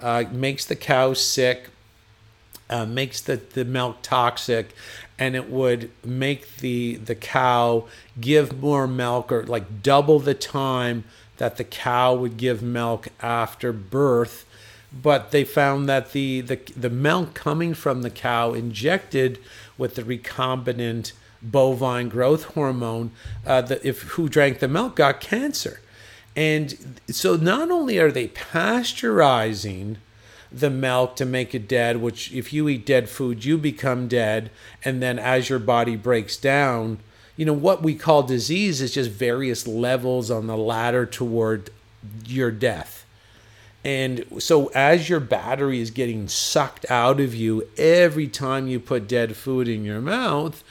Uh, 0.00 0.24
makes 0.32 0.64
the 0.64 0.76
cow 0.76 1.12
sick 1.12 1.70
uh, 2.70 2.86
makes 2.86 3.20
the, 3.20 3.36
the 3.36 3.64
milk 3.64 3.96
toxic 4.02 4.74
and 5.18 5.34
it 5.34 5.50
would 5.50 5.90
make 6.04 6.58
the 6.58 6.96
the 6.96 7.14
cow 7.14 7.86
give 8.20 8.60
more 8.60 8.86
milk 8.86 9.32
or 9.32 9.44
like 9.44 9.82
double 9.82 10.18
the 10.18 10.34
time 10.34 11.04
that 11.38 11.56
the 11.56 11.64
cow 11.64 12.14
would 12.14 12.36
give 12.36 12.62
milk 12.62 13.08
after 13.20 13.72
birth 13.72 14.44
but 14.92 15.30
they 15.30 15.44
found 15.44 15.88
that 15.88 16.12
the, 16.12 16.40
the, 16.40 16.56
the 16.76 16.90
milk 16.90 17.34
coming 17.34 17.74
from 17.74 18.02
the 18.02 18.10
cow 18.10 18.52
injected 18.52 19.38
with 19.76 19.94
the 19.94 20.02
recombinant 20.02 21.12
bovine 21.42 22.08
growth 22.08 22.44
hormone, 22.54 23.12
uh, 23.46 23.60
the, 23.60 23.86
if 23.86 24.02
who 24.02 24.28
drank 24.28 24.58
the 24.58 24.68
milk 24.68 24.96
got 24.96 25.20
cancer. 25.20 25.80
And 26.34 27.00
so 27.08 27.36
not 27.36 27.70
only 27.70 27.98
are 27.98 28.10
they 28.10 28.28
pasteurizing 28.28 29.96
the 30.50 30.70
milk 30.70 31.16
to 31.16 31.26
make 31.26 31.54
it 31.54 31.68
dead, 31.68 31.98
which 31.98 32.32
if 32.32 32.52
you 32.52 32.68
eat 32.68 32.86
dead 32.86 33.08
food, 33.08 33.44
you 33.44 33.58
become 33.58 34.08
dead. 34.08 34.50
And 34.84 35.02
then 35.02 35.18
as 35.18 35.50
your 35.50 35.58
body 35.58 35.96
breaks 35.96 36.36
down, 36.36 36.98
you 37.38 37.44
know, 37.44 37.52
what 37.52 37.84
we 37.84 37.94
call 37.94 38.24
disease 38.24 38.82
is 38.82 38.92
just 38.94 39.10
various 39.10 39.64
levels 39.64 40.28
on 40.28 40.48
the 40.48 40.56
ladder 40.56 41.06
toward 41.06 41.70
your 42.26 42.50
death. 42.50 43.06
And 43.84 44.24
so, 44.40 44.66
as 44.74 45.08
your 45.08 45.20
battery 45.20 45.80
is 45.80 45.92
getting 45.92 46.26
sucked 46.26 46.84
out 46.90 47.20
of 47.20 47.36
you 47.36 47.68
every 47.78 48.26
time 48.26 48.66
you 48.66 48.80
put 48.80 49.06
dead 49.06 49.36
food 49.36 49.68
in 49.68 49.84
your 49.84 50.00
mouth, 50.00 50.64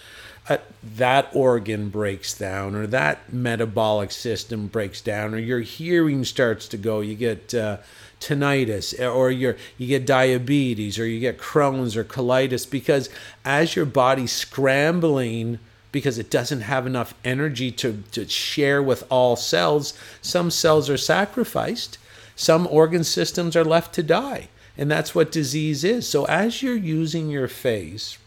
uh, 0.49 0.57
that 0.84 1.30
organ 1.34 1.88
breaks 1.88 2.38
down, 2.38 2.76
or 2.76 2.86
that 2.86 3.32
metabolic 3.32 4.11
system 4.11 4.68
breaks 4.68 4.99
down, 4.99 5.34
or 5.34 5.39
your 5.39 5.61
hearing 5.61 6.26
starts 6.26 6.68
to 6.68 6.78
go. 6.78 6.99
You 6.99 7.15
get 7.15 7.55
uh, 7.55 7.78
tinnitus, 8.20 8.93
or 8.99 9.32
you 9.32 9.55
you 9.78 9.88
get 9.88 10.05
diabetes, 10.05 10.99
or 10.99 11.07
you 11.07 11.22
get 11.22 11.39
Crohn's 11.39 11.95
or 11.95 12.03
colitis 12.03 12.70
because 12.70 13.09
as 13.45 13.78
your 13.78 13.86
body's 13.86 14.34
scrambling 14.34 15.59
because 15.98 16.20
it 16.20 16.30
doesn't 16.30 16.62
have 16.62 16.86
enough 16.86 17.16
energy 17.26 17.72
to, 17.72 18.04
to 18.12 18.28
share 18.28 18.84
with 18.84 19.04
all 19.10 19.36
cells, 19.36 19.98
some 20.22 20.52
cells 20.52 20.91
are 20.91 20.98
sacrificed, 20.98 21.98
some 22.36 22.68
organ 22.68 23.04
systems 23.04 23.56
are 23.56 23.66
left 23.66 23.95
to 23.95 24.04
die. 24.04 24.48
And 24.78 24.91
that's 24.91 25.16
what 25.16 25.32
disease 25.32 25.84
is. 25.84 26.08
So 26.08 26.26
as 26.26 26.62
you're 26.62 26.76
using 26.76 27.32
your 27.32 27.48
face, 27.48 28.20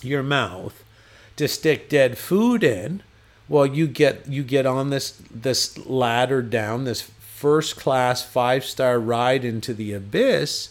your 0.00 0.22
mouth, 0.22 0.82
to 1.36 1.46
stick 1.46 1.90
dead 1.90 2.16
food 2.16 2.64
in, 2.64 3.02
well, 3.46 3.66
you 3.66 3.86
get 3.86 4.26
you 4.26 4.42
get 4.42 4.64
on 4.64 4.88
this 4.88 5.20
this 5.30 5.76
ladder 5.86 6.40
down, 6.40 6.84
this 6.84 7.02
first 7.02 7.76
class 7.76 8.24
five 8.24 8.64
star 8.64 8.98
ride 8.98 9.44
into 9.44 9.74
the 9.74 9.92
abyss 9.92 10.70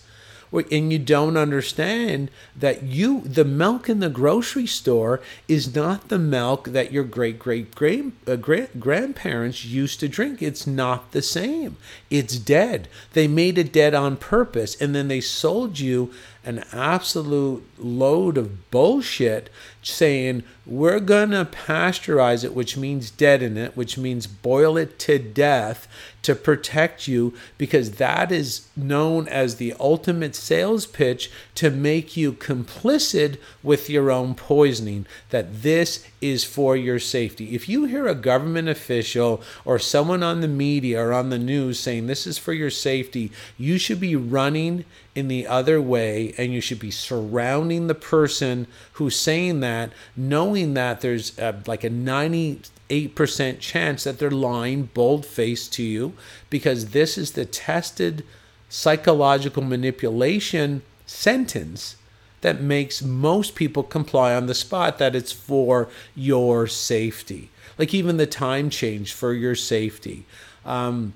and 0.51 0.91
you 0.91 0.99
don't 0.99 1.37
understand 1.37 2.29
that 2.55 2.83
you 2.83 3.21
the 3.21 3.45
milk 3.45 3.89
in 3.89 3.99
the 3.99 4.09
grocery 4.09 4.67
store 4.67 5.21
is 5.47 5.75
not 5.75 6.09
the 6.09 6.19
milk 6.19 6.65
that 6.65 6.91
your 6.91 7.03
great 7.03 7.39
great 7.39 7.73
great 7.75 8.13
uh, 8.27 8.35
grandparents 8.35 9.65
used 9.65 9.99
to 9.99 10.07
drink. 10.07 10.41
It's 10.41 10.65
not 10.65 11.11
the 11.11 11.21
same. 11.21 11.77
It's 12.09 12.37
dead. 12.37 12.87
They 13.13 13.27
made 13.27 13.57
it 13.57 13.73
dead 13.73 13.93
on 13.93 14.17
purpose 14.17 14.79
and 14.79 14.95
then 14.95 15.07
they 15.07 15.21
sold 15.21 15.79
you 15.79 16.13
an 16.45 16.63
absolute 16.71 17.63
load 17.77 18.37
of 18.37 18.69
bullshit 18.71 19.49
saying 19.81 20.43
we're 20.65 20.99
going 20.99 21.31
to 21.31 21.45
pasteurize 21.45 22.43
it, 22.43 22.53
which 22.53 22.77
means 22.77 23.11
deaden 23.11 23.57
it, 23.57 23.75
which 23.75 23.97
means 23.97 24.27
boil 24.27 24.77
it 24.77 24.97
to 24.99 25.19
death 25.19 25.87
to 26.21 26.33
protect 26.33 27.07
you, 27.07 27.33
because 27.57 27.91
that 27.91 28.31
is 28.31 28.67
known 28.75 29.27
as 29.27 29.55
the 29.55 29.73
ultimate 29.79 30.35
sales 30.35 30.85
pitch 30.87 31.29
to 31.53 31.69
make 31.69 32.17
you 32.17 32.33
complicit 32.33 33.37
with 33.61 33.89
your 33.89 34.09
own 34.09 34.33
poisoning, 34.33 35.05
that 35.29 35.61
this 35.61 36.05
is 36.31 36.43
for 36.43 36.75
your 36.75 36.99
safety. 36.99 37.53
If 37.53 37.69
you 37.69 37.85
hear 37.85 38.07
a 38.07 38.15
government 38.15 38.67
official 38.67 39.41
or 39.63 39.77
someone 39.77 40.23
on 40.23 40.41
the 40.41 40.47
media 40.47 41.01
or 41.01 41.13
on 41.13 41.29
the 41.29 41.37
news 41.37 41.79
saying 41.79 42.07
this 42.07 42.25
is 42.25 42.37
for 42.37 42.53
your 42.53 42.69
safety, 42.69 43.31
you 43.57 43.77
should 43.77 43.99
be 43.99 44.15
running 44.15 44.85
in 45.13 45.27
the 45.27 45.45
other 45.45 45.81
way 45.81 46.33
and 46.37 46.51
you 46.53 46.61
should 46.61 46.79
be 46.79 46.91
surrounding 46.91 47.87
the 47.87 47.95
person 47.95 48.67
who's 48.93 49.15
saying 49.15 49.59
that, 49.59 49.91
knowing 50.15 50.73
that 50.73 51.01
there's 51.01 51.37
a, 51.37 51.55
like 51.67 51.83
a 51.83 51.89
98% 51.89 53.59
chance 53.59 54.03
that 54.03 54.17
they're 54.17 54.31
lying 54.31 54.89
bold 54.93 55.25
faced 55.25 55.73
to 55.73 55.83
you 55.83 56.13
because 56.49 56.89
this 56.89 57.17
is 57.17 57.31
the 57.31 57.45
tested 57.45 58.23
psychological 58.69 59.63
manipulation 59.63 60.81
sentence 61.05 61.97
that 62.45 62.61
makes 62.61 63.01
most 63.01 63.55
people 63.55 63.81
comply 63.81 64.35
on 64.35 64.45
the 64.45 64.53
spot 64.53 64.99
that 64.99 65.15
it's 65.15 65.31
for 65.31 65.89
your 66.13 66.67
safety. 66.67 67.49
Like 67.79 67.91
even 67.91 68.17
the 68.17 68.27
time 68.27 68.69
change 68.69 69.13
for 69.13 69.33
your 69.33 69.55
safety. 69.55 70.25
Um, 70.63 71.15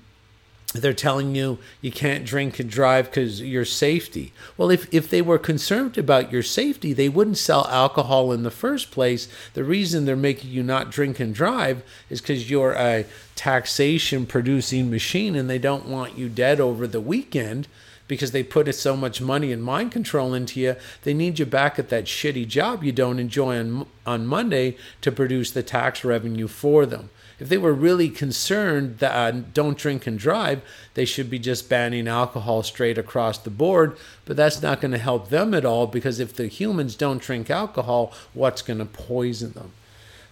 they're 0.74 0.92
telling 0.92 1.36
you 1.36 1.58
you 1.80 1.92
can't 1.92 2.24
drink 2.24 2.58
and 2.58 2.68
drive 2.68 3.04
because 3.04 3.40
your 3.40 3.64
safety. 3.64 4.32
Well, 4.56 4.72
if, 4.72 4.92
if 4.92 5.08
they 5.08 5.22
were 5.22 5.38
concerned 5.38 5.96
about 5.96 6.32
your 6.32 6.42
safety, 6.42 6.92
they 6.92 7.08
wouldn't 7.08 7.38
sell 7.38 7.64
alcohol 7.68 8.32
in 8.32 8.42
the 8.42 8.50
first 8.50 8.90
place. 8.90 9.28
The 9.54 9.62
reason 9.62 10.06
they're 10.06 10.16
making 10.16 10.50
you 10.50 10.64
not 10.64 10.90
drink 10.90 11.20
and 11.20 11.32
drive 11.32 11.84
is 12.08 12.20
because 12.20 12.50
you're 12.50 12.72
a 12.72 13.04
taxation 13.36 14.26
producing 14.26 14.90
machine 14.90 15.36
and 15.36 15.48
they 15.48 15.60
don't 15.60 15.86
want 15.86 16.18
you 16.18 16.28
dead 16.28 16.58
over 16.58 16.88
the 16.88 17.00
weekend 17.00 17.68
because 18.10 18.32
they 18.32 18.42
put 18.42 18.74
so 18.74 18.96
much 18.96 19.20
money 19.20 19.52
and 19.52 19.62
mind 19.62 19.92
control 19.92 20.34
into 20.34 20.58
you. 20.58 20.74
They 21.04 21.14
need 21.14 21.38
you 21.38 21.46
back 21.46 21.78
at 21.78 21.90
that 21.90 22.06
shitty 22.06 22.48
job 22.48 22.82
you 22.82 22.90
don't 22.90 23.20
enjoy 23.20 23.56
on, 23.56 23.86
on 24.04 24.26
Monday 24.26 24.76
to 25.02 25.12
produce 25.12 25.52
the 25.52 25.62
tax 25.62 26.04
revenue 26.04 26.48
for 26.48 26.86
them. 26.86 27.10
If 27.38 27.48
they 27.48 27.56
were 27.56 27.72
really 27.72 28.08
concerned 28.08 28.98
that 28.98 29.12
uh, 29.12 29.42
don't 29.54 29.78
drink 29.78 30.08
and 30.08 30.18
drive, 30.18 30.60
they 30.94 31.04
should 31.04 31.30
be 31.30 31.38
just 31.38 31.68
banning 31.68 32.08
alcohol 32.08 32.64
straight 32.64 32.98
across 32.98 33.38
the 33.38 33.48
board. 33.48 33.96
But 34.24 34.36
that's 34.36 34.60
not 34.60 34.80
going 34.80 34.90
to 34.90 34.98
help 34.98 35.28
them 35.28 35.54
at 35.54 35.64
all 35.64 35.86
because 35.86 36.18
if 36.18 36.34
the 36.34 36.48
humans 36.48 36.96
don't 36.96 37.22
drink 37.22 37.48
alcohol, 37.48 38.12
what's 38.34 38.60
going 38.60 38.80
to 38.80 38.86
poison 38.86 39.52
them? 39.52 39.70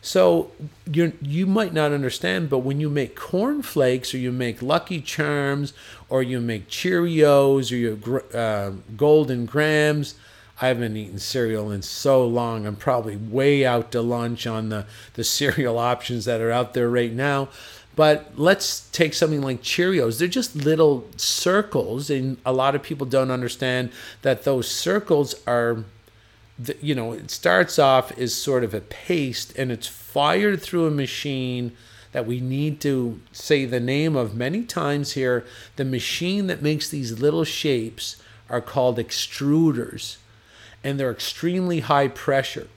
So 0.09 0.53
you 0.91 1.13
you 1.21 1.45
might 1.47 1.75
not 1.75 1.93
understand, 1.93 2.49
but 2.49 2.61
when 2.61 2.81
you 2.81 2.89
make 2.89 3.15
corn 3.15 3.61
flakes 3.61 4.15
or 4.15 4.17
you 4.17 4.33
make 4.33 4.63
Lucky 4.63 5.03
Charms 5.03 5.75
or 6.09 6.23
you 6.23 6.41
make 6.41 6.67
Cheerios 6.71 7.71
or 7.71 7.77
your 7.77 8.25
uh, 8.35 8.73
Golden 8.97 9.45
Grahams, 9.45 10.15
I 10.63 10.69
haven't 10.69 10.97
eaten 10.97 11.19
cereal 11.19 11.71
in 11.71 11.83
so 11.83 12.27
long. 12.27 12.67
I'm 12.67 12.75
probably 12.75 13.17
way 13.17 13.67
out 13.67 13.93
to 13.93 14.01
lunch 14.01 14.47
on 14.47 14.71
the, 14.71 14.87
the 15.13 15.25
cereal 15.25 15.79
options 15.93 16.25
that 16.25 16.41
are 16.41 16.51
out 16.51 16.73
there 16.73 16.89
right 16.89 17.13
now. 17.13 17.51
But 17.95 18.33
let's 18.37 18.89
take 18.91 19.13
something 19.13 19.43
like 19.43 19.61
Cheerios. 19.61 20.19
They're 20.19 20.27
just 20.27 20.57
little 20.57 21.07
circles, 21.19 22.09
and 22.09 22.39
a 22.47 22.53
lot 22.55 22.75
of 22.75 22.83
people 22.83 23.07
don't 23.07 23.31
understand 23.31 23.91
that 24.23 24.45
those 24.45 24.71
circles 24.71 25.35
are, 25.47 25.85
you 26.81 26.95
know, 26.95 27.13
it 27.13 27.31
starts 27.31 27.79
off 27.79 28.17
as 28.19 28.35
sort 28.35 28.65
of 28.65 28.75
a 28.75 28.81
paste 28.81 29.57
and 29.57 29.71
it's 29.71 29.87
fired 29.87 30.61
through 30.61 30.87
a 30.87 30.91
machine 30.91 31.77
that 32.13 32.27
we 32.27 32.41
need 32.41 32.81
to 32.81 33.21
say 33.33 33.65
the 33.65 33.81
name 33.81 34.17
of 34.17 34.35
many 34.35 34.65
times 34.65 35.13
here. 35.13 35.45
The 35.77 35.85
machine 35.85 36.47
that 36.49 36.63
makes 36.63 36.89
these 36.89 37.21
little 37.21 37.45
shapes 37.45 38.21
are 38.49 38.61
called 38.61 38.99
extruders 38.99 40.17
and 40.83 40.99
they're 40.99 41.11
extremely 41.11 41.81
high 41.81 42.09
pressure. 42.09 42.69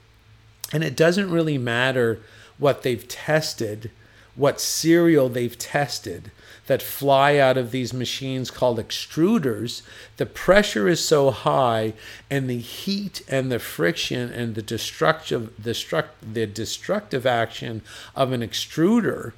And 0.72 0.84
it 0.84 0.96
doesn't 0.96 1.30
really 1.30 1.58
matter 1.58 2.20
what 2.58 2.82
they've 2.82 3.06
tested, 3.08 3.90
what 4.34 4.60
cereal 4.60 5.28
they've 5.28 5.58
tested 5.58 6.30
that 6.66 6.82
fly 6.82 7.36
out 7.38 7.56
of 7.56 7.70
these 7.70 7.92
machines 7.92 8.50
called 8.50 8.78
extruders. 8.78 9.82
The 10.16 10.26
pressure 10.26 10.88
is 10.88 11.04
so 11.04 11.30
high, 11.30 11.94
and 12.30 12.48
the 12.48 12.58
heat 12.58 13.22
and 13.28 13.50
the 13.50 13.58
friction 13.58 14.30
and 14.32 14.54
the 14.54 14.62
destructive, 14.62 15.52
destruct, 15.60 16.08
the 16.22 16.46
destructive 16.46 17.26
action 17.26 17.82
of 18.14 18.32
an 18.32 18.40
extruder 18.42 19.32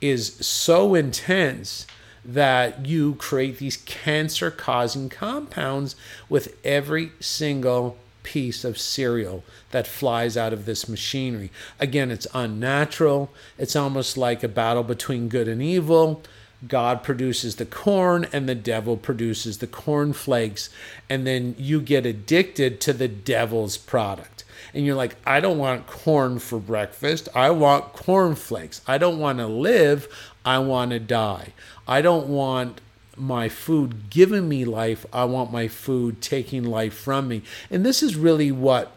is 0.00 0.34
so 0.46 0.94
intense 0.94 1.86
that 2.24 2.86
you 2.86 3.14
create 3.14 3.58
these 3.58 3.78
cancer 3.78 4.50
causing 4.50 5.08
compounds 5.08 5.96
with 6.28 6.56
every 6.64 7.12
single 7.18 7.96
piece 8.22 8.64
of 8.64 8.78
cereal 8.78 9.42
that 9.70 9.86
flies 9.86 10.36
out 10.36 10.52
of 10.52 10.66
this 10.66 10.88
machinery. 10.88 11.50
Again, 11.78 12.10
it's 12.10 12.26
unnatural. 12.34 13.30
It's 13.58 13.74
almost 13.74 14.16
like 14.16 14.42
a 14.42 14.48
battle 14.48 14.82
between 14.82 15.28
good 15.28 15.48
and 15.48 15.62
evil. 15.62 16.22
God 16.66 17.02
produces 17.02 17.56
the 17.56 17.64
corn 17.64 18.26
and 18.32 18.48
the 18.48 18.54
devil 18.54 18.96
produces 18.96 19.58
the 19.58 19.66
cornflakes. 19.66 20.70
And 21.08 21.26
then 21.26 21.54
you 21.58 21.80
get 21.80 22.06
addicted 22.06 22.80
to 22.82 22.92
the 22.92 23.08
devil's 23.08 23.76
product. 23.76 24.44
And 24.74 24.84
you're 24.84 24.94
like, 24.94 25.16
I 25.26 25.40
don't 25.40 25.58
want 25.58 25.86
corn 25.86 26.38
for 26.38 26.58
breakfast. 26.58 27.28
I 27.34 27.50
want 27.50 27.92
cornflakes. 27.92 28.82
I 28.86 28.98
don't 28.98 29.18
want 29.18 29.38
to 29.38 29.46
live. 29.46 30.06
I 30.44 30.58
want 30.58 30.92
to 30.92 31.00
die. 31.00 31.52
I 31.88 32.02
don't 32.02 32.28
want 32.28 32.80
my 33.16 33.48
food 33.48 34.10
giving 34.10 34.48
me 34.48 34.64
life. 34.64 35.04
I 35.12 35.24
want 35.24 35.52
my 35.52 35.68
food 35.68 36.20
taking 36.20 36.64
life 36.64 36.94
from 36.94 37.28
me. 37.28 37.42
And 37.70 37.84
this 37.84 38.02
is 38.02 38.16
really 38.16 38.52
what 38.52 38.92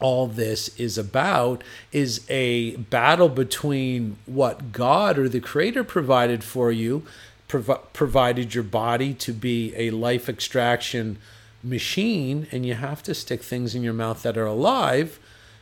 all 0.00 0.26
this 0.26 0.68
is 0.78 0.96
about 0.96 1.62
is 1.92 2.24
a 2.28 2.76
battle 2.76 3.28
between 3.28 4.16
what 4.26 4.72
God 4.72 5.18
or 5.18 5.28
the 5.28 5.40
creator 5.40 5.82
provided 5.82 6.44
for 6.44 6.70
you 6.70 7.04
prov- 7.48 7.92
provided 7.92 8.54
your 8.54 8.64
body 8.64 9.12
to 9.14 9.32
be 9.32 9.74
a 9.76 9.90
life 9.90 10.28
extraction 10.28 11.18
machine, 11.62 12.46
and 12.52 12.64
you 12.64 12.74
have 12.74 13.02
to 13.02 13.14
stick 13.14 13.42
things 13.42 13.74
in 13.74 13.82
your 13.82 13.92
mouth 13.92 14.22
that 14.22 14.38
are 14.38 14.46
alive 14.46 15.18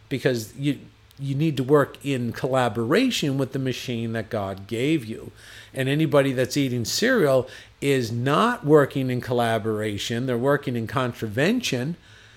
because 0.09 0.55
you 0.57 0.79
you 1.19 1.35
need 1.35 1.57
to 1.57 1.65
work 1.65 1.97
in 2.05 2.31
collaboration 2.31 3.39
with 3.39 3.53
the 3.53 3.59
machine 3.59 4.13
that 4.13 4.29
God 4.29 4.67
gave 4.67 5.03
you. 5.07 5.33
And 5.73 5.89
anybody 5.89 6.35
that's 6.35 6.59
eating 6.59 6.85
cereal 6.85 7.49
is 7.81 8.13
not 8.13 8.67
working 8.67 9.09
in 9.09 9.23
collaboration, 9.23 10.27
they're 10.27 10.37
working 10.37 10.77
in 10.77 10.87
contravention 10.87 11.97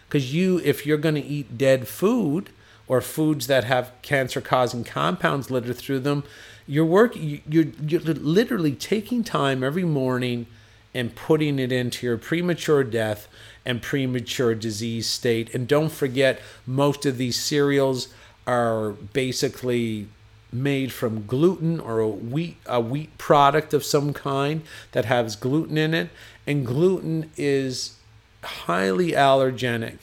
because 0.10 0.34
you 0.34 0.60
if 0.66 0.86
you're 0.86 0.98
going 0.98 1.16
to 1.16 1.26
eat 1.26 1.58
dead 1.58 1.88
food 1.88 2.50
or 2.88 3.00
foods 3.00 3.46
that 3.46 3.64
have 3.66 3.92
cancer 4.02 4.42
causing 4.42 4.84
compounds 4.84 5.52
littered 5.52 5.78
through 5.78 6.00
them, 6.00 6.24
you're 6.68 7.14
you're 7.14 7.68
you're 7.86 8.02
literally 8.02 8.74
taking 8.74 9.24
time 9.24 9.64
every 9.64 9.86
morning 9.86 10.48
and 10.94 11.16
putting 11.16 11.60
it 11.60 11.72
into 11.72 12.08
your 12.08 12.18
premature 12.18 12.84
death 12.84 13.28
and 13.64 13.82
premature 13.82 14.56
disease 14.56 15.08
state. 15.08 15.54
And 15.54 15.68
don't 15.68 15.92
forget, 15.92 16.42
most 16.66 17.06
of 17.06 17.18
these 17.18 17.40
cereals 17.40 18.08
are 18.48 18.92
basically 18.92 20.08
made 20.52 20.92
from 20.92 21.28
gluten 21.28 21.80
or 21.80 22.00
a 22.00 22.08
wheat 22.08 22.58
a 22.66 22.82
wheat 22.82 23.16
product 23.20 23.72
of 23.72 23.84
some 23.84 24.14
kind 24.14 24.64
that 24.94 25.06
has 25.06 25.36
gluten 25.36 25.78
in 25.78 25.94
it 25.94 26.10
and 26.48 26.66
gluten 26.66 27.30
is 27.38 27.99
highly 28.44 29.12
allergenic. 29.12 29.98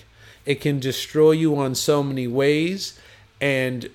It 0.44 0.60
can 0.60 0.78
destroy 0.78 1.32
you 1.32 1.56
on 1.56 1.74
so 1.74 2.02
many 2.02 2.26
ways 2.26 2.98
and 3.40 3.90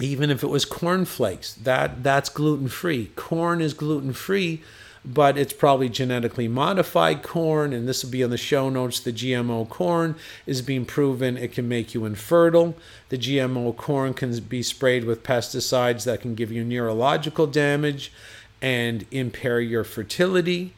even 0.00 0.30
if 0.30 0.42
it 0.42 0.48
was 0.48 0.64
corn 0.64 1.04
flakes 1.04 1.54
that 1.54 2.02
that's 2.02 2.28
gluten 2.28 2.68
free 2.68 3.10
corn 3.14 3.60
is 3.60 3.72
gluten 3.72 4.12
free 4.12 4.62
but 5.04 5.36
it's 5.36 5.52
probably 5.52 5.88
genetically 5.88 6.46
modified 6.46 7.22
corn 7.22 7.72
and 7.72 7.88
this 7.88 8.04
will 8.04 8.10
be 8.10 8.22
on 8.22 8.30
the 8.30 8.36
show 8.36 8.68
notes. 8.70 9.00
The 9.00 9.12
gmo 9.12 9.68
corn 9.68 10.14
is 10.46 10.62
being 10.62 10.84
proven. 10.84 11.36
It 11.36 11.52
can 11.52 11.68
make 11.68 11.92
you 11.92 12.04
infertile. 12.04 12.76
The 13.08 13.18
gmo 13.18 13.76
corn 13.76 14.14
can 14.14 14.38
be 14.40 14.62
sprayed 14.62 15.04
with 15.04 15.24
pesticides 15.24 16.04
that 16.04 16.20
can 16.20 16.34
give 16.34 16.52
you 16.52 16.64
neurological 16.64 17.46
damage 17.46 18.12
and 18.60 19.04
impair 19.10 19.60
your 19.60 19.82
fertility. 19.82 20.74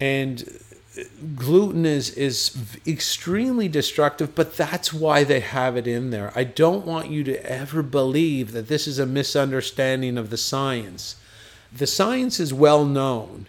And 0.00 0.58
gluten 1.36 1.86
is 1.86 2.10
is 2.10 2.54
extremely 2.86 3.66
destructive 3.66 4.34
but 4.34 4.56
that's 4.56 4.92
why 4.92 5.24
they 5.24 5.40
have 5.40 5.76
it 5.76 5.86
in 5.86 6.10
there. 6.10 6.32
I 6.34 6.44
don't 6.44 6.86
want 6.86 7.10
you 7.10 7.24
to 7.24 7.50
ever 7.50 7.82
believe 7.82 8.52
that 8.52 8.68
this 8.68 8.86
is 8.86 8.98
a 8.98 9.06
misunderstanding 9.06 10.18
of 10.18 10.30
the 10.30 10.36
science. 10.36 11.16
The 11.72 11.86
science 11.86 12.38
is 12.38 12.52
well 12.52 12.84
known 12.84 13.46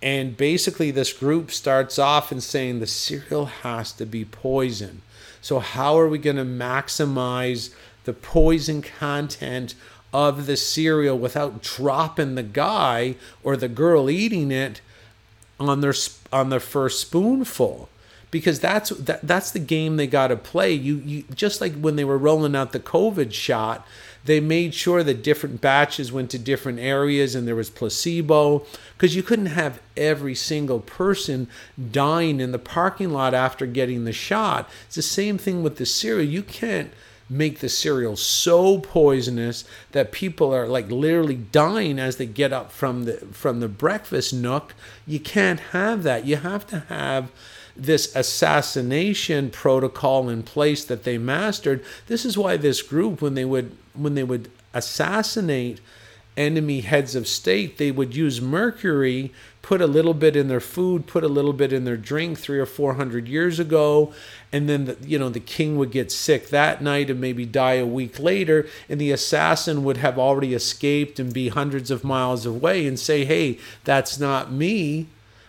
and 0.00 0.36
basically 0.36 0.90
this 0.90 1.12
group 1.12 1.50
starts 1.50 1.98
off 1.98 2.32
in 2.32 2.40
saying 2.40 2.80
the 2.80 2.86
cereal 2.86 3.46
has 3.46 3.92
to 3.92 4.06
be 4.06 4.24
poison. 4.24 5.02
So 5.40 5.58
how 5.58 5.98
are 5.98 6.08
we 6.08 6.18
going 6.18 6.36
to 6.36 6.44
maximize 6.44 7.74
the 8.04 8.12
poison 8.12 8.80
content 8.80 9.74
of 10.12 10.46
the 10.46 10.56
cereal 10.56 11.18
without 11.18 11.62
dropping 11.62 12.34
the 12.34 12.42
guy 12.42 13.16
or 13.42 13.56
the 13.56 13.68
girl 13.68 14.08
eating 14.08 14.50
it 14.50 14.80
on 15.60 15.80
their 15.80 15.94
on 16.32 16.50
their 16.50 16.60
first 16.60 17.00
spoonful 17.00 17.88
because 18.30 18.60
that's 18.60 18.90
that, 18.90 19.26
that's 19.26 19.50
the 19.50 19.58
game 19.58 19.96
they 19.96 20.06
got 20.06 20.28
to 20.28 20.36
play. 20.36 20.72
You 20.72 20.96
you 20.96 21.24
just 21.34 21.60
like 21.60 21.74
when 21.74 21.96
they 21.96 22.04
were 22.04 22.18
rolling 22.18 22.54
out 22.54 22.72
the 22.72 22.80
covid 22.80 23.32
shot 23.32 23.86
they 24.28 24.40
made 24.40 24.74
sure 24.74 25.02
that 25.02 25.22
different 25.22 25.60
batches 25.60 26.12
went 26.12 26.30
to 26.30 26.38
different 26.38 26.78
areas 26.78 27.34
and 27.34 27.48
there 27.48 27.56
was 27.56 27.70
placebo 27.70 28.62
because 28.92 29.16
you 29.16 29.22
couldn't 29.22 29.46
have 29.46 29.80
every 29.96 30.34
single 30.34 30.80
person 30.80 31.48
dying 31.90 32.38
in 32.38 32.52
the 32.52 32.58
parking 32.58 33.10
lot 33.10 33.32
after 33.32 33.64
getting 33.64 34.04
the 34.04 34.12
shot. 34.12 34.68
It's 34.86 34.96
the 34.96 35.02
same 35.02 35.38
thing 35.38 35.62
with 35.62 35.76
the 35.76 35.86
cereal. 35.86 36.28
You 36.28 36.42
can't 36.42 36.92
make 37.30 37.58
the 37.58 37.68
cereal 37.68 38.16
so 38.16 38.78
poisonous 38.78 39.64
that 39.92 40.12
people 40.12 40.54
are 40.54 40.66
like 40.66 40.90
literally 40.90 41.36
dying 41.36 41.98
as 41.98 42.16
they 42.16 42.26
get 42.26 42.52
up 42.52 42.72
from 42.72 43.04
the 43.04 43.14
from 43.32 43.60
the 43.60 43.68
breakfast 43.68 44.32
nook. 44.32 44.74
You 45.06 45.20
can't 45.20 45.60
have 45.60 46.02
that. 46.04 46.24
You 46.24 46.36
have 46.36 46.66
to 46.68 46.80
have 46.80 47.30
this 47.76 48.14
assassination 48.16 49.50
protocol 49.50 50.28
in 50.28 50.42
place 50.42 50.84
that 50.84 51.04
they 51.04 51.16
mastered. 51.16 51.84
This 52.06 52.24
is 52.24 52.36
why 52.36 52.56
this 52.56 52.82
group 52.82 53.22
when 53.22 53.34
they 53.34 53.44
would 53.44 53.76
when 53.94 54.14
they 54.14 54.24
would 54.24 54.50
assassinate 54.74 55.80
enemy 56.38 56.80
heads 56.80 57.14
of 57.14 57.26
state 57.26 57.78
they 57.78 57.90
would 57.90 58.14
use 58.14 58.40
mercury 58.40 59.32
put 59.68 59.82
a 59.82 59.86
little 59.86 60.14
bit 60.14 60.34
in 60.34 60.48
their 60.48 60.60
food, 60.60 61.06
put 61.06 61.22
a 61.22 61.28
little 61.28 61.52
bit 61.52 61.74
in 61.74 61.84
their 61.84 61.98
drink 61.98 62.38
three 62.38 62.58
or 62.58 62.64
four 62.64 62.94
hundred 62.94 63.28
years 63.28 63.58
ago, 63.58 64.14
and 64.50 64.66
then 64.66 64.86
the, 64.86 64.96
you 65.04 65.18
know 65.18 65.28
the 65.28 65.40
king 65.40 65.76
would 65.76 65.90
get 65.90 66.10
sick 66.10 66.48
that 66.48 66.80
night 66.80 67.10
and 67.10 67.20
maybe 67.20 67.44
die 67.44 67.74
a 67.74 67.84
week 67.84 68.18
later, 68.18 68.66
and 68.88 68.98
the 68.98 69.10
assassin 69.12 69.84
would 69.84 69.98
have 69.98 70.18
already 70.18 70.54
escaped 70.54 71.20
and 71.20 71.34
be 71.34 71.48
hundreds 71.48 71.90
of 71.90 72.02
miles 72.02 72.46
away 72.46 72.86
and 72.86 72.98
say, 72.98 73.26
"Hey, 73.26 73.58
that's 73.84 74.18
not 74.18 74.50
me." 74.50 75.06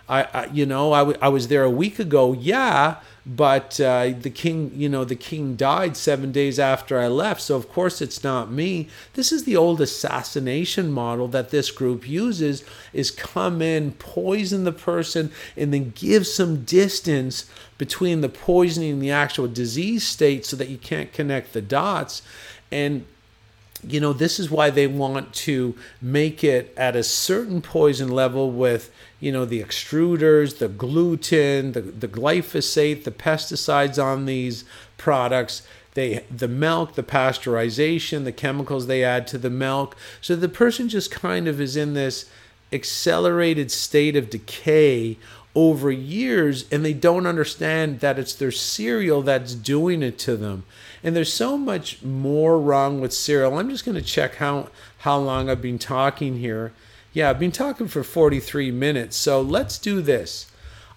I, 0.09 0.23
I 0.33 0.45
you 0.47 0.65
know, 0.65 0.91
I, 0.91 0.99
w- 0.99 1.17
I 1.21 1.29
was 1.29 1.47
there 1.47 1.63
a 1.63 1.69
week 1.69 1.97
ago. 1.97 2.33
Yeah, 2.33 2.97
but 3.25 3.79
uh, 3.79 4.11
the 4.19 4.29
king 4.29 4.71
you 4.75 4.89
know 4.89 5.03
the 5.03 5.15
king 5.15 5.55
died 5.55 5.95
seven 5.95 6.31
days 6.31 6.57
after 6.57 6.97
i 6.99 7.07
left 7.07 7.41
so 7.41 7.55
of 7.55 7.67
course 7.69 7.99
it's 8.01 8.23
not 8.23 8.51
me. 8.51 8.87
This 9.13 9.31
is 9.31 9.43
the 9.43 9.57
old 9.57 9.81
assassination 9.81 10.91
model 10.91 11.27
that 11.29 11.49
this 11.49 11.71
group 11.71 12.07
uses 12.07 12.63
is 12.93 13.11
come 13.11 13.61
in 13.61 13.93
poison 13.93 14.63
the 14.63 14.71
person 14.71 15.31
and 15.57 15.73
then 15.73 15.91
give 15.95 16.27
some 16.27 16.63
distance 16.63 17.49
between 17.77 18.21
the 18.21 18.29
poisoning 18.29 18.91
and 18.91 19.01
the 19.01 19.11
actual 19.11 19.47
disease 19.47 20.05
state 20.05 20.45
so 20.45 20.55
that 20.57 20.69
you 20.69 20.77
can't 20.77 21.11
connect 21.11 21.53
the 21.53 21.61
dots. 21.61 22.21
And 22.71 23.05
you 23.87 23.99
know 23.99 24.13
this 24.13 24.39
is 24.39 24.51
why 24.51 24.69
they 24.69 24.87
want 24.87 25.33
to 25.33 25.75
make 26.01 26.43
it 26.43 26.73
at 26.75 26.95
a 26.95 27.03
certain 27.03 27.61
poison 27.61 28.09
level 28.09 28.51
with 28.51 28.91
you 29.19 29.31
know 29.31 29.45
the 29.45 29.61
extruders 29.61 30.59
the 30.59 30.67
gluten 30.67 31.73
the, 31.73 31.81
the 31.81 32.07
glyphosate 32.07 33.03
the 33.03 33.11
pesticides 33.11 34.01
on 34.03 34.25
these 34.25 34.65
products. 34.97 35.63
They 35.93 36.23
the 36.35 36.47
milk 36.47 36.95
the 36.95 37.03
pasteurization 37.03 38.23
the 38.23 38.31
chemicals 38.31 38.87
they 38.87 39.03
add 39.03 39.27
to 39.27 39.37
the 39.37 39.49
milk. 39.49 39.95
So 40.21 40.35
the 40.35 40.49
person 40.49 40.89
just 40.89 41.11
kind 41.11 41.47
of 41.47 41.59
is 41.59 41.75
in 41.75 41.93
this 41.93 42.29
accelerated 42.71 43.71
state 43.71 44.15
of 44.15 44.29
decay 44.29 45.17
over 45.55 45.91
years 45.91 46.65
and 46.71 46.85
they 46.85 46.93
don't 46.93 47.25
understand 47.25 48.01
that 48.01 48.19
it's 48.19 48.35
their 48.35 48.51
cereal 48.51 49.23
that's 49.23 49.55
doing 49.55 50.03
it 50.03 50.19
to 50.19 50.37
them. 50.37 50.63
And 51.03 51.15
there's 51.15 51.33
so 51.33 51.57
much 51.57 52.03
more 52.03 52.59
wrong 52.59 53.01
with 53.01 53.13
cereal. 53.13 53.57
I'm 53.57 53.69
just 53.69 53.85
going 53.85 53.95
to 53.95 54.03
check 54.03 54.35
how 54.35 54.69
how 54.99 55.17
long 55.17 55.49
i've 55.49 55.61
been 55.61 55.79
talking 55.79 56.37
here 56.37 56.71
yeah 57.13 57.29
i've 57.29 57.39
been 57.39 57.51
talking 57.51 57.87
for 57.87 58.03
43 58.03 58.71
minutes 58.71 59.15
so 59.15 59.41
let's 59.41 59.77
do 59.77 60.01
this 60.01 60.51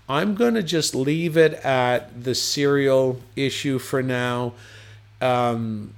i'm 0.08 0.34
going 0.34 0.54
to 0.54 0.62
just 0.62 0.94
leave 0.94 1.36
it 1.36 1.54
at 1.64 2.24
the 2.24 2.34
cereal 2.34 3.20
issue 3.36 3.78
for 3.78 4.02
now 4.02 4.52
um, 5.20 5.94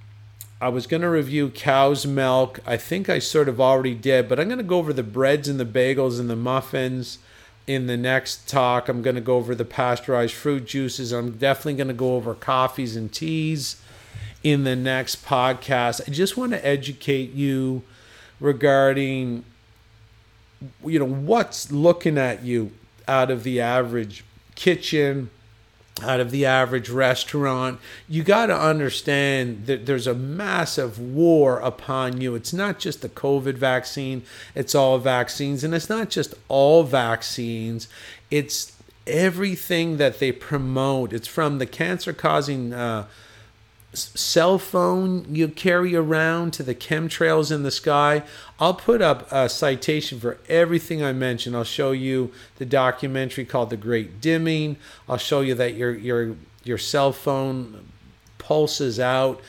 I 0.61 0.69
was 0.69 0.87
going 0.87 1.03
to 1.03 1.11
review 1.11 1.51
cow's 1.51 2.07
milk. 2.07 2.61
I 2.67 2.77
think 2.77 3.09
I 3.09 3.19
sort 3.19 3.49
of 3.49 3.61
already 3.61 3.95
did, 3.95 4.29
but 4.29 4.39
I'm 4.39 4.49
going 4.49 4.59
to 4.59 4.65
go 4.65 4.79
over 4.79 4.93
the 4.93 5.03
breads 5.03 5.49
and 5.49 5.59
the 5.59 5.65
bagels 5.65 6.21
and 6.21 6.31
the 6.31 6.37
muffins 6.37 7.19
in 7.67 7.87
the 7.87 7.97
next 7.97 8.49
talk. 8.49 8.89
I'm 8.89 9.03
going 9.03 9.17
to 9.17 9.21
go 9.21 9.37
over 9.37 9.55
the 9.55 9.65
pasteurized 9.65 10.35
fruit 10.35 10.67
juices. 10.67 11.13
I'm 11.13 11.33
definitely 11.33 11.75
going 11.75 11.89
to 11.89 11.95
go 11.95 12.17
over 12.17 12.35
coffees 12.35 12.97
and 12.97 13.13
teas 13.13 13.81
in 14.43 14.65
the 14.65 14.77
next 14.77 15.25
podcast. 15.25 16.03
I 16.07 16.13
just 16.13 16.37
want 16.37 16.53
to 16.53 16.67
educate 16.67 17.33
you 17.33 17.83
regarding 18.41 19.45
you 20.85 20.99
know 20.99 21.07
what's 21.07 21.71
looking 21.71 22.19
at 22.19 22.45
you 22.45 22.73
out 23.07 23.31
of 23.31 23.43
the 23.43 23.61
average 23.61 24.25
kitchen 24.55 25.31
out 26.03 26.21
of 26.21 26.31
the 26.31 26.45
average 26.45 26.91
restaurant. 26.91 27.79
You 28.09 28.25
got 28.25 28.47
to 28.47 28.59
understand 28.59 29.67
that 29.67 29.87
there's 29.87 30.07
a 30.07 30.15
massive 30.15 30.99
war 30.99 31.61
upon 31.61 32.21
you. 32.21 32.35
It's 32.35 32.53
not 32.53 32.79
just 32.79 33.01
the 33.01 33.09
COVID 33.09 33.55
vaccine, 33.55 34.25
it's 34.55 34.75
all 34.75 34.99
vaccines. 34.99 35.63
And 35.63 35.75
it's 35.75 35.89
not 35.89 36.11
just 36.11 36.35
all 36.49 36.83
vaccines, 36.83 37.89
it's 38.31 38.73
everything 39.07 39.99
that 39.99 40.19
they 40.19 40.33
promote. 40.33 41.13
It's 41.13 41.29
from 41.29 41.59
the 41.59 41.67
cancer 41.67 42.13
causing. 42.13 42.73
Uh, 42.73 43.07
cell 43.95 44.59
phone 44.59 45.27
you 45.35 45.49
carry 45.49 45.95
around 45.95 46.53
to 46.55 46.63
the 46.63 46.75
chemtrails 46.75 47.53
in 47.53 47.63
the 47.63 47.71
sky. 47.71 48.23
I'll 48.59 48.75
put 48.75 49.03
up 49.03 49.31
a 49.33 49.49
citation 49.49 50.21
for 50.21 50.39
everything 50.49 51.03
I 51.03 51.13
mentioned. 51.13 51.57
I'll 51.57 51.65
show 51.65 51.93
you 51.93 52.33
the 52.57 52.65
documentary 52.65 53.45
called 53.45 53.71
The 53.71 53.77
Great 53.77 54.21
Dimming. 54.21 54.77
I'll 55.09 55.17
show 55.17 55.41
you 55.41 55.55
that 55.55 55.75
your 55.75 55.93
your 55.93 56.37
your 56.63 56.79
cell 56.79 57.13
phone 57.13 57.87
pulses 58.39 59.01
out 59.01 59.41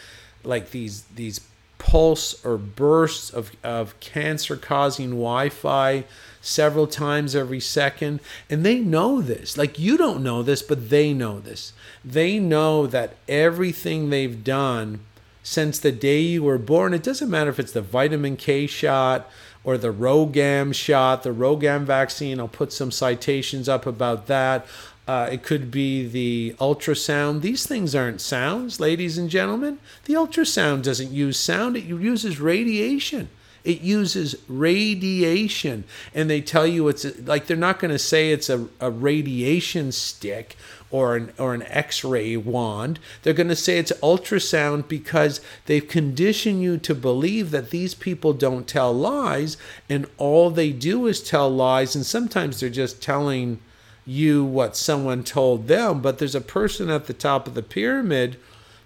like 0.43 0.72
these 0.72 1.04
these 1.16 1.41
pulse 1.78 2.43
or 2.46 2.58
bursts 2.58 3.30
of, 3.30 3.52
of 3.64 4.00
cancer 4.00 4.56
causing 4.56 5.12
Wi-Fi 5.12 6.04
several 6.46 6.88
times 6.88 7.36
every 7.36 7.60
second. 7.60 8.20
And 8.50 8.66
they 8.66 8.80
know 8.80 9.22
this. 9.22 9.58
Like 9.58 9.80
you 9.80 9.98
don't 9.98 10.24
know 10.24 10.43
this, 10.43 10.62
but 10.62 10.89
they 10.89 11.14
know 11.14 11.39
this. 11.39 11.74
They 12.04 12.39
know 12.39 12.88
that 12.88 13.16
everything 13.28 14.10
they've 14.10 14.43
done 14.43 15.00
since 15.43 15.80
the 15.80 15.91
day 15.91 16.22
you 16.22 16.43
were 16.43 16.58
born, 16.58 16.93
it 16.93 17.04
doesn't 17.04 17.30
matter 17.30 17.50
if 17.50 17.60
it's 17.60 17.72
the 17.72 17.82
vitamin 17.82 18.36
K 18.36 18.66
shot 18.66 19.30
or 19.64 19.78
the 19.78 19.93
RhoGAM 19.93 20.74
shot, 20.74 21.24
the 21.24 21.30
RhoGAM 21.34 21.84
vaccine. 21.84 22.39
I'll 22.39 22.48
put 22.48 22.74
some 22.74 22.91
citations 22.91 23.68
up 23.68 23.86
about 23.86 24.28
that. 24.28 24.66
Uh, 25.08 25.30
it 25.32 25.43
could 25.43 25.70
be 25.70 26.08
the 26.08 26.56
ultrasound. 26.60 27.41
These 27.41 27.68
things 27.68 27.93
aren't 27.93 28.22
sounds, 28.22 28.80
ladies 28.80 29.20
and 29.20 29.30
gentlemen. 29.30 29.78
The 30.06 30.16
ultrasound 30.16 30.82
doesn't 30.82 31.12
use 31.12 31.39
sound, 31.39 31.78
it 31.78 31.84
uses 31.84 32.39
radiation. 32.39 33.30
It 33.66 33.82
uses 33.82 34.36
radiation. 34.47 35.84
And 36.13 36.30
they 36.30 36.39
tell 36.39 36.68
you 36.68 36.88
it's 36.88 37.05
like 37.22 37.47
they're 37.47 37.57
not 37.57 37.80
going 37.80 37.91
to 37.91 37.99
say 37.99 38.32
it's 38.32 38.49
a, 38.49 38.68
a 38.80 38.91
radiation 38.91 39.91
stick 39.91 40.55
or 40.91 41.16
an, 41.16 41.34
or 41.39 41.55
an 41.55 41.63
x 41.63 42.03
ray 42.03 42.38
wand. 42.38 42.99
They're 43.24 43.34
going 43.34 43.49
to 43.49 43.55
say 43.55 43.80
it's 43.80 43.91
ultrasound 44.03 44.88
because 44.88 45.41
they've 45.66 45.86
conditioned 45.86 46.61
you 46.61 46.78
to 46.78 46.93
believe 46.93 47.49
that 47.51 47.72
these 47.72 47.95
people 47.95 48.34
don't 48.34 48.68
tell 48.68 48.93
lies 48.93 49.57
and 49.89 50.07
all 50.18 50.51
they 50.51 50.72
do 50.72 51.07
is 51.07 51.22
tell 51.22 51.49
lies. 51.49 51.95
And 51.95 52.05
sometimes 52.05 52.59
they're 52.59 52.70
just 52.70 53.01
telling 53.01 53.59
you 54.05 54.45
what 54.45 54.78
someone 54.78 55.24
told 55.24 55.68
them. 55.68 56.01
But 56.01 56.20
there's 56.20 56.36
a 56.36 56.41
person 56.41 56.91
at 56.91 57.07
the 57.07 57.13
top 57.13 57.47
of 57.47 57.55
the 57.55 57.63
pyramid 57.63 58.38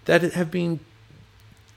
that 0.06 0.22
have 0.22 0.50
been, 0.50 0.80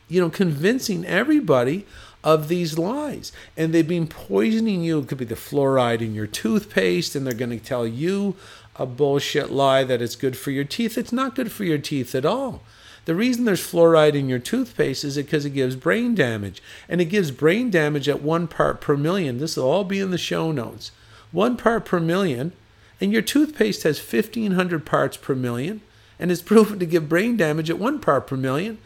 you 0.07 0.21
know, 0.21 0.29
convincing 0.29 1.05
everybody 1.05 1.85
of 2.23 2.47
these 2.47 2.77
lies. 2.77 3.31
And 3.57 3.73
they've 3.73 3.87
been 3.87 4.07
poisoning 4.07 4.83
you. 4.83 4.99
It 4.99 5.07
could 5.07 5.17
be 5.17 5.25
the 5.25 5.35
fluoride 5.35 6.01
in 6.01 6.15
your 6.15 6.27
toothpaste, 6.27 7.15
and 7.15 7.25
they're 7.25 7.33
going 7.33 7.57
to 7.57 7.63
tell 7.63 7.85
you 7.85 8.35
a 8.75 8.85
bullshit 8.85 9.51
lie 9.51 9.83
that 9.83 10.01
it's 10.01 10.15
good 10.15 10.37
for 10.37 10.51
your 10.51 10.63
teeth. 10.63 10.97
It's 10.97 11.11
not 11.11 11.35
good 11.35 11.51
for 11.51 11.63
your 11.63 11.77
teeth 11.77 12.15
at 12.15 12.25
all. 12.25 12.61
The 13.05 13.15
reason 13.15 13.43
there's 13.43 13.61
fluoride 13.61 14.15
in 14.15 14.29
your 14.29 14.39
toothpaste 14.39 15.03
is 15.03 15.17
because 15.17 15.45
it 15.45 15.51
gives 15.51 15.75
brain 15.75 16.15
damage. 16.15 16.63
And 16.87 17.01
it 17.01 17.05
gives 17.05 17.31
brain 17.31 17.69
damage 17.69 18.07
at 18.07 18.21
one 18.21 18.47
part 18.47 18.79
per 18.79 18.95
million. 18.95 19.39
This 19.39 19.57
will 19.57 19.69
all 19.69 19.83
be 19.83 19.99
in 19.99 20.11
the 20.11 20.17
show 20.17 20.51
notes. 20.51 20.91
One 21.31 21.57
part 21.57 21.85
per 21.85 21.99
million. 21.99 22.53
And 23.01 23.11
your 23.11 23.21
toothpaste 23.21 23.83
has 23.83 23.99
1,500 23.99 24.85
parts 24.85 25.17
per 25.17 25.35
million 25.35 25.81
and 26.17 26.31
is 26.31 26.41
proven 26.43 26.79
to 26.79 26.85
give 26.85 27.09
brain 27.09 27.35
damage 27.35 27.69
at 27.69 27.79
one 27.79 27.99
part 27.99 28.27
per 28.27 28.37
million. 28.37 28.77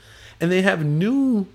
And 0.41 0.51
they 0.51 0.63
have 0.63 0.83
new 0.83 1.47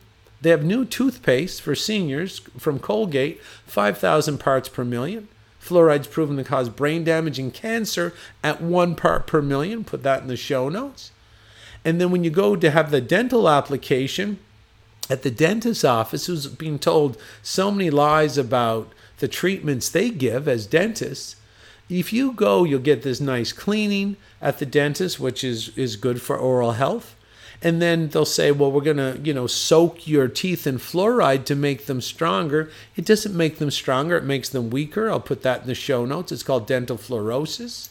they 0.43 0.51
have 0.51 0.65
new 0.65 0.85
toothpaste 0.85 1.63
for 1.63 1.75
seniors 1.75 2.41
from 2.59 2.81
Colgate, 2.81 3.41
5,000 3.67 4.39
parts 4.39 4.69
per 4.69 4.85
million. 4.85 5.29
Fluoride's 5.61 6.09
proven 6.09 6.37
to 6.37 6.45
cause 6.45 6.69
brain 6.69 7.05
damage 7.05 7.39
and 7.39 7.55
cancer 7.55 8.13
at 8.43 8.61
one 8.61 8.97
part 8.97 9.29
per 9.29 9.41
million. 9.41 9.85
Put 9.85 10.03
that 10.03 10.23
in 10.23 10.29
the 10.29 10.37
show 10.37 10.69
notes. 10.69 11.13
And 11.85 12.01
then 12.01 12.11
when 12.11 12.25
you 12.25 12.31
go 12.31 12.57
to 12.57 12.71
have 12.73 12.91
the 12.91 13.01
dental 13.01 13.49
application 13.49 14.41
at 15.09 15.23
the 15.23 15.31
dentist's 15.31 15.85
office, 15.85 16.27
who's 16.27 16.49
being 16.49 16.81
told 16.81 17.17
so 17.43 17.71
many 17.71 17.91
lies 17.91 18.37
about 18.37 18.93
the 19.19 19.29
treatments 19.29 19.89
they 19.89 20.11
give 20.11 20.49
as 20.49 20.67
dentists, 20.67 21.37
if 21.89 22.13
you 22.13 22.33
go, 22.33 22.65
you'll 22.65 22.81
get 22.81 23.03
this 23.03 23.21
nice 23.21 23.53
cleaning 23.53 24.17
at 24.41 24.59
the 24.59 24.67
dentist, 24.67 25.21
which 25.21 25.45
is, 25.45 25.77
is 25.79 25.95
good 25.95 26.21
for 26.21 26.37
oral 26.37 26.73
health 26.73 27.15
and 27.63 27.81
then 27.81 28.09
they'll 28.09 28.25
say, 28.25 28.51
well, 28.51 28.73
we're 28.73 28.81
going 28.81 28.97
to, 28.97 29.21
you 29.23 29.33
know, 29.33 29.47
soak 29.47 30.07
your 30.07 30.27
teeth 30.27 30.67
in 30.67 30.79
fluoride 30.79 31.45
to 31.45 31.55
make 31.55 31.87
them 31.87 32.01
stronger. 32.01 32.71
It 32.97 33.05
doesn't 33.05 33.37
make 33.37 33.59
them 33.59 33.71
stronger, 33.71 34.17
it 34.17 34.25
makes 34.25 34.49
them 34.49 34.71
weaker. 34.71 35.09
I'll 35.09 35.21
put 35.21 35.43
that 35.43 35.63
in 35.63 35.67
the 35.69 35.75
show 35.75 36.05
notes. 36.05 36.33
It's 36.33 36.43
called 36.43 36.67
dental 36.67 36.99
fluorosis. 36.99 37.91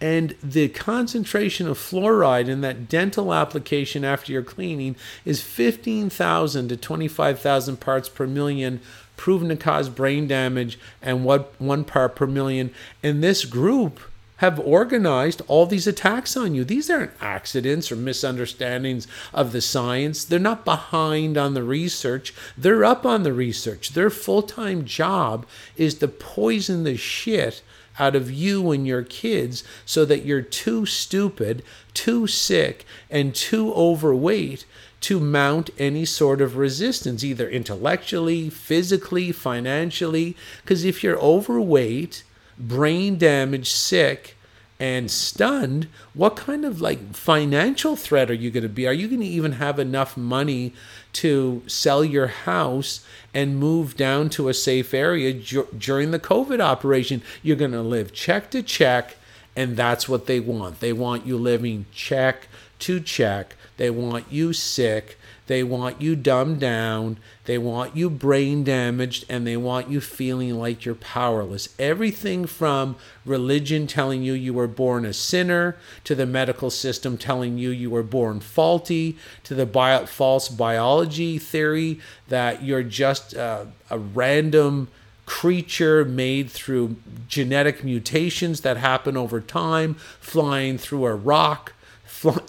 And 0.00 0.36
the 0.42 0.68
concentration 0.68 1.66
of 1.66 1.78
fluoride 1.78 2.48
in 2.48 2.60
that 2.60 2.88
dental 2.88 3.32
application 3.32 4.04
after 4.04 4.30
your 4.30 4.42
cleaning 4.42 4.94
is 5.24 5.42
15,000 5.42 6.68
to 6.68 6.76
25,000 6.76 7.80
parts 7.80 8.08
per 8.08 8.26
million, 8.26 8.80
proven 9.16 9.48
to 9.48 9.56
cause 9.56 9.88
brain 9.88 10.28
damage 10.28 10.78
and 11.00 11.24
what 11.24 11.54
one 11.58 11.82
part 11.84 12.14
per 12.14 12.26
million. 12.26 12.72
In 13.02 13.22
this 13.22 13.46
group, 13.46 14.00
have 14.36 14.60
organized 14.60 15.42
all 15.48 15.66
these 15.66 15.86
attacks 15.86 16.36
on 16.36 16.54
you. 16.54 16.64
These 16.64 16.90
aren't 16.90 17.12
accidents 17.20 17.90
or 17.90 17.96
misunderstandings 17.96 19.06
of 19.32 19.52
the 19.52 19.60
science. 19.60 20.24
They're 20.24 20.38
not 20.38 20.64
behind 20.64 21.38
on 21.38 21.54
the 21.54 21.62
research, 21.62 22.34
they're 22.56 22.84
up 22.84 23.06
on 23.06 23.22
the 23.22 23.32
research. 23.32 23.90
Their 23.90 24.10
full 24.10 24.42
time 24.42 24.84
job 24.84 25.46
is 25.76 25.94
to 25.96 26.08
poison 26.08 26.84
the 26.84 26.96
shit 26.96 27.62
out 27.98 28.14
of 28.14 28.30
you 28.30 28.70
and 28.72 28.86
your 28.86 29.02
kids 29.02 29.64
so 29.84 30.04
that 30.04 30.24
you're 30.24 30.42
too 30.42 30.84
stupid, 30.84 31.62
too 31.94 32.26
sick, 32.26 32.84
and 33.10 33.34
too 33.34 33.72
overweight 33.72 34.66
to 35.00 35.20
mount 35.20 35.70
any 35.78 36.04
sort 36.04 36.40
of 36.40 36.56
resistance, 36.56 37.22
either 37.22 37.48
intellectually, 37.48 38.50
physically, 38.50 39.32
financially. 39.32 40.36
Because 40.62 40.84
if 40.84 41.02
you're 41.02 41.18
overweight, 41.18 42.24
brain 42.58 43.18
damaged, 43.18 43.68
sick, 43.68 44.36
and 44.78 45.10
stunned, 45.10 45.88
what 46.12 46.36
kind 46.36 46.64
of 46.64 46.80
like 46.80 47.14
financial 47.14 47.96
threat 47.96 48.30
are 48.30 48.34
you 48.34 48.50
going 48.50 48.62
to 48.62 48.68
be? 48.68 48.86
Are 48.86 48.92
you 48.92 49.08
going 49.08 49.20
to 49.20 49.26
even 49.26 49.52
have 49.52 49.78
enough 49.78 50.16
money 50.16 50.74
to 51.14 51.62
sell 51.66 52.04
your 52.04 52.26
house 52.26 53.04
and 53.32 53.58
move 53.58 53.96
down 53.96 54.28
to 54.30 54.48
a 54.48 54.54
safe 54.54 54.92
area 54.92 55.32
dur- 55.32 55.68
during 55.76 56.10
the 56.10 56.18
COVID 56.18 56.60
operation? 56.60 57.22
You're 57.42 57.56
going 57.56 57.72
to 57.72 57.80
live 57.80 58.12
check 58.12 58.50
to 58.50 58.62
check, 58.62 59.16
and 59.54 59.76
that's 59.76 60.08
what 60.08 60.26
they 60.26 60.40
want. 60.40 60.80
They 60.80 60.92
want 60.92 61.26
you 61.26 61.38
living 61.38 61.86
check 61.92 62.48
to 62.80 63.00
check. 63.00 63.56
They 63.78 63.88
want 63.88 64.30
you 64.30 64.52
sick. 64.52 65.18
They 65.46 65.62
want 65.62 66.00
you 66.00 66.16
dumbed 66.16 66.60
down. 66.60 67.18
They 67.44 67.58
want 67.58 67.96
you 67.96 68.10
brain 68.10 68.64
damaged 68.64 69.24
and 69.28 69.46
they 69.46 69.56
want 69.56 69.88
you 69.88 70.00
feeling 70.00 70.58
like 70.58 70.84
you're 70.84 70.94
powerless. 70.96 71.68
Everything 71.78 72.46
from 72.46 72.96
religion 73.24 73.86
telling 73.86 74.22
you 74.22 74.32
you 74.32 74.52
were 74.52 74.66
born 74.66 75.04
a 75.04 75.12
sinner, 75.12 75.76
to 76.04 76.14
the 76.14 76.26
medical 76.26 76.70
system 76.70 77.16
telling 77.16 77.58
you 77.58 77.70
you 77.70 77.90
were 77.90 78.02
born 78.02 78.40
faulty, 78.40 79.16
to 79.44 79.54
the 79.54 79.66
bio- 79.66 80.06
false 80.06 80.48
biology 80.48 81.38
theory 81.38 82.00
that 82.28 82.64
you're 82.64 82.82
just 82.82 83.36
uh, 83.36 83.66
a 83.90 83.98
random 83.98 84.88
creature 85.26 86.04
made 86.04 86.50
through 86.50 86.96
genetic 87.28 87.82
mutations 87.82 88.60
that 88.60 88.76
happen 88.76 89.16
over 89.16 89.40
time, 89.40 89.94
flying 90.20 90.78
through 90.78 91.04
a 91.04 91.14
rock 91.14 91.72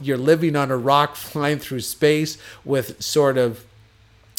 you're 0.02 0.18
living 0.18 0.56
on 0.56 0.72
a 0.72 0.78
rock 0.78 1.16
flying 1.16 1.60
through 1.60 1.82
space 1.82 2.38
with 2.64 3.02
sort 3.02 3.38
of 3.38 3.66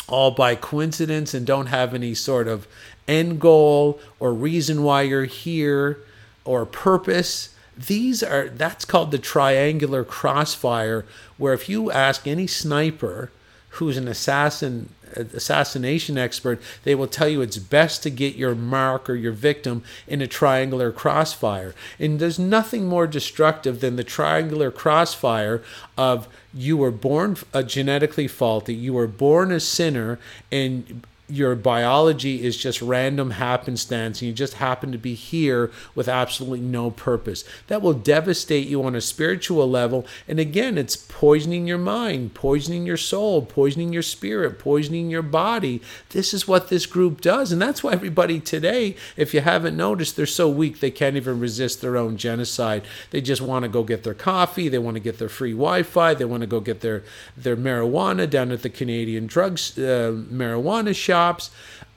all 0.09 0.31
by 0.31 0.55
coincidence 0.55 1.35
and 1.35 1.47
don't 1.47 1.67
have 1.67 1.95
any 1.95 2.15
sort 2.15 2.49
of 2.49 2.67
end 3.07 3.41
goal 3.41 4.01
or 4.19 4.33
reason 4.33 4.83
why 4.83 5.03
you're 5.03 5.25
here 5.25 5.99
or 6.45 6.65
purpose. 6.65 7.55
These 7.77 8.23
are 8.23 8.49
that's 8.49 8.85
called 8.85 9.11
the 9.11 9.19
triangular 9.19 10.05
crossfire 10.05 11.05
where 11.37 11.53
if 11.53 11.69
you 11.69 11.91
ask 11.91 12.27
any 12.27 12.47
sniper 12.47 13.31
who's 13.71 13.97
an 13.97 14.09
assassin 14.09 14.89
assassination 15.17 16.19
expert, 16.19 16.61
they 16.85 16.95
will 16.95 17.07
tell 17.07 17.29
you 17.29 17.41
it's 17.41 17.59
best 17.59 18.03
to 18.03 18.11
get 18.11 18.37
your 18.37 18.55
mark 18.55 19.09
or 19.09 19.15
your 19.15 19.33
victim 19.33 19.83
in 20.07 20.21
a 20.21 20.27
triangular 20.27 20.93
crossfire. 20.93 21.75
And 21.99 22.19
there's 22.19 22.39
nothing 22.39 22.87
more 22.87 23.07
destructive 23.07 23.81
than 23.81 23.97
the 23.97 24.05
triangular 24.05 24.71
crossfire 24.71 25.63
of 25.97 26.29
you 26.53 26.77
were 26.77 26.91
born 26.91 27.37
uh, 27.55 27.63
genetically 27.63 28.29
faulty, 28.29 28.75
you 28.75 28.95
were 28.95 29.07
born 29.07 29.53
a 29.53 29.61
sinner, 29.61 30.19
and 30.51 31.03
your 31.29 31.55
biology 31.55 32.43
is 32.43 32.57
just 32.57 32.81
random 32.81 33.33
happenstance 33.33 34.21
and 34.21 34.29
you 34.29 34.35
just 34.35 34.55
happen 34.55 34.93
to 34.93 34.99
be 34.99 35.15
here 35.15 35.71
with 35.95 36.09
absolutely 36.09 36.61
no 36.61 36.91
purpose. 36.91 37.45
That 37.67 37.83
will 37.83 37.93
devastate 37.93 38.67
you 38.67 38.83
on 38.83 38.95
a 38.95 39.01
spiritual 39.01 39.69
level. 39.69 40.07
And 40.27 40.41
again, 40.41 40.79
it's 40.79 40.97
poisoning 40.97 41.67
your 41.67 41.79
mind, 41.79 42.33
poisoning 42.33 42.87
your 42.87 42.97
soul, 42.97 43.43
poisoning 43.43 43.93
your 43.93 44.03
spirit, 44.03 44.59
poisoning 44.59 45.11
your 45.11 45.23
body. 45.23 45.83
This 46.11 46.33
is 46.33 46.49
what 46.49 46.69
this 46.69 46.87
group 46.87 47.21
does. 47.21 47.53
And 47.53 47.61
that's 47.61 47.83
why 47.83 47.93
everybody 47.93 48.41
today, 48.41 48.97
if 49.17 49.35
you 49.35 49.43
haven't 49.43 49.77
noticed, 49.77 50.17
they're 50.17 50.27
so 50.27 50.49
weak 50.49 50.81
they 50.81 50.91
can't 50.91 51.17
even 51.17 51.41
resist 51.41 51.83
their 51.83 51.99
own 51.99 52.17
genocide. 52.17 52.85
They 53.11 53.21
just 53.21 53.43
want 53.43 53.65
to 53.65 53.69
go 53.69 53.83
get 53.83 54.03
their 54.03 54.15
coffee, 54.15 54.69
they 54.69 54.79
want 54.79 54.95
to 54.95 55.01
get 55.01 55.19
their 55.19 55.29
free 55.29 55.53
Wi 55.53 55.83
Fi, 55.83 56.15
they 56.15 56.25
want 56.25 56.41
to 56.41 56.47
go 56.47 56.61
get 56.61 56.81
their, 56.81 57.03
their 57.37 57.57
marijuana 57.57 58.29
down 58.29 58.51
at 58.51 58.63
the 58.63 58.71
Canadian 58.71 59.27
drugs 59.27 59.79
uh, 59.79 60.13
marijuana 60.31 60.95
shop 60.95 61.18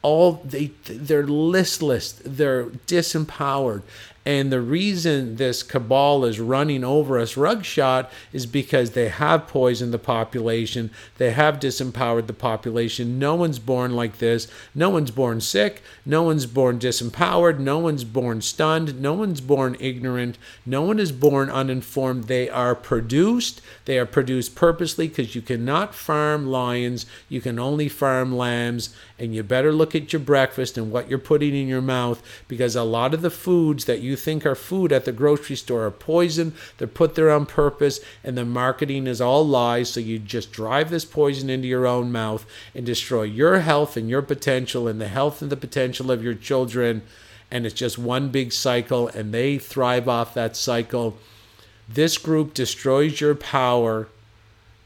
all 0.02 0.34
they 0.44 0.68
they're 0.86 1.28
listless 1.28 2.14
they're 2.26 2.66
disempowered 2.66 3.84
And 4.24 4.52
the 4.52 4.62
reason 4.62 5.38
this 5.38 5.64
cabal 5.64 6.26
is 6.26 6.40
running 6.40 6.84
over 6.84 7.18
us 7.18 7.34
rugshot 7.34 8.08
is 8.32 8.46
because 8.46 8.92
they 8.92 9.10
have 9.10 9.48
poisoned 9.48 9.92
the 9.92 9.98
population. 9.98 10.92
They 11.18 11.32
have 11.32 11.60
disempowered 11.60 12.28
the 12.28 12.34
population. 12.34 13.18
No 13.18 13.34
one's 13.34 13.58
born 13.58 13.96
like 13.96 14.20
this. 14.20 14.48
No 14.76 14.92
one's 14.92 15.10
born 15.10 15.42
sick. 15.42 15.82
No 16.06 16.22
one's 16.22 16.46
born 16.46 16.78
disempowered. 16.78 17.58
No 17.58 17.80
one's 17.80 18.04
born 18.04 18.42
stunned. 18.42 19.02
No 19.02 19.14
one's 19.14 19.42
born 19.42 19.76
ignorant. 19.80 20.38
No 20.68 20.84
one 20.84 21.00
is 21.00 21.12
born 21.12 21.50
uninformed. 21.50 22.26
They 22.26 22.48
are 22.48 22.76
produced. 22.76 23.60
They 23.86 23.98
are 23.98 24.06
produced 24.06 24.54
purposely 24.54 25.08
because 25.08 25.34
you 25.34 25.42
cannot 25.42 25.96
farm 25.96 26.46
lions. 26.46 27.08
You 27.28 27.42
can 27.42 27.58
only 27.58 27.90
farm 27.90 28.38
lambs. 28.38 28.96
And 29.18 29.36
you 29.36 29.44
better 29.44 29.72
look 29.72 29.96
at 29.96 30.14
your 30.14 30.20
breakfast 30.20 30.78
and 30.78 30.92
what 30.92 31.10
you're 31.10 31.20
putting 31.20 31.56
in 31.56 31.68
your 31.68 31.82
mouth 31.82 32.24
because 32.48 32.76
a 32.76 32.84
lot 32.84 33.14
of 33.14 33.22
the 33.22 33.30
foods 33.30 33.86
that 33.86 34.02
you 34.02 34.11
think 34.16 34.46
are 34.46 34.56
food 34.56 34.92
at 34.92 35.06
the 35.06 35.12
grocery 35.12 35.56
store 35.56 35.86
are 35.86 35.92
poison. 35.92 36.54
They're 36.78 36.88
put 36.88 37.16
there 37.16 37.32
on 37.32 37.46
purpose, 37.46 38.00
and 38.24 38.38
the 38.38 38.46
marketing 38.46 39.08
is 39.08 39.22
all 39.22 39.46
lies. 39.46 39.90
So 39.90 40.00
you 40.00 40.20
just 40.20 40.52
drive 40.52 40.90
this 40.90 41.06
poison 41.06 41.50
into 41.50 41.68
your 41.68 41.86
own 41.86 42.12
mouth 42.12 42.46
and 42.74 42.86
destroy 42.86 43.24
your 43.24 43.60
health 43.60 43.98
and 43.98 44.10
your 44.10 44.22
potential 44.22 44.88
and 44.88 45.00
the 45.00 45.08
health 45.08 45.42
and 45.42 45.52
the 45.52 45.58
potential 45.58 46.12
of 46.12 46.24
your 46.24 46.36
children. 46.36 47.02
And 47.50 47.66
it's 47.66 47.76
just 47.76 47.98
one 47.98 48.30
big 48.30 48.54
cycle, 48.54 49.08
and 49.10 49.34
they 49.34 49.58
thrive 49.58 50.08
off 50.08 50.34
that 50.34 50.56
cycle. 50.56 51.18
This 51.90 52.18
group 52.18 52.54
destroys 52.54 53.20
your 53.20 53.36
power. 53.36 54.08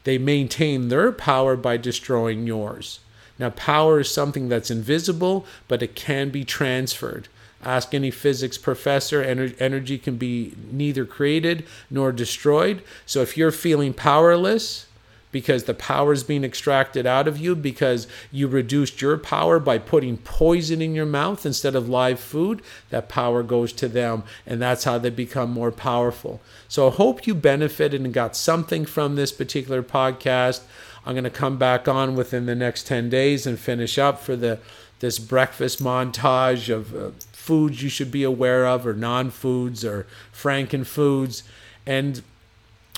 They 0.04 0.18
maintain 0.18 0.88
their 0.88 1.12
power 1.12 1.56
by 1.56 1.76
destroying 1.76 2.46
yours. 2.46 3.00
Now, 3.38 3.50
power 3.50 4.00
is 4.00 4.10
something 4.10 4.48
that's 4.48 4.70
invisible, 4.70 5.46
but 5.68 5.82
it 5.82 5.94
can 5.94 6.30
be 6.30 6.44
transferred. 6.44 7.28
Ask 7.66 7.94
any 7.94 8.12
physics 8.12 8.56
professor, 8.56 9.20
energy 9.24 9.98
can 9.98 10.16
be 10.16 10.54
neither 10.70 11.04
created 11.04 11.66
nor 11.90 12.12
destroyed. 12.12 12.80
So 13.06 13.22
if 13.22 13.36
you're 13.36 13.50
feeling 13.50 13.92
powerless, 13.92 14.86
because 15.32 15.64
the 15.64 15.74
power 15.74 16.12
is 16.12 16.22
being 16.22 16.44
extracted 16.44 17.06
out 17.06 17.26
of 17.26 17.38
you 17.38 17.56
because 17.56 18.06
you 18.30 18.46
reduced 18.46 19.02
your 19.02 19.18
power 19.18 19.58
by 19.58 19.78
putting 19.78 20.16
poison 20.16 20.80
in 20.80 20.94
your 20.94 21.04
mouth 21.06 21.44
instead 21.44 21.74
of 21.74 21.88
live 21.88 22.20
food, 22.20 22.62
that 22.90 23.08
power 23.08 23.42
goes 23.42 23.72
to 23.72 23.88
them. 23.88 24.22
And 24.46 24.62
that's 24.62 24.84
how 24.84 24.98
they 24.98 25.10
become 25.10 25.50
more 25.50 25.72
powerful. 25.72 26.40
So 26.68 26.86
I 26.86 26.92
hope 26.92 27.26
you 27.26 27.34
benefited 27.34 28.00
and 28.00 28.14
got 28.14 28.36
something 28.36 28.86
from 28.86 29.16
this 29.16 29.32
particular 29.32 29.82
podcast. 29.82 30.62
I'm 31.04 31.14
going 31.14 31.24
to 31.24 31.30
come 31.30 31.58
back 31.58 31.88
on 31.88 32.14
within 32.14 32.46
the 32.46 32.54
next 32.54 32.86
10 32.86 33.10
days 33.10 33.44
and 33.44 33.58
finish 33.58 33.98
up 33.98 34.20
for 34.20 34.36
the 34.36 34.60
this 35.00 35.18
breakfast 35.18 35.82
montage 35.82 36.72
of 36.72 36.94
uh, 36.94 37.10
foods 37.46 37.82
you 37.82 37.88
should 37.88 38.10
be 38.10 38.24
aware 38.24 38.66
of 38.66 38.86
or 38.86 38.92
non-foods 38.92 39.84
or 39.84 40.06
franken 40.34 40.84
foods 40.84 41.44
and 41.86 42.22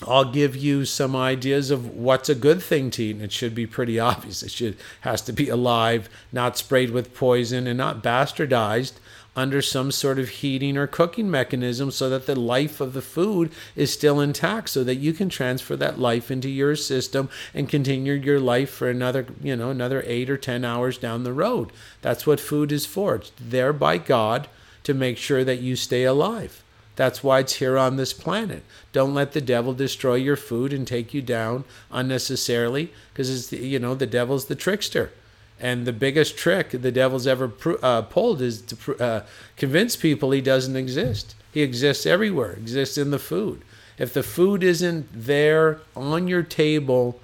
I'll 0.07 0.30
give 0.30 0.55
you 0.55 0.84
some 0.84 1.16
ideas 1.16 1.70
of 1.70 1.96
what's 1.96 2.28
a 2.28 2.34
good 2.34 2.62
thing 2.62 2.90
to 2.92 3.03
eat, 3.03 3.16
and 3.16 3.24
it 3.24 3.32
should 3.32 3.53
be 3.55 3.66
pretty 3.66 3.99
obvious. 4.11 4.44
It 4.44 4.53
should 4.53 4.76
has 5.01 5.20
to 5.22 5.32
be 5.32 5.49
alive, 5.49 6.09
not 6.32 6.57
sprayed 6.57 6.90
with 6.90 7.14
poison, 7.14 7.66
and 7.66 7.76
not 7.76 8.03
bastardized 8.03 8.92
under 9.39 9.62
some 9.62 9.93
sort 9.93 10.18
of 10.18 10.28
heating 10.28 10.76
or 10.76 10.89
cooking 10.89 11.30
mechanism 11.30 11.93
so 11.93 12.11
that 12.11 12.26
the 12.26 12.34
life 12.34 12.80
of 12.80 12.93
the 12.93 13.01
food 13.01 13.53
is 13.76 13.93
still 13.93 14.18
intact 14.18 14.68
so 14.68 14.82
that 14.82 14.97
you 14.97 15.12
can 15.12 15.28
transfer 15.28 15.76
that 15.76 15.97
life 15.97 16.28
into 16.28 16.49
your 16.49 16.74
system 16.74 17.30
and 17.55 17.68
continue 17.68 18.14
your 18.14 18.41
life 18.41 18.68
for 18.68 18.91
another 18.91 19.24
you 19.41 19.55
know 19.55 19.70
another 19.70 20.03
8 20.05 20.28
or 20.28 20.36
10 20.36 20.64
hours 20.64 20.99
down 20.99 21.22
the 21.22 21.32
road 21.32 21.70
that's 22.03 22.26
what 22.26 22.41
food 22.41 22.72
is 22.72 22.84
for 22.84 23.14
it's 23.14 23.30
there 23.39 23.72
by 23.72 23.97
God 23.97 24.49
to 24.82 24.93
make 24.93 25.16
sure 25.16 25.45
that 25.45 25.61
you 25.61 25.76
stay 25.76 26.03
alive 26.03 26.64
that's 26.97 27.22
why 27.22 27.39
it's 27.39 27.55
here 27.55 27.78
on 27.78 27.95
this 27.95 28.12
planet. 28.12 28.64
Don't 28.93 29.14
let 29.14 29.30
the 29.30 29.41
devil 29.41 29.72
destroy 29.72 30.16
your 30.16 30.34
food 30.34 30.72
and 30.72 30.84
take 30.84 31.14
you 31.14 31.22
down 31.22 31.62
unnecessarily 31.93 32.93
because 33.12 33.30
it's 33.30 33.47
the, 33.47 33.59
you 33.59 33.78
know 33.78 33.95
the 33.95 34.05
devil's 34.05 34.47
the 34.47 34.57
trickster. 34.57 35.12
And 35.61 35.86
the 35.86 35.92
biggest 35.92 36.36
trick 36.36 36.70
the 36.70 36.92
devil's 36.92 37.26
ever 37.26 37.52
uh, 37.82 38.02
pulled 38.02 38.40
is 38.40 38.62
to 38.62 38.96
uh, 39.02 39.22
convince 39.56 39.96
people 39.96 40.30
he 40.30 40.40
doesn't 40.40 40.76
exist. 40.76 41.34
He 41.52 41.62
exists 41.62 42.06
everywhere, 42.06 42.52
exists 42.52 42.96
in 42.96 43.11
the 43.11 43.18
food. 43.18 43.62
If 43.98 44.14
the 44.14 44.22
food 44.22 44.62
isn't 44.62 45.09
there 45.12 45.80
on 45.96 46.28
your 46.28 46.44
table 46.44 47.20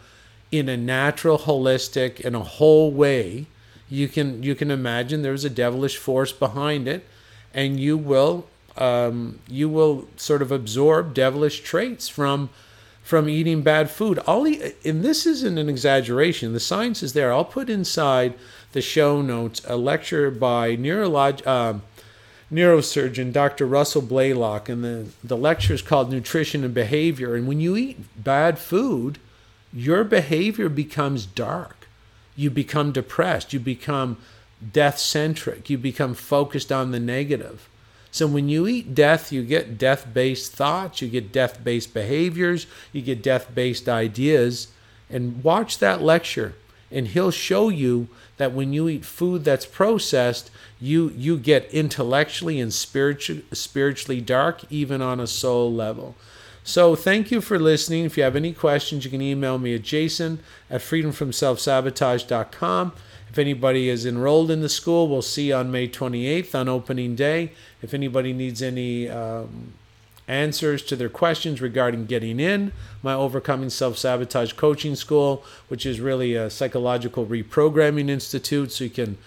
in 0.51 0.69
a 0.69 0.77
natural, 0.77 1.39
holistic, 1.39 2.25
and 2.25 2.35
a 2.35 2.41
whole 2.41 2.91
way, 2.91 3.47
you 3.89 4.09
can 4.09 4.43
you 4.43 4.55
can 4.55 4.71
imagine 4.71 5.23
there's 5.23 5.45
a 5.45 5.51
devilish 5.51 5.97
force 5.97 6.33
behind 6.33 6.89
it, 6.89 7.07
and 7.53 7.79
you 7.79 7.97
will 7.97 8.47
um, 8.77 9.39
you 9.49 9.69
will 9.69 10.09
sort 10.17 10.43
of 10.43 10.51
absorb 10.51 11.15
devilish 11.15 11.61
traits 11.61 12.09
from 12.09 12.51
from 13.05 13.29
eating 13.29 13.61
bad 13.61 13.91
food. 13.91 14.19
I'll 14.27 14.49
eat, 14.49 14.77
and 14.83 15.05
this 15.05 15.27
isn't 15.27 15.59
an 15.59 15.69
exaggeration. 15.69 16.55
The 16.55 16.59
science 16.59 17.03
is 17.03 17.13
there. 17.13 17.33
I'll 17.33 17.45
put 17.45 17.69
inside 17.69 18.35
the 18.73 18.81
show 18.81 19.21
notes 19.21 19.61
a 19.67 19.77
lecture 19.77 20.31
by 20.31 20.75
neurolog, 20.75 21.47
uh, 21.47 21.81
neurosurgeon 22.51 23.31
Dr. 23.31 23.67
Russell 23.67 24.01
Blaylock, 24.01 24.71
and 24.71 24.83
the, 24.83 25.07
the 25.23 25.37
lecture 25.37 25.75
is 25.75 25.83
called 25.83 26.11
Nutrition 26.11 26.65
and 26.65 26.73
Behavior. 26.73 27.35
And 27.35 27.47
when 27.47 27.61
you 27.61 27.77
eat 27.77 27.99
bad 28.17 28.59
food, 28.59 29.19
your 29.71 30.03
behavior 30.03 30.71
becomes 30.71 31.27
dark. 31.27 31.87
You 32.37 32.51
become 32.51 32.91
depressed. 32.91 33.53
You 33.53 33.61
become 33.61 34.17
death 34.73 34.99
centric. 34.99 35.69
You 35.69 35.77
become 35.77 36.15
focused 36.15 36.73
on 36.73 36.91
the 36.91 37.01
negative. 37.01 37.69
So 38.15 38.27
when 38.29 38.49
you 38.49 38.69
eat 38.69 38.95
death, 38.95 39.33
you 39.33 39.43
get 39.43 39.77
death 39.77 40.07
based 40.15 40.53
thoughts, 40.53 41.03
you 41.03 41.09
get 41.09 41.33
death 41.33 41.65
based 41.65 41.93
behaviors, 41.93 42.69
you 42.93 43.03
get 43.03 43.25
death 43.25 43.53
based 43.53 43.89
ideas. 43.89 44.69
And 45.11 45.43
watch 45.43 45.79
that 45.79 46.01
lecture, 46.01 46.55
and 46.93 47.09
he'll 47.09 47.33
show 47.33 47.71
you 47.71 48.07
that 48.37 48.53
when 48.53 48.73
you 48.73 48.89
eat 48.89 49.05
food 49.05 49.43
that's 49.43 49.67
processed, 49.67 50.53
you, 50.81 51.13
you 51.17 51.37
get 51.37 51.69
intellectually 51.73 52.61
and 52.61 52.73
spiritually, 52.73 53.45
spiritually 53.51 54.21
dark, 54.21 54.61
even 54.71 55.03
on 55.03 55.19
a 55.19 55.27
soul 55.27 55.73
level. 55.73 56.15
So 56.63 56.95
thank 56.95 57.33
you 57.33 57.41
for 57.41 57.59
listening. 57.59 58.05
If 58.05 58.17
you 58.17 58.23
have 58.23 58.37
any 58.37 58.53
questions, 58.53 59.05
you 59.05 59.11
can 59.11 59.23
email 59.23 59.59
me 59.59 59.75
at 59.75 59.83
jason 59.83 60.39
at 60.71 60.83
freedomfromselfsabotage.com. 60.83 62.93
If 63.35 63.39
anybody 63.41 63.89
is 63.89 64.07
enrolled 64.07 64.53
in 64.53 64.61
the 64.61 64.69
school, 64.69 65.09
we'll 65.09 65.21
see 65.21 65.53
on 65.53 65.73
May 65.73 65.89
28th 65.89 66.55
on 66.55 66.69
opening 66.69 67.17
day. 67.17 67.51
If 67.83 67.93
anybody 67.93 68.33
needs 68.33 68.63
any 68.63 69.09
um, 69.09 69.73
answers 70.29 70.85
to 70.85 70.95
their 70.95 71.09
questions 71.09 71.61
regarding 71.61 72.07
getting 72.07 72.39
in, 72.39 72.71
my 73.03 73.13
Overcoming 73.13 73.71
Self 73.71 73.99
Sabotage 73.99 74.53
Coaching 74.53 74.95
School, 74.95 75.43
which 75.67 75.85
is 75.85 75.99
really 75.99 76.37
a 76.37 76.49
psychological 76.49 77.27
reprogramming 77.27 78.09
institute, 78.09 78.71
so 78.71 78.85
you 78.85 78.91
can 78.91 79.19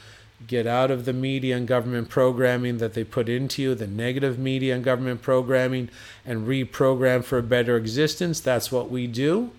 get 0.48 0.66
out 0.66 0.90
of 0.90 1.04
the 1.04 1.12
media 1.12 1.58
and 1.58 1.68
government 1.68 2.08
programming 2.08 2.78
that 2.78 2.94
they 2.94 3.04
put 3.04 3.28
into 3.28 3.62
you, 3.62 3.76
the 3.76 3.88
negative 3.88 4.40
media 4.40 4.74
and 4.74 4.86
government 4.86 5.22
programming, 5.22 5.90
and 6.26 6.48
reprogram 6.48 7.26
for 7.26 7.40
a 7.40 7.44
better 7.44 7.76
existence. 7.76 8.40
That's 8.40 8.72
what 8.72 8.90
we 8.90 9.06
do 9.06 9.52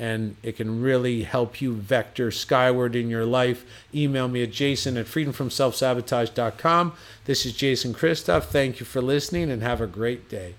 and 0.00 0.34
it 0.42 0.56
can 0.56 0.80
really 0.80 1.24
help 1.24 1.60
you 1.60 1.74
vector 1.74 2.30
skyward 2.30 2.96
in 2.96 3.10
your 3.10 3.26
life. 3.26 3.66
Email 3.94 4.28
me 4.28 4.42
at 4.42 4.50
jason 4.50 4.96
at 4.96 5.04
freedomfromselfsabotage.com. 5.04 6.94
This 7.26 7.44
is 7.44 7.52
Jason 7.52 7.92
Christoff. 7.92 8.44
Thank 8.44 8.80
you 8.80 8.86
for 8.86 9.02
listening 9.02 9.50
and 9.50 9.62
have 9.62 9.82
a 9.82 9.86
great 9.86 10.30
day. 10.30 10.54